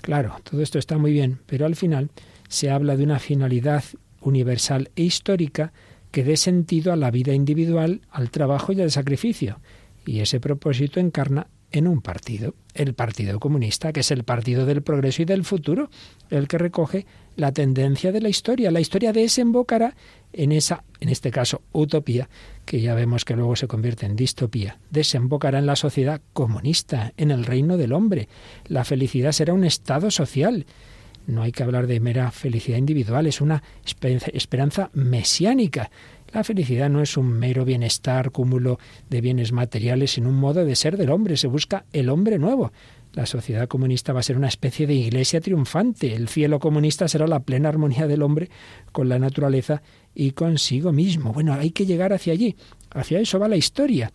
Claro, 0.00 0.36
todo 0.42 0.62
esto 0.62 0.78
está 0.78 0.98
muy 0.98 1.12
bien, 1.12 1.40
pero 1.46 1.66
al 1.66 1.76
final 1.76 2.10
se 2.48 2.70
habla 2.70 2.96
de 2.96 3.04
una 3.04 3.18
finalidad 3.18 3.84
universal 4.20 4.90
e 4.96 5.02
histórica 5.02 5.72
que 6.10 6.24
dé 6.24 6.36
sentido 6.36 6.92
a 6.92 6.96
la 6.96 7.10
vida 7.10 7.32
individual, 7.32 8.00
al 8.10 8.30
trabajo 8.30 8.72
y 8.72 8.80
al 8.80 8.90
sacrificio 8.90 9.60
y 10.04 10.20
ese 10.20 10.40
propósito 10.40 11.00
encarna 11.00 11.46
en 11.72 11.86
un 11.86 12.00
partido, 12.00 12.54
el 12.74 12.94
Partido 12.94 13.38
Comunista, 13.38 13.92
que 13.92 14.00
es 14.00 14.10
el 14.10 14.24
partido 14.24 14.66
del 14.66 14.82
progreso 14.82 15.22
y 15.22 15.24
del 15.24 15.44
futuro, 15.44 15.88
el 16.28 16.48
que 16.48 16.58
recoge 16.58 17.06
la 17.36 17.52
tendencia 17.52 18.10
de 18.10 18.20
la 18.20 18.28
historia. 18.28 18.72
La 18.72 18.80
historia 18.80 19.12
desembocará 19.12 19.94
en 20.32 20.52
esa, 20.52 20.84
en 21.00 21.08
este 21.08 21.30
caso, 21.30 21.62
utopía, 21.72 22.28
que 22.64 22.80
ya 22.80 22.94
vemos 22.94 23.24
que 23.24 23.36
luego 23.36 23.56
se 23.56 23.66
convierte 23.66 24.06
en 24.06 24.16
distopía. 24.16 24.78
Desembocará 24.90 25.58
en 25.58 25.66
la 25.66 25.76
sociedad 25.76 26.20
comunista, 26.32 27.12
en 27.16 27.30
el 27.30 27.44
reino 27.44 27.76
del 27.76 27.92
hombre. 27.92 28.28
La 28.66 28.84
felicidad 28.84 29.32
será 29.32 29.52
un 29.52 29.64
estado 29.64 30.10
social. 30.10 30.66
No 31.26 31.42
hay 31.42 31.52
que 31.52 31.62
hablar 31.62 31.86
de 31.86 32.00
mera 32.00 32.30
felicidad 32.30 32.78
individual, 32.78 33.26
es 33.26 33.40
una 33.40 33.62
esperanza 34.32 34.90
mesiánica 34.94 35.90
la 36.32 36.44
felicidad 36.44 36.88
no 36.88 37.02
es 37.02 37.16
un 37.16 37.26
mero 37.26 37.64
bienestar, 37.64 38.30
cúmulo 38.30 38.78
de 39.08 39.20
bienes 39.20 39.52
materiales, 39.52 40.12
sino 40.12 40.28
un 40.28 40.36
modo 40.36 40.64
de 40.64 40.76
ser 40.76 40.96
del 40.96 41.10
hombre. 41.10 41.36
Se 41.36 41.48
busca 41.48 41.84
el 41.92 42.08
hombre 42.08 42.38
nuevo. 42.38 42.72
La 43.12 43.26
sociedad 43.26 43.66
comunista 43.66 44.12
va 44.12 44.20
a 44.20 44.24
ser 44.24 44.36
una 44.36 44.46
especie 44.46 44.86
de 44.86 44.94
iglesia 44.94 45.40
triunfante. 45.40 46.14
El 46.14 46.28
cielo 46.28 46.60
comunista 46.60 47.08
será 47.08 47.26
la 47.26 47.40
plena 47.40 47.68
armonía 47.68 48.06
del 48.06 48.22
hombre 48.22 48.48
con 48.92 49.08
la 49.08 49.18
naturaleza 49.18 49.82
y 50.14 50.30
consigo 50.30 50.92
mismo. 50.92 51.32
Bueno, 51.32 51.54
hay 51.54 51.70
que 51.70 51.86
llegar 51.86 52.12
hacia 52.12 52.32
allí. 52.32 52.56
Hacia 52.90 53.18
eso 53.18 53.40
va 53.40 53.48
la 53.48 53.56
historia. 53.56 54.12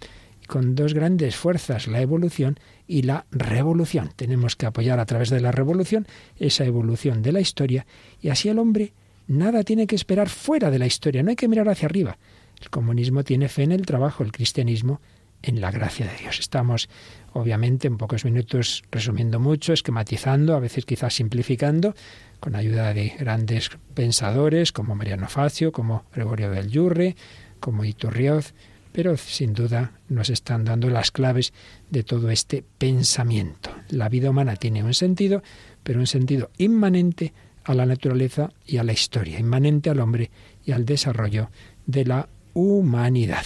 Con 0.47 0.75
dos 0.75 0.93
grandes 0.93 1.35
fuerzas, 1.35 1.87
la 1.87 2.01
evolución 2.01 2.57
y 2.87 3.01
la 3.01 3.25
revolución. 3.31 4.11
Tenemos 4.15 4.55
que 4.55 4.67
apoyar 4.67 4.99
a 4.99 5.05
través 5.05 5.29
de 5.29 5.41
la 5.41 5.51
revolución 5.51 6.07
esa 6.37 6.63
evolución 6.63 7.21
de 7.21 7.31
la 7.33 7.41
historia 7.41 7.85
y 8.21 8.29
así 8.29 8.47
el 8.47 8.59
hombre 8.59 8.93
Nada 9.27 9.63
tiene 9.63 9.87
que 9.87 9.95
esperar 9.95 10.29
fuera 10.29 10.69
de 10.69 10.79
la 10.79 10.85
historia, 10.85 11.23
no 11.23 11.29
hay 11.29 11.35
que 11.35 11.47
mirar 11.47 11.67
hacia 11.69 11.87
arriba. 11.87 12.17
El 12.61 12.69
comunismo 12.69 13.23
tiene 13.23 13.49
fe 13.49 13.63
en 13.63 13.71
el 13.71 13.85
trabajo, 13.85 14.23
el 14.23 14.31
cristianismo 14.31 15.01
en 15.41 15.61
la 15.61 15.71
gracia 15.71 16.05
de 16.05 16.17
Dios. 16.17 16.39
Estamos, 16.39 16.89
obviamente, 17.33 17.87
en 17.87 17.97
pocos 17.97 18.25
minutos 18.25 18.83
resumiendo 18.91 19.39
mucho, 19.39 19.73
esquematizando, 19.73 20.55
a 20.55 20.59
veces 20.59 20.85
quizás 20.85 21.13
simplificando, 21.13 21.95
con 22.39 22.55
ayuda 22.55 22.93
de 22.93 23.13
grandes 23.19 23.69
pensadores 23.93 24.71
como 24.71 24.95
Mariano 24.95 25.27
Facio, 25.27 25.71
como 25.71 26.05
Gregorio 26.13 26.51
del 26.51 26.69
Yurre, 26.69 27.15
como 27.59 27.85
Iturrioz, 27.85 28.53
pero 28.91 29.17
sin 29.17 29.53
duda 29.53 29.91
nos 30.07 30.29
están 30.29 30.63
dando 30.63 30.89
las 30.89 31.11
claves 31.11 31.53
de 31.89 32.03
todo 32.03 32.29
este 32.29 32.63
pensamiento. 32.77 33.69
La 33.89 34.09
vida 34.09 34.29
humana 34.29 34.55
tiene 34.55 34.83
un 34.83 34.93
sentido, 34.93 35.43
pero 35.83 35.99
un 35.99 36.07
sentido 36.07 36.49
inmanente 36.57 37.33
a 37.65 37.73
la 37.73 37.85
naturaleza 37.85 38.51
y 38.65 38.77
a 38.77 38.83
la 38.83 38.93
historia, 38.93 39.39
inmanente 39.39 39.89
al 39.89 39.99
hombre 39.99 40.29
y 40.63 40.71
al 40.71 40.85
desarrollo 40.85 41.49
de 41.85 42.05
la 42.05 42.29
humanidad. 42.53 43.45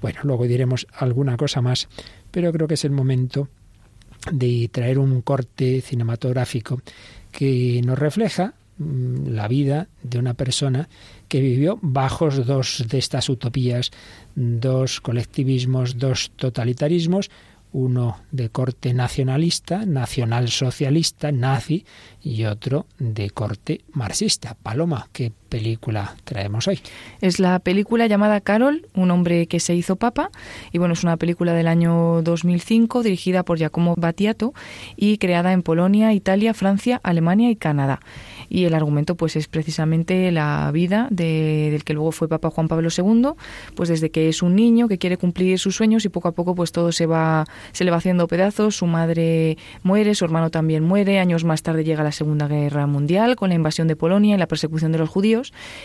Bueno, 0.00 0.20
luego 0.24 0.46
diremos 0.46 0.86
alguna 0.92 1.36
cosa 1.36 1.62
más, 1.62 1.88
pero 2.30 2.52
creo 2.52 2.68
que 2.68 2.74
es 2.74 2.84
el 2.84 2.90
momento 2.90 3.48
de 4.30 4.68
traer 4.70 4.98
un 4.98 5.22
corte 5.22 5.80
cinematográfico 5.80 6.82
que 7.32 7.80
nos 7.84 7.98
refleja 7.98 8.54
mm, 8.78 9.28
la 9.28 9.48
vida 9.48 9.88
de 10.02 10.18
una 10.18 10.34
persona 10.34 10.88
que 11.28 11.40
vivió 11.40 11.78
bajo 11.80 12.28
dos 12.30 12.84
de 12.88 12.98
estas 12.98 13.28
utopías, 13.28 13.90
dos 14.34 15.00
colectivismos, 15.00 15.96
dos 15.96 16.32
totalitarismos, 16.36 17.30
uno 17.72 18.20
de 18.30 18.50
corte 18.50 18.94
nacionalista, 18.94 19.86
nacionalsocialista, 19.86 21.32
nazi, 21.32 21.84
y 22.22 22.44
otro 22.44 22.86
de 22.98 23.30
corte 23.30 23.82
marxista. 23.92 24.56
Paloma, 24.62 25.08
¿qué 25.12 25.32
película 25.50 26.14
traemos 26.24 26.66
hoy? 26.68 26.80
Es 27.20 27.38
la 27.40 27.58
película 27.58 28.06
llamada 28.06 28.40
Carol, 28.40 28.86
un 28.94 29.10
hombre 29.10 29.46
que 29.46 29.60
se 29.60 29.74
hizo 29.74 29.96
papa, 29.96 30.30
y 30.72 30.78
bueno, 30.78 30.94
es 30.94 31.02
una 31.02 31.18
película 31.18 31.52
del 31.52 31.66
año 31.66 32.22
2005 32.22 33.02
dirigida 33.02 33.42
por 33.42 33.58
Giacomo 33.58 33.94
Battiato 33.98 34.54
y 34.96 35.18
creada 35.18 35.52
en 35.52 35.62
Polonia, 35.62 36.14
Italia, 36.14 36.54
Francia, 36.54 37.00
Alemania 37.02 37.50
y 37.50 37.56
Canadá. 37.56 38.00
Y 38.48 38.64
el 38.64 38.74
argumento 38.74 39.14
pues 39.14 39.36
es 39.36 39.46
precisamente 39.48 40.30
la 40.32 40.70
vida 40.72 41.08
del 41.10 41.84
que 41.84 41.94
luego 41.94 42.12
fue 42.12 42.28
Papa 42.28 42.50
Juan 42.50 42.68
Pablo 42.68 42.88
II, 42.96 43.30
pues 43.74 43.88
desde 43.88 44.10
que 44.10 44.28
es 44.28 44.42
un 44.42 44.56
niño 44.56 44.88
que 44.88 44.98
quiere 44.98 45.16
cumplir 45.16 45.58
sus 45.58 45.76
sueños 45.76 46.04
y 46.04 46.08
poco 46.08 46.28
a 46.28 46.32
poco 46.32 46.54
pues 46.54 46.72
todo 46.72 46.90
se 46.92 47.06
va 47.06 47.44
se 47.72 47.84
le 47.84 47.90
va 47.90 47.98
haciendo 47.98 48.26
pedazos, 48.26 48.76
su 48.76 48.86
madre 48.86 49.58
muere, 49.82 50.14
su 50.14 50.24
hermano 50.24 50.50
también 50.50 50.84
muere, 50.84 51.18
años 51.18 51.44
más 51.44 51.62
tarde 51.62 51.84
llega 51.84 52.02
la 52.02 52.12
Segunda 52.12 52.48
Guerra 52.48 52.86
Mundial 52.86 53.36
con 53.36 53.50
la 53.50 53.54
invasión 53.54 53.88
de 53.88 53.96
Polonia 53.96 54.34
y 54.34 54.38
la 54.38 54.46
persecución 54.46 54.92
de 54.92 54.98
los 54.98 55.08
judíos 55.08 55.39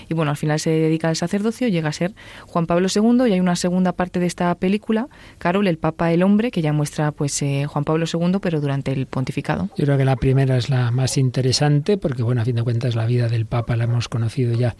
y 0.09 0.13
bueno, 0.13 0.31
al 0.31 0.37
final 0.37 0.59
se 0.59 0.69
dedica 0.69 1.09
al 1.09 1.15
sacerdocio, 1.15 1.67
llega 1.67 1.89
a 1.89 1.93
ser 1.93 2.13
Juan 2.47 2.65
Pablo 2.65 2.87
II 2.93 3.27
y 3.27 3.33
hay 3.33 3.39
una 3.39 3.55
segunda 3.55 3.91
parte 3.93 4.19
de 4.19 4.27
esta 4.27 4.53
película, 4.55 5.07
Carol, 5.37 5.67
el 5.67 5.77
Papa, 5.77 6.11
el 6.11 6.23
hombre, 6.23 6.51
que 6.51 6.61
ya 6.61 6.73
muestra 6.73 7.11
pues 7.11 7.41
eh, 7.41 7.65
Juan 7.67 7.83
Pablo 7.83 8.05
II 8.11 8.39
pero 8.41 8.61
durante 8.61 8.91
el 8.91 9.05
pontificado. 9.05 9.69
Yo 9.77 9.85
creo 9.85 9.97
que 9.97 10.05
la 10.05 10.15
primera 10.15 10.57
es 10.57 10.69
la 10.69 10.91
más 10.91 11.17
interesante 11.17 11.97
porque 11.97 12.23
bueno, 12.23 12.41
a 12.41 12.45
fin 12.45 12.55
de 12.55 12.63
cuentas 12.63 12.95
la 12.95 13.05
vida 13.05 13.27
del 13.27 13.45
Papa 13.45 13.75
la 13.75 13.85
hemos 13.85 14.09
conocido 14.09 14.53
ya 14.53 14.75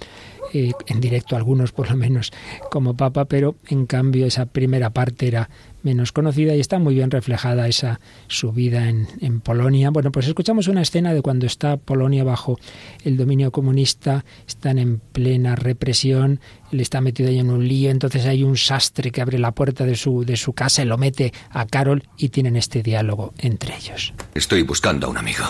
eh, 0.53 0.71
en 0.87 1.01
directo 1.01 1.35
algunos 1.35 1.71
por 1.71 1.89
lo 1.89 1.97
menos 1.97 2.31
como 2.69 2.95
Papa, 2.95 3.25
pero 3.25 3.55
en 3.67 3.85
cambio 3.85 4.25
esa 4.25 4.45
primera 4.45 4.89
parte 4.91 5.27
era 5.27 5.49
menos 5.85 6.11
conocida 6.11 6.55
y 6.55 6.59
está 6.59 6.79
muy 6.79 6.95
bien 6.95 7.11
reflejada 7.11 7.67
esa 7.67 8.01
su 8.27 8.51
vida 8.51 8.89
en, 8.89 9.07
en, 9.21 9.39
Polonia. 9.39 9.91
Bueno, 9.91 10.11
pues 10.11 10.27
escuchamos 10.27 10.67
una 10.67 10.81
escena 10.81 11.13
de 11.13 11.21
cuando 11.21 11.45
está 11.45 11.77
Polonia 11.77 12.23
bajo 12.23 12.59
el 13.03 13.15
dominio 13.15 13.51
comunista, 13.51 14.25
están 14.47 14.79
en 14.79 14.99
plena 14.99 15.55
represión, 15.55 16.41
él 16.71 16.81
está 16.81 16.99
metido 16.99 17.29
ahí 17.29 17.39
en 17.39 17.51
un 17.51 17.67
lío, 17.67 17.91
entonces 17.91 18.25
hay 18.25 18.43
un 18.43 18.57
sastre 18.57 19.11
que 19.11 19.21
abre 19.21 19.37
la 19.37 19.51
puerta 19.51 19.85
de 19.85 19.95
su, 19.95 20.25
de 20.25 20.35
su 20.35 20.53
casa 20.53 20.81
y 20.81 20.85
lo 20.85 20.97
mete 20.97 21.31
a 21.51 21.65
Carol 21.65 22.03
y 22.17 22.29
tienen 22.29 22.55
este 22.55 22.83
diálogo 22.83 23.33
entre 23.37 23.75
ellos. 23.77 24.13
Estoy 24.33 24.63
buscando 24.63 25.07
a 25.07 25.09
un 25.11 25.17
amigo. 25.17 25.45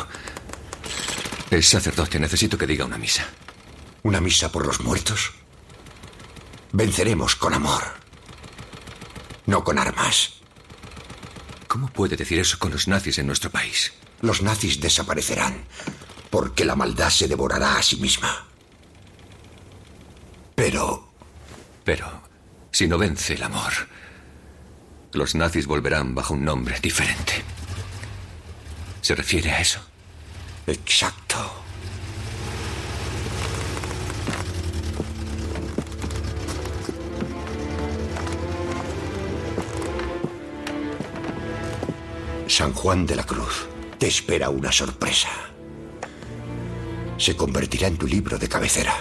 Es 1.49 1.67
sacerdote, 1.67 2.19
necesito 2.19 2.57
que 2.57 2.67
diga 2.67 2.85
una 2.85 2.97
misa. 2.97 3.25
¿Una 4.03 4.19
misa 4.19 4.51
por 4.51 4.67
los 4.67 4.81
muertos? 4.81 5.31
Venceremos 6.73 7.35
con 7.35 7.53
amor, 7.53 7.81
no 9.45 9.63
con 9.63 9.77
armas. 9.77 10.33
¿Cómo 11.67 11.87
puede 11.87 12.15
decir 12.15 12.39
eso 12.39 12.57
con 12.59 12.71
los 12.71 12.87
nazis 12.87 13.19
en 13.19 13.27
nuestro 13.27 13.49
país? 13.49 13.93
Los 14.21 14.41
nazis 14.41 14.79
desaparecerán, 14.79 15.65
porque 16.29 16.65
la 16.65 16.75
maldad 16.75 17.09
se 17.09 17.27
devorará 17.27 17.77
a 17.77 17.83
sí 17.83 17.97
misma. 17.97 18.45
Pero... 20.55 21.11
Pero, 21.83 22.23
si 22.71 22.87
no 22.87 22.97
vence 22.97 23.33
el 23.33 23.43
amor, 23.43 23.73
los 25.11 25.35
nazis 25.35 25.67
volverán 25.67 26.15
bajo 26.15 26.33
un 26.33 26.45
nombre 26.45 26.79
diferente. 26.79 27.43
¿Se 29.01 29.13
refiere 29.13 29.51
a 29.51 29.61
eso? 29.61 29.79
Exacto. 30.65 31.64
San 42.57 42.71
Juan 42.71 43.05
de 43.05 43.17
la 43.17 43.25
Cruz, 43.25 43.67
te 43.99 44.07
espera 44.07 44.49
una 44.49 44.71
sorpresa. 44.71 45.27
Se 47.17 47.35
convertirá 47.35 47.89
en 47.89 47.97
tu 47.97 48.07
libro 48.07 48.39
de 48.39 48.47
cabecera. 48.47 48.93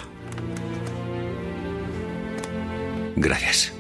Gracias. 3.14 3.72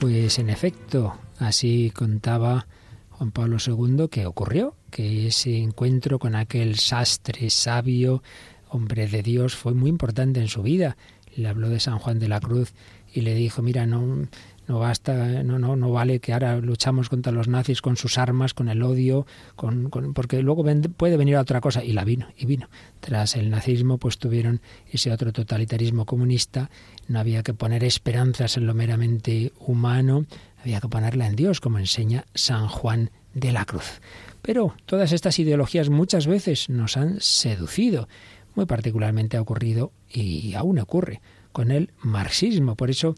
Pues 0.00 0.40
en 0.40 0.50
efecto, 0.50 1.16
así 1.38 1.92
contaba 1.94 2.66
Juan 3.10 3.30
Pablo 3.30 3.58
II 3.64 4.08
que 4.10 4.26
ocurrió, 4.26 4.74
que 4.90 5.28
ese 5.28 5.58
encuentro 5.58 6.18
con 6.18 6.34
aquel 6.34 6.76
sastre 6.76 7.50
sabio, 7.50 8.24
hombre 8.68 9.06
de 9.06 9.22
Dios, 9.22 9.54
fue 9.54 9.74
muy 9.74 9.90
importante 9.90 10.40
en 10.40 10.48
su 10.48 10.64
vida. 10.64 10.96
Le 11.36 11.46
habló 11.46 11.68
de 11.68 11.78
San 11.78 12.00
Juan 12.00 12.18
de 12.18 12.26
la 12.26 12.40
Cruz 12.40 12.74
y 13.14 13.20
le 13.20 13.36
dijo, 13.36 13.62
mira, 13.62 13.86
no, 13.86 14.26
no 14.68 14.78
basta, 14.78 15.42
no, 15.42 15.58
no, 15.58 15.74
no 15.74 15.90
vale 15.90 16.20
que 16.20 16.32
ahora 16.32 16.56
luchamos 16.56 17.08
contra 17.08 17.32
los 17.32 17.48
nazis 17.48 17.82
con 17.82 17.96
sus 17.96 18.16
armas, 18.16 18.54
con 18.54 18.68
el 18.68 18.82
odio, 18.82 19.26
con, 19.56 19.90
porque 20.14 20.40
luego 20.42 20.64
puede 20.96 21.16
venir 21.16 21.36
otra 21.36 21.60
cosa. 21.60 21.82
Y 21.84 21.92
la 21.92 22.04
vino, 22.04 22.28
y 22.36 22.46
vino. 22.46 22.68
Tras 23.00 23.36
el 23.36 23.50
nazismo, 23.50 23.98
pues 23.98 24.18
tuvieron 24.18 24.60
ese 24.90 25.10
otro 25.10 25.32
totalitarismo 25.32 26.06
comunista. 26.06 26.70
No 27.08 27.18
había 27.18 27.42
que 27.42 27.54
poner 27.54 27.82
esperanzas 27.82 28.56
en 28.56 28.66
lo 28.66 28.74
meramente 28.74 29.52
humano, 29.58 30.26
había 30.60 30.80
que 30.80 30.88
ponerla 30.88 31.26
en 31.26 31.34
Dios, 31.34 31.60
como 31.60 31.78
enseña 31.78 32.24
San 32.34 32.68
Juan 32.68 33.10
de 33.34 33.52
la 33.52 33.64
Cruz. 33.64 34.00
Pero 34.42 34.74
todas 34.86 35.12
estas 35.12 35.38
ideologías 35.38 35.88
muchas 35.88 36.26
veces 36.26 36.68
nos 36.68 36.96
han 36.96 37.20
seducido. 37.20 38.08
Muy 38.54 38.66
particularmente 38.66 39.36
ha 39.36 39.40
ocurrido 39.40 39.92
y 40.08 40.54
aún 40.54 40.78
ocurre 40.78 41.20
con 41.52 41.70
el 41.70 41.90
marxismo. 42.00 42.76
Por 42.76 42.90
eso 42.90 43.14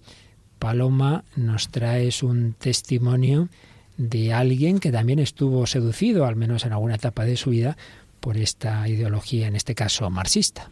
Paloma 0.65 1.25
nos 1.37 1.69
trae 1.69 2.09
un 2.23 2.55
testimonio 2.55 3.51
de 3.99 4.33
alguien 4.33 4.79
que 4.79 4.91
también 4.91 5.19
estuvo 5.19 5.67
seducido, 5.67 6.25
al 6.25 6.37
menos 6.37 6.65
en 6.65 6.73
alguna 6.73 6.95
etapa 6.95 7.27
de 7.27 7.37
su 7.37 7.51
vida, 7.51 7.77
por 8.19 8.39
esta 8.39 8.89
ideología, 8.89 9.47
en 9.47 9.57
este 9.57 9.75
caso 9.75 10.09
marxista. 10.09 10.71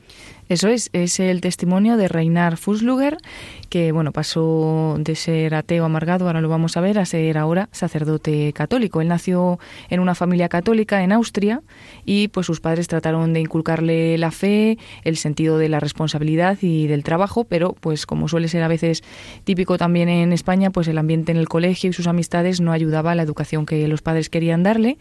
Eso 0.52 0.68
es, 0.68 0.90
es 0.92 1.18
el 1.18 1.40
testimonio 1.40 1.96
de 1.96 2.08
Reinar 2.08 2.58
Fusluger, 2.58 3.16
que 3.70 3.90
bueno, 3.90 4.12
pasó 4.12 4.96
de 4.98 5.14
ser 5.14 5.54
ateo 5.54 5.86
amargado, 5.86 6.26
ahora 6.26 6.42
lo 6.42 6.50
vamos 6.50 6.76
a 6.76 6.82
ver, 6.82 6.98
a 6.98 7.06
ser 7.06 7.38
ahora 7.38 7.70
sacerdote 7.72 8.52
católico. 8.52 9.00
Él 9.00 9.08
nació 9.08 9.58
en 9.88 10.00
una 10.00 10.14
familia 10.14 10.50
católica 10.50 11.02
en 11.04 11.12
Austria 11.12 11.62
y 12.04 12.28
pues 12.28 12.44
sus 12.44 12.60
padres 12.60 12.86
trataron 12.86 13.32
de 13.32 13.40
inculcarle 13.40 14.18
la 14.18 14.30
fe, 14.30 14.76
el 15.04 15.16
sentido 15.16 15.56
de 15.56 15.70
la 15.70 15.80
responsabilidad 15.80 16.58
y 16.60 16.86
del 16.86 17.02
trabajo, 17.02 17.44
pero 17.44 17.72
pues 17.72 18.04
como 18.04 18.28
suele 18.28 18.48
ser 18.48 18.62
a 18.62 18.68
veces 18.68 19.02
típico 19.44 19.78
también 19.78 20.10
en 20.10 20.34
España, 20.34 20.68
pues 20.68 20.86
el 20.86 20.98
ambiente 20.98 21.32
en 21.32 21.38
el 21.38 21.48
colegio 21.48 21.88
y 21.88 21.94
sus 21.94 22.08
amistades 22.08 22.60
no 22.60 22.72
ayudaba 22.72 23.12
a 23.12 23.14
la 23.14 23.22
educación 23.22 23.64
que 23.64 23.88
los 23.88 24.02
padres 24.02 24.28
querían 24.28 24.64
darle 24.64 24.98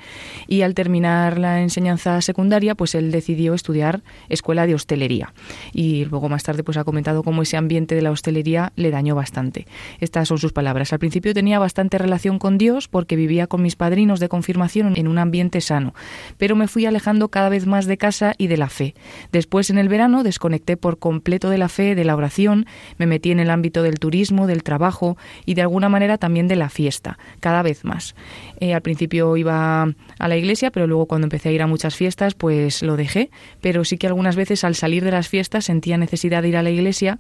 y 0.47 0.61
al 0.61 0.75
terminar 0.75 1.39
la 1.39 1.61
enseñanza 1.61 2.21
secundaria, 2.21 2.73
pues 2.73 2.95
él 2.95 3.11
decidió 3.11 3.53
estudiar 3.53 4.01
escuela 4.29 4.65
de 4.65 4.75
hostelería 4.75 5.33
y 5.73 6.05
luego 6.05 6.29
más 6.29 6.43
tarde 6.43 6.63
pues 6.63 6.77
ha 6.77 6.83
comentado 6.83 7.23
cómo 7.23 7.41
ese 7.41 7.57
ambiente 7.57 7.95
de 7.95 8.01
la 8.01 8.11
hostelería 8.11 8.73
le 8.75 8.91
dañó 8.91 9.15
bastante. 9.15 9.67
Estas 9.99 10.27
son 10.27 10.37
sus 10.37 10.53
palabras. 10.53 10.93
Al 10.93 10.99
principio 10.99 11.33
tenía 11.33 11.59
bastante 11.59 11.97
relación 11.97 12.39
con 12.39 12.57
Dios 12.57 12.87
porque 12.87 13.15
vivía 13.15 13.47
con 13.47 13.61
mis 13.61 13.75
padrinos 13.75 14.19
de 14.19 14.29
confirmación 14.29 14.93
en 14.95 15.07
un 15.07 15.17
ambiente 15.17 15.61
sano, 15.61 15.93
pero 16.37 16.55
me 16.55 16.67
fui 16.67 16.85
alejando 16.85 17.29
cada 17.29 17.49
vez 17.49 17.65
más 17.65 17.85
de 17.85 17.97
casa 17.97 18.33
y 18.37 18.47
de 18.47 18.57
la 18.57 18.69
fe. 18.69 18.95
Después 19.31 19.69
en 19.69 19.77
el 19.77 19.89
verano 19.89 20.23
desconecté 20.23 20.77
por 20.77 20.99
completo 20.99 21.49
de 21.49 21.57
la 21.57 21.69
fe, 21.69 21.95
de 21.95 22.03
la 22.03 22.15
oración, 22.15 22.65
me 22.97 23.05
metí 23.05 23.31
en 23.31 23.39
el 23.39 23.49
ámbito 23.49 23.83
del 23.83 23.99
turismo, 23.99 24.47
del 24.47 24.63
trabajo 24.63 25.17
y 25.45 25.53
de 25.53 25.61
alguna 25.61 25.89
manera 25.89 26.17
también 26.17 26.47
de 26.47 26.55
la 26.55 26.69
fiesta, 26.69 27.17
cada 27.39 27.61
vez 27.61 27.83
más. 27.83 28.15
Eh, 28.59 28.73
al 28.73 28.81
principio 28.81 29.37
iba 29.37 29.83
a 29.83 30.27
la 30.27 30.37
iglesia, 30.37 30.71
pero 30.71 30.87
luego 30.87 31.05
cuando 31.05 31.25
empecé 31.25 31.49
a 31.49 31.51
ir 31.51 31.61
a 31.61 31.67
muchas 31.67 31.95
fiestas, 31.95 32.33
pues 32.33 32.81
lo 32.81 32.97
dejé, 32.97 33.31
pero 33.61 33.83
sí 33.83 33.97
que 33.97 34.07
algunas 34.07 34.35
veces 34.35 34.63
al 34.63 34.75
salir 34.75 35.03
de 35.03 35.11
las 35.11 35.27
fiestas 35.31 35.65
sentía 35.65 35.97
necesidad 35.97 36.41
de 36.41 36.49
ir 36.49 36.57
a 36.57 36.61
la 36.61 36.69
iglesia 36.69 37.17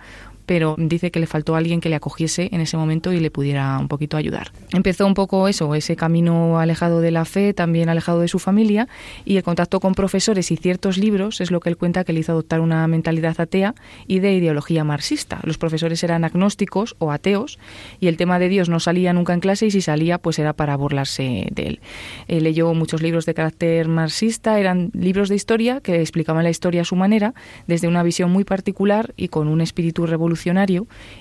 pero 0.51 0.75
dice 0.77 1.11
que 1.11 1.21
le 1.21 1.27
faltó 1.27 1.55
alguien 1.55 1.79
que 1.79 1.87
le 1.87 1.95
acogiese 1.95 2.49
en 2.51 2.59
ese 2.59 2.75
momento 2.75 3.13
y 3.13 3.21
le 3.21 3.31
pudiera 3.31 3.77
un 3.79 3.87
poquito 3.87 4.17
ayudar. 4.17 4.51
Empezó 4.73 5.07
un 5.07 5.13
poco 5.13 5.47
eso, 5.47 5.75
ese 5.75 5.95
camino 5.95 6.59
alejado 6.59 6.99
de 6.99 7.09
la 7.09 7.23
fe, 7.23 7.53
también 7.53 7.87
alejado 7.87 8.19
de 8.19 8.27
su 8.27 8.37
familia, 8.37 8.89
y 9.23 9.37
el 9.37 9.43
contacto 9.43 9.79
con 9.79 9.93
profesores 9.93 10.51
y 10.51 10.57
ciertos 10.57 10.97
libros 10.97 11.39
es 11.39 11.51
lo 11.51 11.61
que 11.61 11.69
él 11.69 11.77
cuenta 11.77 12.03
que 12.03 12.11
le 12.11 12.19
hizo 12.19 12.33
adoptar 12.33 12.59
una 12.59 12.85
mentalidad 12.87 13.39
atea 13.39 13.75
y 14.07 14.19
de 14.19 14.33
ideología 14.33 14.83
marxista. 14.83 15.39
Los 15.43 15.57
profesores 15.57 16.03
eran 16.03 16.25
agnósticos 16.25 16.97
o 16.99 17.13
ateos, 17.13 17.57
y 18.01 18.07
el 18.07 18.17
tema 18.17 18.37
de 18.37 18.49
Dios 18.49 18.67
no 18.67 18.81
salía 18.81 19.13
nunca 19.13 19.33
en 19.33 19.39
clase, 19.39 19.67
y 19.67 19.71
si 19.71 19.79
salía, 19.79 20.17
pues 20.17 20.37
era 20.37 20.51
para 20.51 20.75
burlarse 20.75 21.47
de 21.49 21.63
él. 21.63 21.79
él 22.27 22.43
leyó 22.43 22.73
muchos 22.73 23.01
libros 23.01 23.25
de 23.25 23.33
carácter 23.35 23.87
marxista, 23.87 24.59
eran 24.59 24.91
libros 24.93 25.29
de 25.29 25.35
historia 25.35 25.79
que 25.79 26.01
explicaban 26.01 26.43
la 26.43 26.49
historia 26.49 26.81
a 26.81 26.83
su 26.83 26.97
manera, 26.97 27.35
desde 27.67 27.87
una 27.87 28.03
visión 28.03 28.29
muy 28.31 28.43
particular 28.43 29.13
y 29.15 29.29
con 29.29 29.47
un 29.47 29.61
espíritu 29.61 30.05
revolucionario 30.05 30.40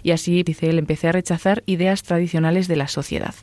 y 0.02 0.10
así, 0.10 0.42
dice 0.42 0.70
él, 0.70 0.78
empecé 0.78 1.08
a 1.08 1.12
rechazar 1.12 1.62
ideas 1.66 2.02
tradicionales 2.02 2.68
de 2.68 2.76
la 2.76 2.88
sociedad. 2.88 3.34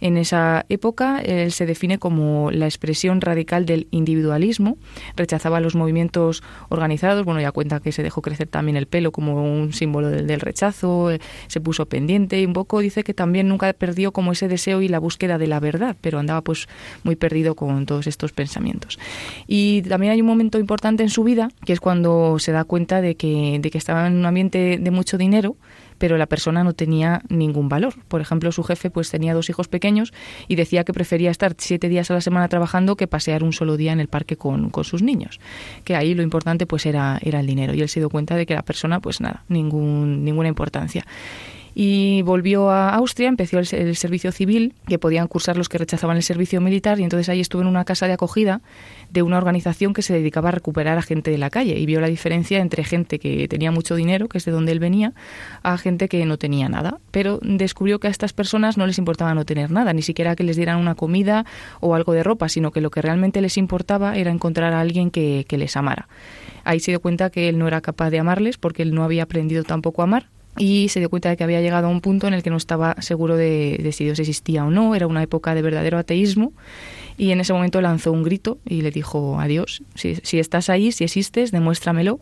En 0.00 0.16
esa 0.16 0.66
época 0.68 1.20
él 1.20 1.52
se 1.52 1.66
define 1.66 1.98
como 1.98 2.50
la 2.50 2.66
expresión 2.66 3.20
radical 3.20 3.66
del 3.66 3.88
individualismo, 3.90 4.76
rechazaba 5.16 5.60
los 5.60 5.74
movimientos 5.74 6.42
organizados, 6.68 7.24
bueno, 7.24 7.40
ya 7.40 7.52
cuenta 7.52 7.80
que 7.80 7.92
se 7.92 8.02
dejó 8.02 8.22
crecer 8.22 8.48
también 8.48 8.76
el 8.76 8.86
pelo 8.86 9.12
como 9.12 9.42
un 9.42 9.72
símbolo 9.72 10.10
del, 10.10 10.26
del 10.26 10.40
rechazo, 10.40 11.10
eh, 11.10 11.20
se 11.46 11.60
puso 11.60 11.86
pendiente 11.86 12.40
y 12.40 12.46
un 12.46 12.52
poco 12.52 12.80
dice 12.80 13.04
que 13.04 13.14
también 13.14 13.48
nunca 13.48 13.72
perdió 13.72 14.12
como 14.12 14.32
ese 14.32 14.48
deseo 14.48 14.82
y 14.82 14.88
la 14.88 14.98
búsqueda 14.98 15.38
de 15.38 15.46
la 15.46 15.60
verdad, 15.60 15.96
pero 16.00 16.18
andaba 16.18 16.42
pues 16.42 16.68
muy 17.02 17.16
perdido 17.16 17.54
con 17.54 17.86
todos 17.86 18.06
estos 18.06 18.32
pensamientos. 18.32 18.98
Y 19.46 19.82
también 19.82 20.12
hay 20.12 20.20
un 20.20 20.26
momento 20.26 20.58
importante 20.58 21.02
en 21.02 21.10
su 21.10 21.24
vida, 21.24 21.48
que 21.64 21.72
es 21.72 21.80
cuando 21.80 22.38
se 22.38 22.52
da 22.52 22.64
cuenta 22.64 23.00
de 23.00 23.16
que, 23.16 23.58
de 23.60 23.70
que 23.70 23.78
estaba 23.78 24.06
en 24.06 24.16
un 24.16 24.26
ambiente 24.26 24.78
de 24.80 24.90
mucho 24.90 25.13
dinero, 25.18 25.56
pero 25.98 26.16
la 26.16 26.26
persona 26.26 26.64
no 26.64 26.72
tenía 26.72 27.22
ningún 27.28 27.68
valor. 27.68 27.94
Por 28.08 28.20
ejemplo, 28.20 28.52
su 28.52 28.62
jefe 28.62 28.90
pues 28.90 29.10
tenía 29.10 29.34
dos 29.34 29.48
hijos 29.50 29.68
pequeños 29.68 30.12
y 30.48 30.56
decía 30.56 30.84
que 30.84 30.92
prefería 30.92 31.30
estar 31.30 31.54
siete 31.58 31.88
días 31.88 32.10
a 32.10 32.14
la 32.14 32.20
semana 32.20 32.48
trabajando 32.48 32.96
que 32.96 33.06
pasear 33.06 33.42
un 33.42 33.52
solo 33.52 33.76
día 33.76 33.92
en 33.92 34.00
el 34.00 34.08
parque 34.08 34.36
con, 34.36 34.70
con 34.70 34.84
sus 34.84 35.02
niños. 35.02 35.40
Que 35.84 35.96
ahí 35.96 36.14
lo 36.14 36.22
importante 36.22 36.66
pues 36.66 36.86
era, 36.86 37.18
era 37.22 37.40
el 37.40 37.46
dinero. 37.46 37.74
Y 37.74 37.80
él 37.80 37.88
se 37.88 38.00
dio 38.00 38.10
cuenta 38.10 38.36
de 38.36 38.46
que 38.46 38.54
la 38.54 38.62
persona 38.62 39.00
pues 39.00 39.20
nada, 39.20 39.44
ningún, 39.48 40.24
ninguna 40.24 40.48
importancia 40.48 41.04
y 41.74 42.22
volvió 42.22 42.70
a 42.70 42.90
Austria, 42.90 43.28
empezó 43.28 43.58
el, 43.58 43.96
servicio 43.96 44.30
civil, 44.30 44.74
que 44.86 44.98
podían 44.98 45.26
cursar 45.26 45.56
los 45.56 45.68
que 45.68 45.78
rechazaban 45.78 46.16
el 46.16 46.22
servicio 46.22 46.60
militar, 46.60 47.00
y 47.00 47.02
entonces 47.02 47.28
ahí 47.28 47.40
estuvo 47.40 47.62
en 47.62 47.68
una 47.68 47.84
casa 47.84 48.06
de 48.06 48.12
acogida 48.12 48.60
de 49.10 49.22
una 49.22 49.38
organización 49.38 49.92
que 49.92 50.02
se 50.02 50.12
dedicaba 50.12 50.50
a 50.50 50.52
recuperar 50.52 50.98
a 50.98 51.02
gente 51.02 51.30
de 51.30 51.38
la 51.38 51.50
calle 51.50 51.78
y 51.78 51.86
vio 51.86 52.00
la 52.00 52.06
diferencia 52.06 52.60
entre 52.60 52.84
gente 52.84 53.18
que 53.18 53.48
tenía 53.48 53.72
mucho 53.72 53.96
dinero, 53.96 54.28
que 54.28 54.38
es 54.38 54.44
de 54.44 54.52
donde 54.52 54.72
él 54.72 54.78
venía, 54.78 55.14
a 55.62 55.76
gente 55.76 56.08
que 56.08 56.24
no 56.26 56.38
tenía 56.38 56.68
nada. 56.68 56.98
Pero 57.10 57.40
descubrió 57.42 57.98
que 57.98 58.06
a 58.06 58.10
estas 58.10 58.32
personas 58.32 58.76
no 58.76 58.86
les 58.86 58.98
importaba 58.98 59.34
no 59.34 59.44
tener 59.44 59.70
nada, 59.70 59.92
ni 59.92 60.02
siquiera 60.02 60.36
que 60.36 60.44
les 60.44 60.56
dieran 60.56 60.78
una 60.78 60.94
comida 60.94 61.44
o 61.80 61.94
algo 61.94 62.12
de 62.12 62.22
ropa, 62.22 62.48
sino 62.48 62.70
que 62.70 62.80
lo 62.80 62.90
que 62.90 63.02
realmente 63.02 63.40
les 63.40 63.58
importaba 63.58 64.16
era 64.16 64.30
encontrar 64.30 64.72
a 64.72 64.80
alguien 64.80 65.10
que, 65.10 65.44
que 65.48 65.58
les 65.58 65.76
amara. 65.76 66.08
Ahí 66.62 66.80
se 66.80 66.92
dio 66.92 67.00
cuenta 67.00 67.30
que 67.30 67.48
él 67.48 67.58
no 67.58 67.66
era 67.66 67.80
capaz 67.80 68.10
de 68.10 68.20
amarles 68.20 68.58
porque 68.58 68.82
él 68.82 68.94
no 68.94 69.02
había 69.02 69.24
aprendido 69.24 69.64
tampoco 69.64 70.02
a 70.02 70.04
amar 70.04 70.28
y 70.56 70.88
se 70.88 71.00
dio 71.00 71.10
cuenta 71.10 71.28
de 71.28 71.36
que 71.36 71.44
había 71.44 71.60
llegado 71.60 71.86
a 71.86 71.90
un 71.90 72.00
punto 72.00 72.26
en 72.26 72.34
el 72.34 72.42
que 72.42 72.50
no 72.50 72.56
estaba 72.56 72.96
seguro 73.00 73.36
de, 73.36 73.88
si 73.92 74.04
Dios 74.04 74.18
existía 74.18 74.64
o 74.64 74.70
no, 74.70 74.94
era 74.94 75.06
una 75.06 75.22
época 75.22 75.54
de 75.54 75.62
verdadero 75.62 75.98
ateísmo. 75.98 76.52
Y 77.16 77.30
en 77.30 77.40
ese 77.40 77.52
momento 77.52 77.80
lanzó 77.80 78.10
un 78.10 78.24
grito 78.24 78.58
y 78.64 78.82
le 78.82 78.90
dijo 78.90 79.38
a 79.38 79.46
Dios, 79.46 79.82
si, 79.94 80.16
si 80.16 80.40
estás 80.40 80.68
ahí, 80.68 80.90
si 80.90 81.04
existes, 81.04 81.52
demuéstramelo 81.52 82.20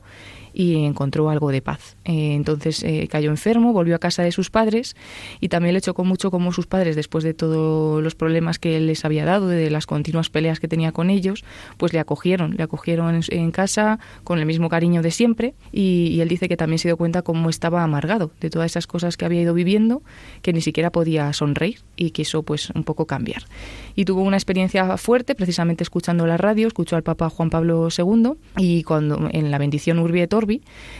y 0.54 0.84
encontró 0.84 1.30
algo 1.30 1.50
de 1.50 1.62
paz. 1.62 1.96
Eh, 2.04 2.34
entonces 2.34 2.82
eh, 2.82 3.08
cayó 3.10 3.30
enfermo, 3.30 3.72
volvió 3.72 3.96
a 3.96 3.98
casa 3.98 4.22
de 4.22 4.32
sus 4.32 4.50
padres 4.50 4.96
y 5.40 5.48
también 5.48 5.74
le 5.74 5.80
chocó 5.80 6.04
mucho 6.04 6.30
como 6.30 6.52
sus 6.52 6.66
padres, 6.66 6.96
después 6.96 7.24
de 7.24 7.34
todos 7.34 8.02
los 8.02 8.14
problemas 8.14 8.58
que 8.58 8.76
él 8.76 8.86
les 8.86 9.04
había 9.04 9.24
dado, 9.24 9.48
de 9.48 9.70
las 9.70 9.86
continuas 9.86 10.30
peleas 10.30 10.60
que 10.60 10.68
tenía 10.68 10.92
con 10.92 11.10
ellos, 11.10 11.44
pues 11.76 11.92
le 11.92 12.00
acogieron, 12.00 12.56
le 12.56 12.62
acogieron 12.62 13.20
en, 13.28 13.50
casa 13.52 13.98
con 14.24 14.38
el 14.38 14.46
mismo 14.46 14.68
cariño 14.68 15.02
de 15.02 15.10
siempre 15.10 15.54
y, 15.72 16.20
él 16.22 16.28
dice 16.28 16.48
que 16.48 16.56
también 16.56 16.78
se 16.78 16.88
dio 16.88 16.96
cuenta 16.96 17.22
cómo 17.22 17.50
estaba 17.50 17.82
amargado 17.82 18.30
de 18.40 18.48
todas 18.48 18.70
esas 18.70 18.86
cosas 18.86 19.16
que 19.16 19.24
había 19.24 19.42
ido 19.42 19.54
viviendo, 19.54 20.02
que 20.40 20.52
ni 20.52 20.60
siquiera 20.60 20.90
podía 20.90 21.32
sonreír 21.32 21.80
y 21.96 22.10
quiso 22.10 22.44
pues 22.44 22.70
un 22.70 22.84
poco 22.84 23.06
cambiar. 23.06 23.42
Y 23.94 24.04
tuvo 24.04 24.22
una 24.22 24.36
experiencia 24.36 24.96
fuerte 24.96 25.34
precisamente 25.34 25.82
escuchando 25.82 26.26
la 26.26 26.36
radio, 26.36 26.66
escuchó 26.66 26.96
al 26.96 27.02
Papa 27.02 27.30
Juan 27.30 27.50
Pablo 27.50 27.88
II 27.96 28.32
y 28.56 28.82
cuando 28.82 29.28
en 29.30 29.50
la 29.50 29.58
bendición 29.58 29.98
Urbi 29.98 30.22
et 30.22 30.32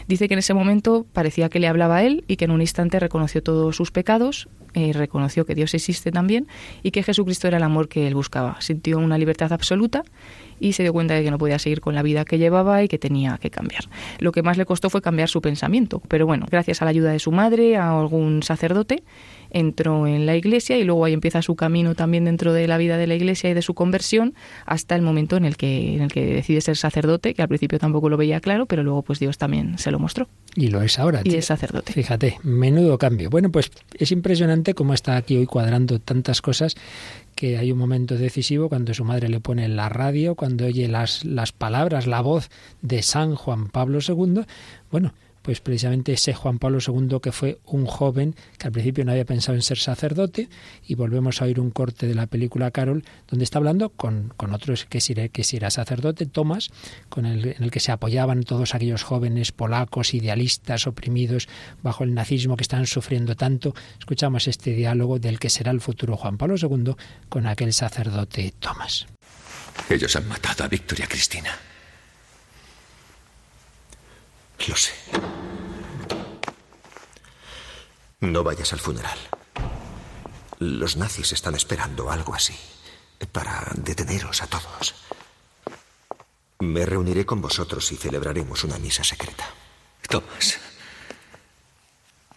dice 0.07 0.27
que 0.27 0.33
en 0.33 0.39
ese 0.39 0.53
momento 0.53 1.05
parecía 1.13 1.49
que 1.49 1.59
le 1.59 1.67
hablaba 1.67 1.97
a 1.97 2.03
él 2.03 2.23
y 2.27 2.37
que 2.37 2.45
en 2.45 2.51
un 2.51 2.61
instante 2.61 2.99
reconoció 2.99 3.41
todos 3.41 3.75
sus 3.75 3.91
pecados, 3.91 4.47
eh, 4.75 4.91
reconoció 4.93 5.45
que 5.45 5.53
Dios 5.53 5.73
existe 5.75 6.11
también 6.11 6.47
y 6.81 6.91
que 6.91 7.03
Jesucristo 7.03 7.47
era 7.47 7.57
el 7.57 7.63
amor 7.63 7.87
que 7.87 8.07
él 8.07 8.15
buscaba. 8.15 8.59
Sintió 8.59 8.97
una 8.97 9.17
libertad 9.17 9.53
absoluta 9.53 10.03
y 10.59 10.73
se 10.73 10.83
dio 10.83 10.93
cuenta 10.93 11.13
de 11.13 11.23
que 11.23 11.29
no 11.29 11.37
podía 11.37 11.59
seguir 11.59 11.81
con 11.81 11.93
la 11.93 12.01
vida 12.01 12.25
que 12.25 12.37
llevaba 12.37 12.83
y 12.83 12.87
que 12.87 12.97
tenía 12.97 13.37
que 13.37 13.51
cambiar. 13.51 13.83
Lo 14.19 14.31
que 14.31 14.41
más 14.41 14.57
le 14.57 14.65
costó 14.65 14.89
fue 14.89 15.01
cambiar 15.01 15.29
su 15.29 15.41
pensamiento, 15.41 16.01
pero 16.07 16.25
bueno, 16.25 16.47
gracias 16.49 16.81
a 16.81 16.85
la 16.85 16.91
ayuda 16.91 17.11
de 17.11 17.19
su 17.19 17.31
madre, 17.31 17.77
a 17.77 17.99
algún 17.99 18.43
sacerdote, 18.43 19.03
entró 19.53 20.07
en 20.07 20.25
la 20.25 20.35
iglesia 20.35 20.77
y 20.77 20.83
luego 20.83 21.05
ahí 21.05 21.13
empieza 21.13 21.41
su 21.41 21.55
camino 21.55 21.95
también 21.95 22.25
dentro 22.25 22.53
de 22.53 22.67
la 22.67 22.77
vida 22.77 22.97
de 22.97 23.07
la 23.07 23.15
iglesia 23.15 23.49
y 23.49 23.53
de 23.53 23.61
su 23.61 23.73
conversión 23.73 24.33
hasta 24.65 24.95
el 24.95 25.01
momento 25.01 25.37
en 25.37 25.45
el 25.45 25.55
que, 25.55 25.95
en 25.95 26.01
el 26.01 26.11
que 26.11 26.25
decide 26.25 26.61
ser 26.61 26.75
sacerdote, 26.75 27.33
que 27.33 27.41
al 27.41 27.47
principio 27.47 27.79
tampoco 27.79 28.09
lo 28.09 28.17
veía 28.17 28.39
claro, 28.39 28.65
pero 28.65 28.83
luego 28.83 29.03
pues 29.03 29.19
Dios 29.19 29.37
también 29.37 29.77
se 29.77 29.91
lo 29.91 29.99
mostró. 29.99 30.27
Y 30.55 30.67
lo 30.67 30.81
es 30.81 30.99
ahora. 30.99 31.21
Y 31.23 31.35
es 31.35 31.45
sacerdote. 31.45 31.93
Fíjate, 31.93 32.39
menudo 32.43 32.97
cambio. 32.97 33.29
Bueno, 33.29 33.51
pues 33.51 33.71
es 33.97 34.11
impresionante 34.11 34.73
cómo 34.73 34.93
está 34.93 35.15
aquí 35.15 35.37
hoy 35.37 35.45
cuadrando 35.45 35.99
tantas 35.99 36.41
cosas 36.41 36.75
que 37.35 37.57
hay 37.57 37.71
un 37.71 37.77
momento 37.77 38.15
decisivo 38.15 38.69
cuando 38.69 38.93
su 38.93 39.03
madre 39.03 39.29
le 39.29 39.39
pone 39.39 39.65
en 39.65 39.75
la 39.75 39.89
radio, 39.89 40.35
cuando 40.35 40.65
oye 40.65 40.87
las, 40.87 41.25
las 41.25 41.51
palabras, 41.51 42.07
la 42.07 42.21
voz 42.21 42.49
de 42.81 43.01
San 43.01 43.35
Juan 43.35 43.69
Pablo 43.69 43.99
II. 44.07 44.41
Bueno, 44.91 45.13
pues 45.43 45.61
precisamente 45.61 46.13
ese 46.13 46.33
Juan 46.33 46.57
Pablo 46.57 46.79
II 46.85 47.19
que 47.21 47.31
fue 47.31 47.59
un 47.65 47.85
joven 47.85 48.35
que 48.57 48.67
al 48.67 48.73
principio 48.73 49.05
no 49.05 49.11
había 49.11 49.25
pensado 49.25 49.55
en 49.55 49.61
ser 49.61 49.77
sacerdote 49.77 50.49
y 50.87 50.95
volvemos 50.95 51.41
a 51.41 51.45
oír 51.45 51.59
un 51.59 51.69
corte 51.69 52.07
de 52.07 52.15
la 52.15 52.25
película 52.25 52.71
Carol 52.71 53.03
donde 53.27 53.43
está 53.43 53.59
hablando 53.59 53.89
con, 53.89 54.33
con 54.35 54.53
otros 54.53 54.85
que 54.85 55.01
si, 55.01 55.13
que 55.13 55.43
sacerdote, 55.43 56.25
Tomás, 56.25 56.71
con 57.09 57.25
el, 57.25 57.45
en 57.45 57.63
el 57.63 57.71
que 57.71 57.79
se 57.79 57.91
apoyaban 57.91 58.43
todos 58.43 58.73
aquellos 58.73 59.03
jóvenes 59.03 59.51
polacos, 59.51 60.13
idealistas, 60.13 60.87
oprimidos 60.87 61.47
bajo 61.81 62.03
el 62.03 62.13
nazismo 62.13 62.57
que 62.57 62.63
están 62.63 62.87
sufriendo 62.87 63.35
tanto. 63.35 63.75
Escuchamos 63.99 64.47
este 64.47 64.71
diálogo 64.71 65.19
del 65.19 65.39
que 65.39 65.49
será 65.49 65.71
el 65.71 65.81
futuro 65.81 66.17
Juan 66.17 66.37
Pablo 66.37 66.55
II 66.57 66.95
con 67.29 67.47
aquel 67.47 67.73
sacerdote 67.73 68.53
Tomás. 68.59 69.05
Ellos 69.89 70.15
han 70.15 70.27
matado 70.27 70.63
a 70.63 70.67
Victoria 70.67 71.07
Cristina. 71.07 71.51
Lo 74.67 74.75
sé. 74.75 74.93
No 78.21 78.43
vayas 78.43 78.71
al 78.71 78.79
funeral. 78.79 79.17
Los 80.59 80.95
nazis 80.95 81.33
están 81.33 81.55
esperando 81.55 82.09
algo 82.09 82.33
así, 82.33 82.55
para 83.33 83.69
deteneros 83.75 84.41
a 84.41 84.47
todos. 84.47 84.95
Me 86.59 86.85
reuniré 86.85 87.25
con 87.25 87.41
vosotros 87.41 87.91
y 87.91 87.97
celebraremos 87.97 88.63
una 88.63 88.77
misa 88.77 89.03
secreta. 89.03 89.45
Tomás, 90.07 90.59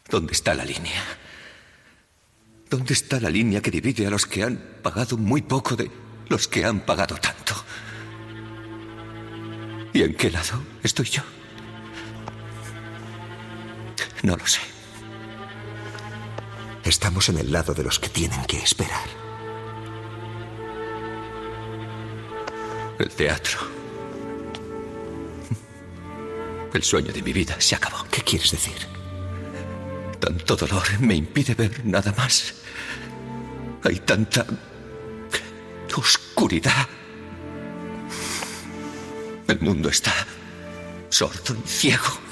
¿dónde 0.09 0.33
está 0.33 0.55
la 0.55 0.65
línea? 0.65 1.03
¿Dónde 2.69 2.95
está 2.95 3.21
la 3.21 3.31
línea 3.31 3.61
que 3.61 3.71
divide 3.71 4.09
a 4.09 4.11
los 4.11 4.27
que 4.27 4.43
han 4.43 4.57
pagado 4.83 5.17
muy 5.17 5.43
poco 5.43 5.77
de 5.77 5.89
los 6.29 6.49
que 6.49 6.65
han 6.65 6.81
pagado 6.81 7.17
tanto? 7.17 7.55
¿Y 9.93 10.03
en 10.03 10.17
qué 10.17 10.31
lado 10.31 10.61
estoy 10.83 11.07
yo? 11.07 11.36
No 14.23 14.37
lo 14.37 14.47
sé. 14.47 14.61
Estamos 16.85 17.29
en 17.29 17.39
el 17.39 17.51
lado 17.53 17.75
de 17.75 17.83
los 17.83 17.99
que 17.99 18.09
tienen 18.09 18.45
que 18.45 18.59
esperar. 18.59 19.07
El 22.99 23.11
teatro. 23.11 23.59
El 26.73 26.83
sueño 26.83 27.13
de 27.13 27.23
mi 27.23 27.33
vida 27.33 27.57
se 27.59 27.75
acabó. 27.75 28.05
¿Qué 28.11 28.23
quieres 28.23 28.51
decir? 28.51 28.77
Tanto 30.21 30.57
dolor 30.57 30.85
me 31.01 31.15
impide 31.15 31.55
ver 31.55 31.85
nada 31.85 32.13
más. 32.17 32.55
Hay 33.83 33.97
tanta 34.01 34.47
oscuridad. 35.97 36.87
El 39.49 39.61
mundo 39.61 39.89
está 39.89 40.13
sordo 41.09 41.57
y 41.65 41.69
ciego. 41.69 42.26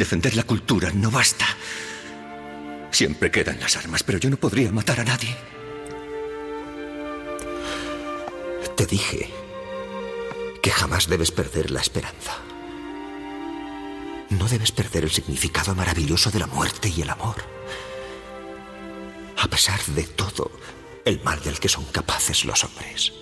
Defender 0.00 0.34
la 0.34 0.44
cultura 0.44 0.90
no 0.94 1.10
basta. 1.10 1.46
Siempre 2.90 3.30
quedan 3.30 3.60
las 3.60 3.76
armas, 3.76 4.02
pero 4.02 4.16
yo 4.16 4.30
no 4.30 4.38
podría 4.38 4.72
matar 4.72 4.98
a 4.98 5.04
nadie. 5.04 5.36
Te 8.78 8.86
dije 8.86 9.28
que 10.62 10.70
jamás 10.70 11.06
debes 11.06 11.30
perder 11.30 11.70
la 11.70 11.82
esperanza. 11.82 12.32
No 14.30 14.48
debes 14.48 14.72
perder 14.72 15.04
el 15.04 15.10
significado 15.10 15.74
maravilloso 15.74 16.30
de 16.30 16.38
la 16.38 16.46
muerte 16.46 16.88
y 16.88 17.02
el 17.02 17.10
amor. 17.10 17.36
A 19.36 19.48
pesar 19.48 19.84
de 19.84 20.04
todo 20.04 20.50
el 21.04 21.22
mal 21.22 21.42
del 21.42 21.60
que 21.60 21.68
son 21.68 21.84
capaces 21.92 22.46
los 22.46 22.64
hombres. 22.64 23.12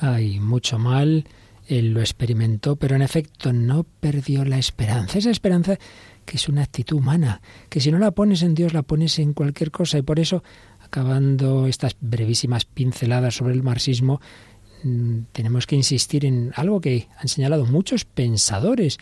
Hay 0.00 0.40
mucho 0.40 0.78
mal, 0.78 1.26
él 1.70 1.92
lo 1.92 2.00
experimentó, 2.00 2.76
pero 2.76 2.96
en 2.96 3.02
efecto 3.02 3.52
no 3.52 3.84
perdió 3.84 4.44
la 4.44 4.58
esperanza. 4.58 5.18
Esa 5.18 5.30
esperanza 5.30 5.78
que 6.24 6.36
es 6.36 6.48
una 6.48 6.62
actitud 6.62 6.96
humana, 6.96 7.40
que 7.68 7.80
si 7.80 7.90
no 7.90 7.98
la 7.98 8.10
pones 8.10 8.42
en 8.42 8.54
Dios, 8.54 8.74
la 8.74 8.82
pones 8.82 9.18
en 9.18 9.32
cualquier 9.32 9.70
cosa. 9.70 9.98
Y 9.98 10.02
por 10.02 10.20
eso, 10.20 10.42
acabando 10.80 11.66
estas 11.66 11.96
brevísimas 12.00 12.64
pinceladas 12.64 13.36
sobre 13.36 13.54
el 13.54 13.62
marxismo, 13.62 14.20
mm, 14.82 15.18
tenemos 15.32 15.66
que 15.66 15.76
insistir 15.76 16.24
en 16.24 16.52
algo 16.56 16.80
que 16.80 17.08
han 17.16 17.28
señalado 17.28 17.66
muchos 17.66 18.04
pensadores 18.04 18.98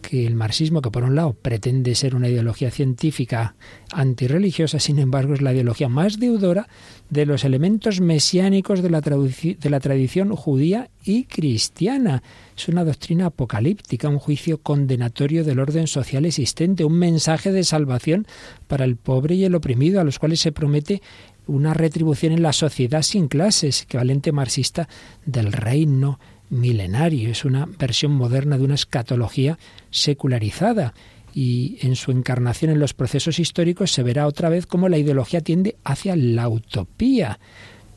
que 0.00 0.26
el 0.26 0.34
marxismo, 0.34 0.82
que 0.82 0.90
por 0.90 1.04
un 1.04 1.14
lado 1.14 1.34
pretende 1.34 1.94
ser 1.94 2.14
una 2.14 2.28
ideología 2.28 2.70
científica 2.70 3.54
antirreligiosa, 3.92 4.78
sin 4.78 4.98
embargo 4.98 5.34
es 5.34 5.42
la 5.42 5.52
ideología 5.52 5.88
más 5.88 6.18
deudora 6.18 6.68
de 7.10 7.26
los 7.26 7.44
elementos 7.44 8.00
mesiánicos 8.00 8.82
de 8.82 8.90
la, 8.90 9.00
de 9.00 9.70
la 9.70 9.80
tradición 9.80 10.34
judía 10.34 10.90
y 11.04 11.24
cristiana. 11.24 12.22
Es 12.56 12.68
una 12.68 12.84
doctrina 12.84 13.26
apocalíptica, 13.26 14.08
un 14.08 14.18
juicio 14.18 14.58
condenatorio 14.58 15.44
del 15.44 15.60
orden 15.60 15.86
social 15.86 16.24
existente, 16.24 16.84
un 16.84 16.98
mensaje 16.98 17.52
de 17.52 17.64
salvación 17.64 18.26
para 18.66 18.84
el 18.84 18.96
pobre 18.96 19.34
y 19.34 19.44
el 19.44 19.54
oprimido, 19.54 20.00
a 20.00 20.04
los 20.04 20.18
cuales 20.18 20.40
se 20.40 20.52
promete 20.52 21.02
una 21.46 21.72
retribución 21.72 22.32
en 22.32 22.42
la 22.42 22.52
sociedad 22.52 23.02
sin 23.02 23.28
clases, 23.28 23.82
equivalente 23.82 24.32
marxista 24.32 24.88
del 25.24 25.52
reino 25.52 26.18
milenario. 26.50 27.30
Es 27.30 27.44
una 27.44 27.66
versión 27.66 28.12
moderna 28.12 28.58
de 28.58 28.64
una 28.64 28.74
escatología 28.74 29.58
secularizada 29.90 30.94
y 31.34 31.78
en 31.82 31.96
su 31.96 32.10
encarnación 32.10 32.70
en 32.70 32.80
los 32.80 32.94
procesos 32.94 33.38
históricos 33.38 33.92
se 33.92 34.02
verá 34.02 34.26
otra 34.26 34.48
vez 34.48 34.66
cómo 34.66 34.88
la 34.88 34.98
ideología 34.98 35.40
tiende 35.40 35.76
hacia 35.84 36.16
la 36.16 36.48
utopía, 36.48 37.38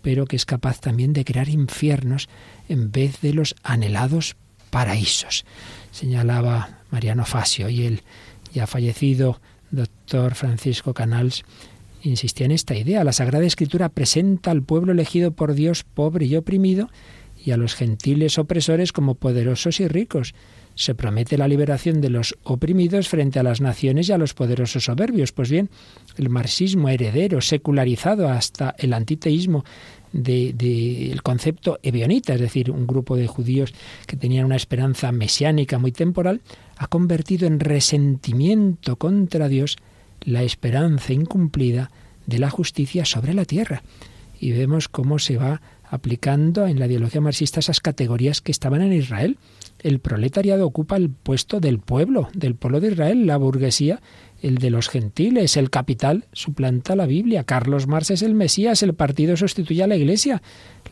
pero 0.02 0.26
que 0.26 0.36
es 0.36 0.46
capaz 0.46 0.80
también 0.80 1.14
de 1.14 1.26
crear 1.26 1.50
infiernos 1.50 2.30
en 2.70 2.92
vez 2.92 3.22
de 3.22 3.34
los 3.34 3.56
anhelados 3.64 4.36
paraísos. 4.70 5.46
Señalaba 5.92 6.82
Mariano 6.92 7.26
Fasio 7.26 7.70
y 7.70 7.86
el 7.86 8.04
ya 8.54 8.68
fallecido 8.68 9.42
doctor 9.72 10.36
Francisco 10.36 10.94
Canals 10.94 11.44
insistía 12.04 12.46
en 12.46 12.52
esta 12.52 12.76
idea. 12.76 13.04
La 13.04 13.14
Sagrada 13.14 13.46
Escritura 13.46 13.90
presenta 13.90 14.52
al 14.52 14.64
pueblo 14.64 14.92
elegido 14.92 15.32
por 15.32 15.54
Dios 15.54 15.84
pobre 15.84 16.26
y 16.26 16.36
oprimido 16.36 16.90
y 17.44 17.52
a 17.52 17.58
los 17.58 17.76
gentiles 17.76 18.38
opresores 18.38 18.92
como 18.92 19.16
poderosos 19.16 19.80
y 19.80 19.88
ricos. 19.88 20.34
Se 20.76 20.96
promete 20.96 21.38
la 21.38 21.48
liberación 21.48 22.00
de 22.02 22.10
los 22.10 22.38
oprimidos 22.44 23.10
frente 23.10 23.40
a 23.40 23.44
las 23.44 23.62
naciones 23.62 24.08
y 24.08 24.14
a 24.14 24.18
los 24.18 24.34
poderosos 24.34 24.86
soberbios. 24.86 25.32
Pues 25.32 25.50
bien, 25.50 25.70
el 26.18 26.30
marxismo 26.30 26.90
heredero, 26.90 27.42
secularizado 27.42 28.30
hasta 28.30 28.76
el 28.78 28.94
antiteísmo 28.94 29.66
del 30.14 30.58
de, 30.58 31.20
concepto 31.24 31.80
evionita, 31.84 32.34
es 32.34 32.42
decir, 32.42 32.72
un 32.72 32.86
grupo 32.86 33.16
de 33.16 33.28
judíos 33.28 33.74
que 34.08 34.18
tenían 34.18 34.46
una 34.46 34.56
esperanza 34.56 35.12
mesiánica 35.12 35.78
muy 35.78 35.92
temporal, 35.92 36.42
ha 36.78 36.88
convertido 36.88 37.48
en 37.48 37.60
resentimiento 37.60 38.96
contra 38.98 39.48
Dios 39.48 39.78
la 40.22 40.44
esperanza 40.44 41.14
incumplida 41.14 41.92
de 42.26 42.40
la 42.40 42.50
justicia 42.50 43.06
sobre 43.06 43.34
la 43.34 43.46
tierra. 43.46 43.84
Y 44.42 44.52
vemos 44.52 44.90
cómo 44.90 45.20
se 45.20 45.38
va 45.38 45.62
aplicando 45.84 46.66
en 46.66 46.80
la 46.80 46.88
ideología 46.88 47.22
marxista 47.22 47.60
esas 47.60 47.80
categorías 47.80 48.42
que 48.42 48.52
estaban 48.52 48.82
en 48.82 48.92
Israel. 48.92 49.38
El 49.80 50.00
proletariado 50.00 50.66
ocupa 50.66 50.98
el 50.98 51.10
puesto 51.12 51.60
del 51.60 51.80
pueblo, 51.80 52.30
del 52.34 52.56
pueblo 52.56 52.80
de 52.80 52.92
Israel, 52.92 53.28
la 53.28 53.38
burguesía 53.38 54.02
el 54.42 54.58
de 54.58 54.72
los 54.72 54.90
gentiles, 54.90 55.56
el 55.56 55.70
capital 55.70 56.26
suplanta 56.34 56.96
la 56.96 57.06
Biblia, 57.06 57.44
Carlos 57.44 57.88
Marx 57.88 58.10
es 58.10 58.22
el 58.24 58.34
Mesías, 58.34 58.82
el 58.82 58.96
partido 58.96 59.38
sustituye 59.38 59.84
a 59.84 59.88
la 59.88 59.96
Iglesia, 59.96 60.42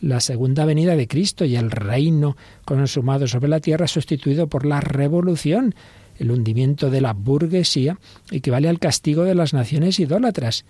la 0.00 0.20
segunda 0.20 0.64
venida 0.64 0.94
de 0.94 1.08
Cristo 1.08 1.44
y 1.44 1.56
el 1.56 1.70
reino 1.70 2.36
consumado 2.64 3.26
sobre 3.26 3.48
la 3.48 3.60
tierra 3.60 3.88
sustituido 3.88 4.46
por 4.46 4.64
la 4.64 4.80
revolución, 4.80 5.74
el 6.18 6.30
hundimiento 6.30 6.90
de 6.90 7.00
la 7.00 7.12
burguesía 7.12 7.98
equivale 8.30 8.68
al 8.68 8.78
castigo 8.78 9.24
de 9.24 9.34
las 9.34 9.52
naciones 9.52 9.98
idólatras. 9.98 10.64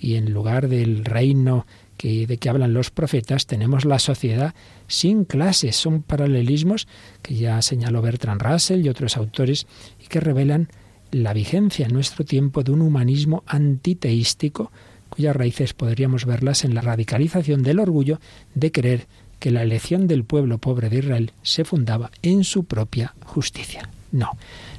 Y 0.00 0.14
en 0.16 0.32
lugar 0.32 0.68
del 0.68 1.04
reino 1.04 1.66
que, 1.96 2.26
de 2.26 2.38
que 2.38 2.48
hablan 2.48 2.74
los 2.74 2.90
profetas, 2.90 3.46
tenemos 3.46 3.84
la 3.84 3.98
sociedad 3.98 4.54
sin 4.86 5.24
clases. 5.24 5.76
Son 5.76 6.02
paralelismos 6.02 6.88
que 7.22 7.34
ya 7.34 7.60
señaló 7.62 8.02
Bertrand 8.02 8.42
Russell 8.42 8.84
y 8.84 8.88
otros 8.88 9.16
autores 9.16 9.66
y 10.02 10.08
que 10.08 10.20
revelan 10.20 10.68
la 11.10 11.32
vigencia 11.32 11.86
en 11.86 11.92
nuestro 11.92 12.24
tiempo 12.24 12.62
de 12.62 12.72
un 12.72 12.82
humanismo 12.82 13.44
antiteístico 13.46 14.72
cuyas 15.08 15.36
raíces 15.36 15.74
podríamos 15.74 16.24
verlas 16.24 16.64
en 16.64 16.74
la 16.74 16.80
radicalización 16.80 17.62
del 17.62 17.78
orgullo 17.78 18.18
de 18.54 18.72
creer 18.72 19.06
que 19.38 19.52
la 19.52 19.62
elección 19.62 20.08
del 20.08 20.24
pueblo 20.24 20.58
pobre 20.58 20.88
de 20.88 20.98
Israel 20.98 21.32
se 21.42 21.64
fundaba 21.64 22.10
en 22.22 22.42
su 22.44 22.64
propia 22.64 23.14
justicia. 23.24 23.88
No, 24.10 24.30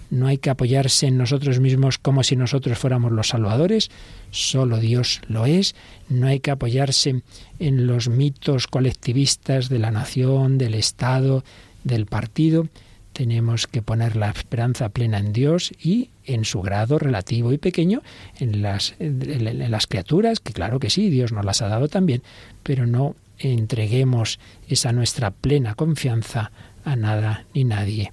no 0.09 0.27
hay 0.27 0.37
que 0.37 0.49
apoyarse 0.49 1.07
en 1.07 1.17
nosotros 1.17 1.59
mismos 1.59 1.97
como 1.97 2.23
si 2.23 2.35
nosotros 2.35 2.77
fuéramos 2.77 3.11
los 3.11 3.29
salvadores, 3.29 3.89
solo 4.31 4.79
Dios 4.79 5.21
lo 5.27 5.45
es, 5.45 5.75
no 6.09 6.27
hay 6.27 6.39
que 6.39 6.51
apoyarse 6.51 7.21
en 7.59 7.87
los 7.87 8.09
mitos 8.09 8.67
colectivistas 8.67 9.69
de 9.69 9.79
la 9.79 9.91
nación, 9.91 10.57
del 10.57 10.73
Estado, 10.73 11.43
del 11.83 12.05
partido, 12.05 12.67
tenemos 13.15 13.65
que 13.65 13.81
poner 13.81 14.17
la 14.17 14.29
esperanza 14.29 14.89
plena 14.89 15.19
en 15.19 15.31
Dios 15.31 15.71
y 15.81 16.09
en 16.25 16.43
su 16.43 16.61
grado 16.61 16.99
relativo 16.99 17.53
y 17.53 17.57
pequeño 17.57 18.01
en 18.39 18.61
las, 18.61 18.93
en 18.99 19.71
las 19.71 19.87
criaturas, 19.87 20.41
que 20.41 20.51
claro 20.51 20.79
que 20.79 20.89
sí, 20.89 21.09
Dios 21.09 21.31
nos 21.31 21.45
las 21.45 21.61
ha 21.61 21.69
dado 21.69 21.87
también, 21.87 22.23
pero 22.61 22.85
no 22.85 23.15
entreguemos 23.39 24.37
esa 24.67 24.91
nuestra 24.91 25.31
plena 25.31 25.75
confianza 25.75 26.51
a 26.83 26.97
nada 26.97 27.45
ni 27.53 27.63
nadie. 27.63 28.11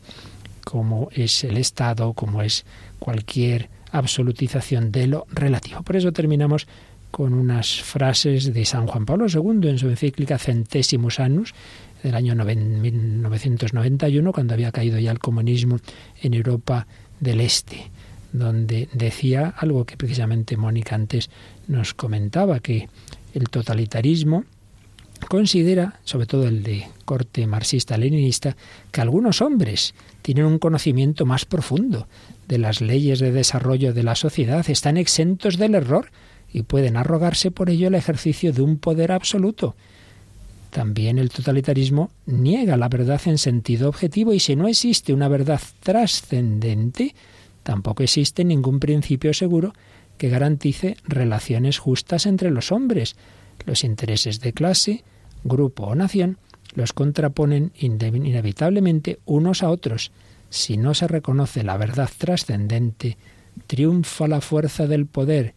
Como 0.65 1.09
es 1.13 1.45
el 1.45 1.57
Estado, 1.57 2.13
como 2.15 2.43
es 2.43 2.65
cualquier 2.99 3.69
absolutización 3.91 4.91
de 4.91 5.07
lo 5.07 5.27
relativo. 5.31 5.83
Por 5.83 5.97
eso 5.97 6.13
terminamos 6.13 6.67
con 7.11 7.35
unas 7.35 7.83
frases 7.83 8.53
de 8.55 8.65
San 8.65 8.87
Juan 8.87 9.05
Pablo 9.05 9.27
II 9.29 9.69
en 9.69 9.79
su 9.79 9.89
encíclica 9.89 10.39
Centésimus 10.39 11.21
Annus 11.21 11.55
del 12.03 12.15
año 12.15 12.35
1991, 12.35 14.33
cuando 14.33 14.55
había 14.55 14.73
caído 14.73 14.99
ya 14.99 15.13
el 15.13 15.19
comunismo 15.19 15.79
en 16.21 16.35
Europa 16.35 16.87
del 17.21 17.41
Este, 17.41 17.91
donde 18.33 18.89
decía 18.93 19.55
algo 19.57 19.85
que 19.85 19.97
precisamente 19.97 20.57
Mónica 20.57 20.97
antes 20.97 21.31
nos 21.69 21.95
comentaba, 21.95 22.61
que 22.61 22.89
el 23.35 23.49
totalitarismo 23.49 24.45
considera, 25.29 26.01
sobre 26.05 26.27
todo 26.27 26.47
el 26.47 26.63
de 26.63 26.87
corte 27.05 27.47
marxista-leninista, 27.47 28.57
que 28.91 29.01
algunos 29.01 29.41
hombres 29.41 29.95
tienen 30.23 30.47
un 30.47 30.59
conocimiento 30.59 31.27
más 31.27 31.45
profundo 31.45 32.07
de 32.49 32.59
las 32.59 32.81
leyes 32.81 33.19
de 33.19 33.33
desarrollo 33.33 33.93
de 33.93 34.03
la 34.03 34.15
sociedad, 34.15 34.69
están 34.69 34.97
exentos 34.97 35.59
del 35.59 35.75
error 35.75 36.11
y 36.53 36.63
pueden 36.63 36.97
arrogarse 36.97 37.51
por 37.51 37.71
ello 37.71 37.89
el 37.89 37.95
ejercicio 37.95 38.53
de 38.53 38.63
un 38.63 38.79
poder 38.79 39.13
absoluto. 39.13 39.75
También 40.71 41.19
el 41.19 41.29
totalitarismo 41.29 42.11
niega 42.27 42.77
la 42.77 42.89
verdad 42.89 43.21
en 43.27 43.39
sentido 43.39 43.89
objetivo 43.89 44.33
y 44.33 44.41
si 44.41 44.57
no 44.57 44.69
existe 44.69 45.13
una 45.13 45.29
verdad 45.29 45.61
trascendente, 45.83 47.15
tampoco 47.63 48.03
existe 48.03 48.45
ningún 48.45 48.81
principio 48.81 49.35
seguro 49.35 49.75
que 50.17 50.29
garantice 50.29 50.97
relaciones 51.05 51.79
justas 51.79 52.27
entre 52.27 52.51
los 52.51 52.73
hombres. 52.73 53.17
Los 53.67 53.85
intereses 53.85 54.41
de 54.41 54.53
clase, 54.53 55.05
grupo 55.45 55.85
o 55.85 55.95
nación 55.95 56.39
los 56.75 56.93
contraponen 56.93 57.73
inevitablemente 57.79 59.21
unos 59.25 59.63
a 59.63 59.71
otros. 59.71 60.13
Si 60.51 60.77
no 60.77 60.95
se 60.95 61.09
reconoce 61.09 61.63
la 61.63 61.77
verdad 61.77 62.11
trascendente, 62.17 63.17
triunfa 63.67 64.29
la 64.29 64.41
fuerza 64.41 64.87
del 64.87 65.07
poder 65.07 65.55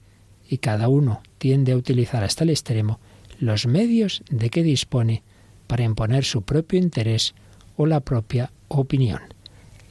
y 0.49 0.57
cada 0.57 0.89
uno 0.89 1.21
tiende 1.38 1.71
a 1.71 1.77
utilizar 1.77 2.23
hasta 2.23 2.43
el 2.43 2.49
extremo 2.49 2.99
los 3.39 3.67
medios 3.67 4.23
de 4.29 4.49
que 4.49 4.63
dispone 4.63 5.23
para 5.67 5.83
imponer 5.83 6.23
su 6.23 6.43
propio 6.43 6.79
interés 6.79 7.33
o 7.75 7.86
la 7.86 7.99
propia 7.99 8.51
opinión. 8.67 9.21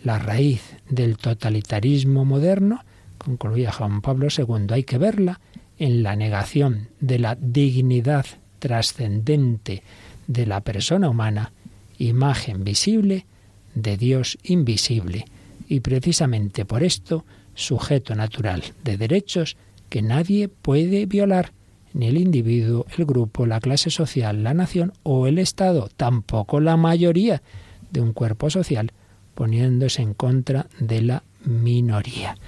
La 0.03 0.19
raíz 0.19 0.63
del 0.89 1.17
totalitarismo 1.17 2.25
moderno, 2.25 2.85
concluía 3.19 3.73
Juan 3.73 4.01
Pablo 4.01 4.29
II, 4.37 4.67
hay 4.71 4.85
que 4.85 4.99
verla 4.99 5.41
en 5.79 6.03
la 6.03 6.15
negación 6.17 6.89
de 7.01 7.19
la 7.19 7.35
dignidad 7.35 8.27
trascendente 8.65 9.83
de 10.27 10.47
la 10.47 10.63
persona 10.63 11.11
humana, 11.11 11.53
imagen 11.99 12.65
visible 12.65 13.27
de 13.75 13.99
Dios 13.99 14.39
invisible, 14.43 15.27
y 15.69 15.81
precisamente 15.81 16.65
por 16.65 16.83
esto 16.83 17.27
sujeto 17.55 18.15
natural 18.15 18.63
de 18.83 18.97
derechos 18.97 19.59
que 19.91 20.01
nadie 20.01 20.49
puede 20.49 21.05
violar, 21.05 21.53
ni 21.93 22.07
el 22.07 22.17
individuo, 22.17 22.87
el 22.97 23.05
grupo, 23.05 23.45
la 23.45 23.61
clase 23.61 23.91
social, 23.91 24.43
la 24.43 24.55
nación 24.55 24.95
o 25.03 25.27
el 25.27 25.39
Estado, 25.39 25.91
tampoco 25.95 26.59
la 26.59 26.79
mayoría 26.79 27.43
de 27.91 28.01
un 28.01 28.15
cuerpo 28.15 28.49
social, 28.49 28.93
poniéndose 29.35 30.01
en 30.01 30.15
contra 30.15 30.69
de 30.81 31.03
la 31.03 31.23
minoría. 31.45 32.39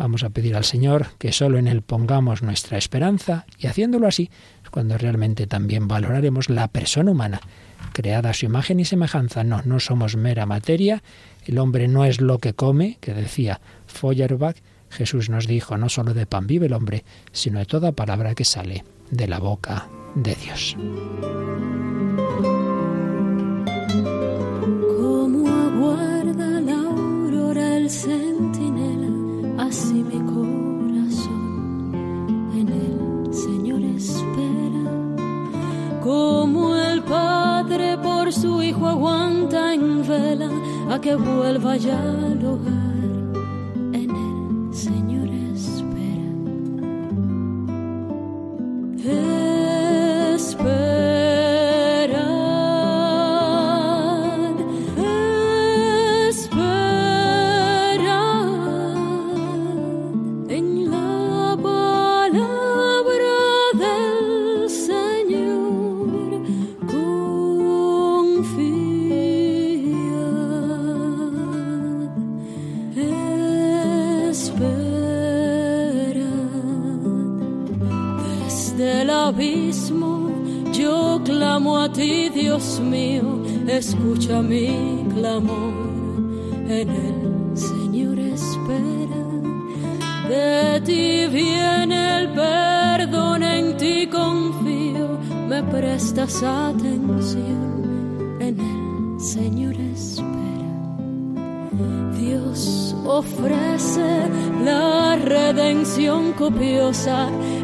Vamos 0.00 0.24
a 0.24 0.30
pedir 0.30 0.56
al 0.56 0.64
Señor 0.64 1.08
que 1.18 1.30
solo 1.30 1.58
en 1.58 1.68
Él 1.68 1.82
pongamos 1.82 2.42
nuestra 2.42 2.78
esperanza 2.78 3.44
y 3.58 3.66
haciéndolo 3.66 4.08
así 4.08 4.30
cuando 4.70 4.98
realmente 4.98 5.46
también 5.46 5.88
valoraremos 5.88 6.48
la 6.48 6.68
persona 6.68 7.10
humana, 7.10 7.40
creada 7.92 8.30
a 8.30 8.34
su 8.34 8.46
imagen 8.46 8.80
y 8.80 8.84
semejanza. 8.84 9.44
No, 9.44 9.62
no 9.64 9.80
somos 9.80 10.16
mera 10.16 10.46
materia, 10.46 11.02
el 11.44 11.58
hombre 11.58 11.88
no 11.88 12.04
es 12.04 12.20
lo 12.20 12.38
que 12.38 12.54
come, 12.54 12.98
que 13.00 13.14
decía 13.14 13.60
Feuerbach, 13.86 14.56
Jesús 14.90 15.30
nos 15.30 15.46
dijo, 15.46 15.76
no 15.76 15.88
solo 15.88 16.14
de 16.14 16.26
pan 16.26 16.46
vive 16.46 16.66
el 16.66 16.72
hombre, 16.72 17.04
sino 17.32 17.60
de 17.60 17.66
toda 17.66 17.92
palabra 17.92 18.34
que 18.34 18.44
sale 18.44 18.84
de 19.10 19.28
la 19.28 19.38
boca 19.38 19.88
de 20.14 20.34
Dios. 20.34 20.76
Vuelva 41.80 42.70
ya 42.70 42.79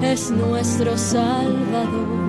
es 0.02 0.30
nuestro 0.30 0.96
Salvador. 0.96 2.26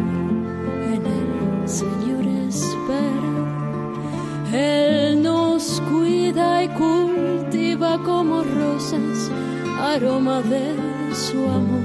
Como 8.06 8.44
rosas, 8.44 9.32
aroma 9.80 10.42
de 10.42 10.76
su 11.16 11.38
amor, 11.38 11.84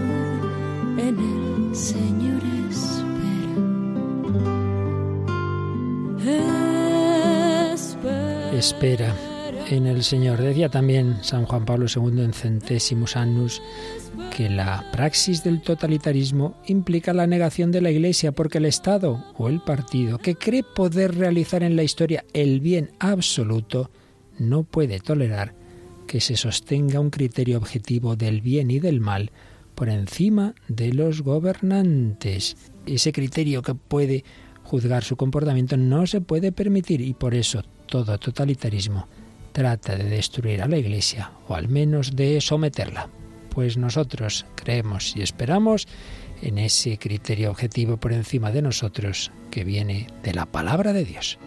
en 0.98 1.18
el 1.18 1.74
Señor 1.74 2.42
espera. 8.52 8.52
Espera 8.52 9.31
en 9.70 9.86
el 9.86 10.02
Señor. 10.02 10.40
Decía 10.40 10.68
también 10.68 11.18
San 11.22 11.44
Juan 11.44 11.64
Pablo 11.64 11.86
II 11.94 12.22
en 12.22 12.32
Centésimos 12.32 13.16
Annus 13.16 13.62
que 14.34 14.48
la 14.48 14.90
praxis 14.92 15.42
del 15.44 15.62
totalitarismo 15.62 16.56
implica 16.66 17.12
la 17.12 17.26
negación 17.26 17.70
de 17.70 17.80
la 17.80 17.90
Iglesia 17.90 18.32
porque 18.32 18.58
el 18.58 18.66
Estado 18.66 19.24
o 19.36 19.48
el 19.48 19.60
partido 19.60 20.18
que 20.18 20.34
cree 20.34 20.62
poder 20.62 21.16
realizar 21.16 21.62
en 21.62 21.76
la 21.76 21.82
historia 21.82 22.24
el 22.32 22.60
bien 22.60 22.90
absoluto 22.98 23.90
no 24.38 24.64
puede 24.64 25.00
tolerar 25.00 25.54
que 26.06 26.20
se 26.20 26.36
sostenga 26.36 27.00
un 27.00 27.10
criterio 27.10 27.58
objetivo 27.58 28.16
del 28.16 28.40
bien 28.40 28.70
y 28.70 28.80
del 28.80 29.00
mal 29.00 29.30
por 29.74 29.88
encima 29.88 30.54
de 30.68 30.92
los 30.92 31.22
gobernantes. 31.22 32.56
Ese 32.86 33.12
criterio 33.12 33.62
que 33.62 33.74
puede 33.74 34.24
juzgar 34.62 35.04
su 35.04 35.16
comportamiento 35.16 35.76
no 35.76 36.06
se 36.06 36.20
puede 36.20 36.52
permitir 36.52 37.00
y 37.00 37.14
por 37.14 37.34
eso 37.34 37.62
todo 37.86 38.18
totalitarismo 38.18 39.08
trata 39.52 39.96
de 39.96 40.04
destruir 40.04 40.62
a 40.62 40.68
la 40.68 40.78
Iglesia 40.78 41.32
o 41.48 41.54
al 41.54 41.68
menos 41.68 42.16
de 42.16 42.40
someterla. 42.40 43.08
Pues 43.50 43.76
nosotros 43.76 44.46
creemos 44.54 45.14
y 45.16 45.22
esperamos 45.22 45.86
en 46.40 46.58
ese 46.58 46.98
criterio 46.98 47.50
objetivo 47.50 47.98
por 47.98 48.12
encima 48.12 48.50
de 48.50 48.62
nosotros 48.62 49.30
que 49.50 49.64
viene 49.64 50.08
de 50.22 50.34
la 50.34 50.46
palabra 50.46 50.92
de 50.92 51.04
Dios. 51.04 51.38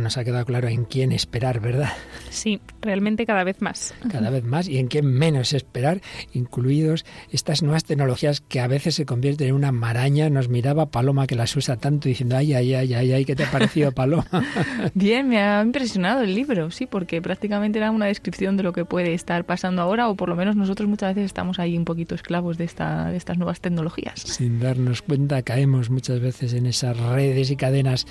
Nos 0.00 0.16
ha 0.16 0.24
quedado 0.24 0.44
claro 0.44 0.68
en 0.68 0.84
quién 0.84 1.12
esperar, 1.12 1.60
¿verdad? 1.60 1.92
Sí, 2.30 2.60
realmente 2.80 3.26
cada 3.26 3.44
vez 3.44 3.60
más. 3.60 3.94
Cada 4.10 4.30
vez 4.30 4.44
más 4.44 4.68
y 4.68 4.78
en 4.78 4.88
quién 4.88 5.06
menos 5.06 5.52
esperar, 5.52 6.00
incluidos 6.32 7.04
estas 7.30 7.62
nuevas 7.62 7.84
tecnologías 7.84 8.40
que 8.40 8.60
a 8.60 8.66
veces 8.66 8.94
se 8.94 9.06
convierten 9.06 9.48
en 9.48 9.54
una 9.54 9.72
maraña. 9.72 10.28
Nos 10.30 10.48
miraba 10.48 10.86
Paloma 10.86 11.26
que 11.26 11.34
las 11.34 11.56
usa 11.56 11.76
tanto 11.76 12.08
diciendo, 12.08 12.36
ay, 12.36 12.54
ay, 12.54 12.74
ay, 12.74 12.94
ay, 12.94 13.12
ay, 13.12 13.24
¿qué 13.24 13.34
te 13.34 13.44
ha 13.44 13.50
parecido, 13.50 13.92
Paloma? 13.92 14.26
Bien, 14.94 15.28
me 15.28 15.40
ha 15.40 15.62
impresionado 15.62 16.22
el 16.22 16.34
libro, 16.34 16.70
sí, 16.70 16.86
porque 16.86 17.22
prácticamente 17.22 17.78
era 17.78 17.90
una 17.90 18.06
descripción 18.06 18.56
de 18.56 18.62
lo 18.62 18.72
que 18.72 18.84
puede 18.84 19.14
estar 19.14 19.44
pasando 19.44 19.82
ahora, 19.82 20.08
o 20.08 20.14
por 20.14 20.28
lo 20.28 20.36
menos 20.36 20.56
nosotros 20.56 20.88
muchas 20.88 21.14
veces 21.14 21.26
estamos 21.26 21.58
ahí 21.58 21.76
un 21.76 21.84
poquito 21.84 22.14
esclavos 22.14 22.58
de, 22.58 22.64
esta, 22.64 23.10
de 23.10 23.16
estas 23.16 23.38
nuevas 23.38 23.60
tecnologías. 23.60 24.20
Sin 24.20 24.60
darnos 24.60 25.02
cuenta, 25.02 25.42
caemos 25.42 25.90
muchas 25.90 26.20
veces 26.20 26.52
en 26.52 26.66
esas 26.66 26.96
redes 26.98 27.50
y 27.50 27.56
cadenas 27.56 28.06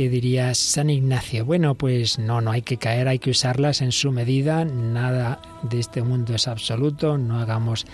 que 0.00 0.08
diría 0.08 0.54
San 0.54 0.88
Ignacio? 0.88 1.44
Bueno, 1.44 1.74
pues 1.74 2.18
no, 2.18 2.40
no 2.40 2.52
hay 2.52 2.62
que 2.62 2.78
caer, 2.78 3.06
hay 3.06 3.18
que 3.18 3.28
usarlas 3.28 3.82
en 3.82 3.92
su 3.92 4.12
medida. 4.12 4.64
Nada 4.64 5.42
de 5.62 5.78
este 5.78 6.02
mundo 6.02 6.34
es 6.34 6.48
absoluto. 6.48 7.18
No 7.18 7.38
hagamos 7.38 7.84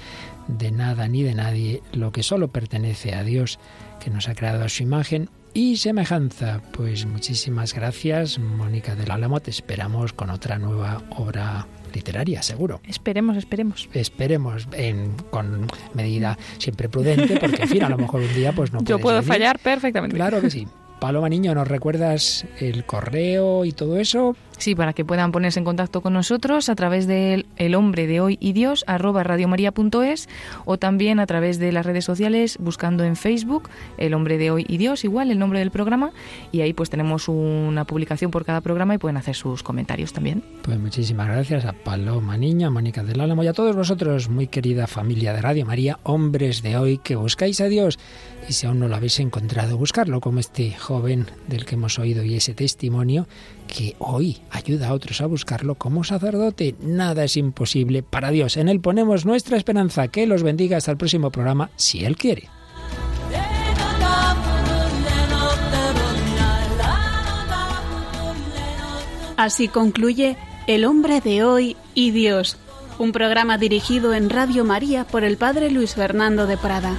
de 0.47 0.71
nada 0.71 1.09
ni 1.09 1.25
de 1.25 1.35
nadie 1.35 1.83
lo 1.93 2.13
que 2.13 2.23
solo 2.23 2.47
pertenece 2.47 3.13
a 3.13 3.25
Dios, 3.25 3.59
que 3.99 4.11
nos 4.11 4.29
ha 4.29 4.37
creado 4.37 4.63
a 4.63 4.69
su 4.69 4.85
imagen 4.85 5.31
y 5.53 5.79
semejanza. 5.79 6.63
Pues 6.71 7.07
muchísimas 7.07 7.75
gracias, 7.75 8.39
Mónica 8.39 8.95
del 8.95 9.11
Álamo. 9.11 9.41
Te 9.41 9.51
esperamos 9.51 10.13
con 10.13 10.31
otra 10.31 10.61
nueva 10.61 11.03
obra 11.11 11.67
literaria, 11.93 12.41
seguro. 12.41 12.81
Esperemos, 12.87 13.37
esperemos. 13.37 13.89
Esperemos, 13.95 14.69
en, 14.75 15.11
con 15.31 15.67
medida 15.95 16.39
siempre 16.59 16.89
prudente, 16.89 17.37
porque 17.41 17.63
en 17.63 17.69
fin, 17.69 17.83
a 17.83 17.89
lo 17.89 17.99
mejor 17.99 18.21
un 18.21 18.33
día 18.33 18.53
pues 18.53 18.73
no 18.73 18.85
Yo 18.85 19.01
puedo 19.01 19.25
fallar 19.25 19.59
perfectamente. 19.59 20.15
Claro 20.15 20.41
que 20.41 20.51
sí. 20.51 20.69
Paloma 20.99 21.29
Niño, 21.29 21.55
¿nos 21.55 21.69
recuerdas 21.69 22.47
el 22.59 22.85
correo 22.85 23.65
y 23.65 23.73
todo 23.73 23.99
eso? 23.99 24.35
Sí, 24.59 24.75
para 24.75 24.93
que 24.93 25.05
puedan 25.05 25.33
ponerse 25.33 25.59
en 25.59 25.65
contacto 25.65 26.01
con 26.01 26.13
nosotros 26.13 26.69
a 26.69 26.75
través 26.75 27.07
del 27.07 27.47
el 27.57 27.75
hombre 27.75 28.07
de 28.07 28.21
hoy 28.21 28.39
y 28.41 28.53
Dios 28.53 28.85
arroba 28.87 29.23
radiomaria.es 29.23 30.29
o 30.65 30.79
también 30.79 31.21
a 31.21 31.27
través 31.27 31.59
de 31.59 31.73
las 31.73 31.85
redes 31.85 32.05
sociales 32.05 32.57
buscando 32.61 33.05
en 33.05 33.17
Facebook 33.17 33.69
el 33.99 34.15
hombre 34.15 34.39
de 34.39 34.51
hoy 34.51 34.65
y 34.69 34.79
Dios, 34.79 35.05
igual 35.05 35.31
el 35.31 35.39
nombre 35.39 35.59
del 35.59 35.71
programa 35.71 36.11
y 36.53 36.63
ahí 36.63 36.73
pues 36.73 36.91
tenemos 36.91 37.29
una 37.29 37.85
publicación 37.85 38.31
por 38.31 38.45
cada 38.45 38.61
programa 38.61 38.95
y 38.95 38.99
pueden 38.99 39.17
hacer 39.17 39.35
sus 39.35 39.63
comentarios 39.63 40.13
también. 40.13 40.43
Pues 40.63 40.79
muchísimas 40.79 41.29
gracias 41.29 41.65
a 41.65 41.73
Paloma 41.73 42.37
Niño, 42.37 42.69
a 42.69 42.71
Mónica 42.71 43.03
del 43.03 43.21
Álamo 43.21 43.45
y 43.45 43.49
a 43.49 43.53
todos 43.53 43.77
vosotros, 43.77 44.29
muy 44.29 44.47
querida 44.47 44.87
familia 44.87 45.33
de 45.33 45.43
Radio 45.43 45.67
María, 45.67 45.99
hombres 46.03 46.63
de 46.63 46.77
hoy 46.77 46.99
que 46.99 47.17
buscáis 47.17 47.61
a 47.61 47.67
Dios 47.67 47.99
y 48.49 48.53
si 48.53 48.67
aún 48.67 48.79
no 48.79 48.89
lo 48.89 48.97
habéis 48.97 49.19
encontrado, 49.21 49.77
buscarlo 49.77 50.21
como 50.21 50.41
este 50.41 50.73
joven 50.73 51.27
del 51.49 51.65
que 51.65 51.75
hemos 51.75 51.99
oído 51.99 52.25
y 52.25 52.35
ese 52.35 52.55
testimonio 52.55 53.27
que 53.67 53.97
hoy 53.99 54.39
ayuda 54.51 54.89
a 54.89 54.93
otros 54.93 55.21
a 55.21 55.27
buscarlo 55.27 55.75
como 55.75 56.05
sacerdote. 56.05 56.75
Nada 56.81 57.25
es 57.25 57.37
imposible 57.37 58.03
para 58.03 58.31
Dios. 58.31 58.57
En 58.57 58.69
Él 58.69 58.81
ponemos 58.81 59.27
nuestra 59.27 59.57
esperanza. 59.57 60.09
Que 60.09 60.27
los 60.27 60.43
bendiga 60.43 60.77
hasta 60.77 60.91
el 60.91 60.97
próximo 60.97 61.31
programa, 61.31 61.71
si 61.77 62.05
Él 62.05 62.17
quiere. 62.17 62.49
Así 69.37 69.69
concluye 69.69 70.37
El 70.67 70.87
hombre 70.87 71.21
de 71.21 71.45
hoy 71.45 71.77
y 71.95 72.11
Dios, 72.11 72.57
un 72.99 73.13
programa 73.13 73.59
dirigido 73.59 74.15
en 74.15 74.31
Radio 74.31 74.65
María 74.65 75.05
por 75.05 75.25
el 75.25 75.37
Padre 75.37 75.71
Luis 75.71 75.95
Fernando 75.95 76.47
de 76.47 76.57
Prada. 76.57 76.97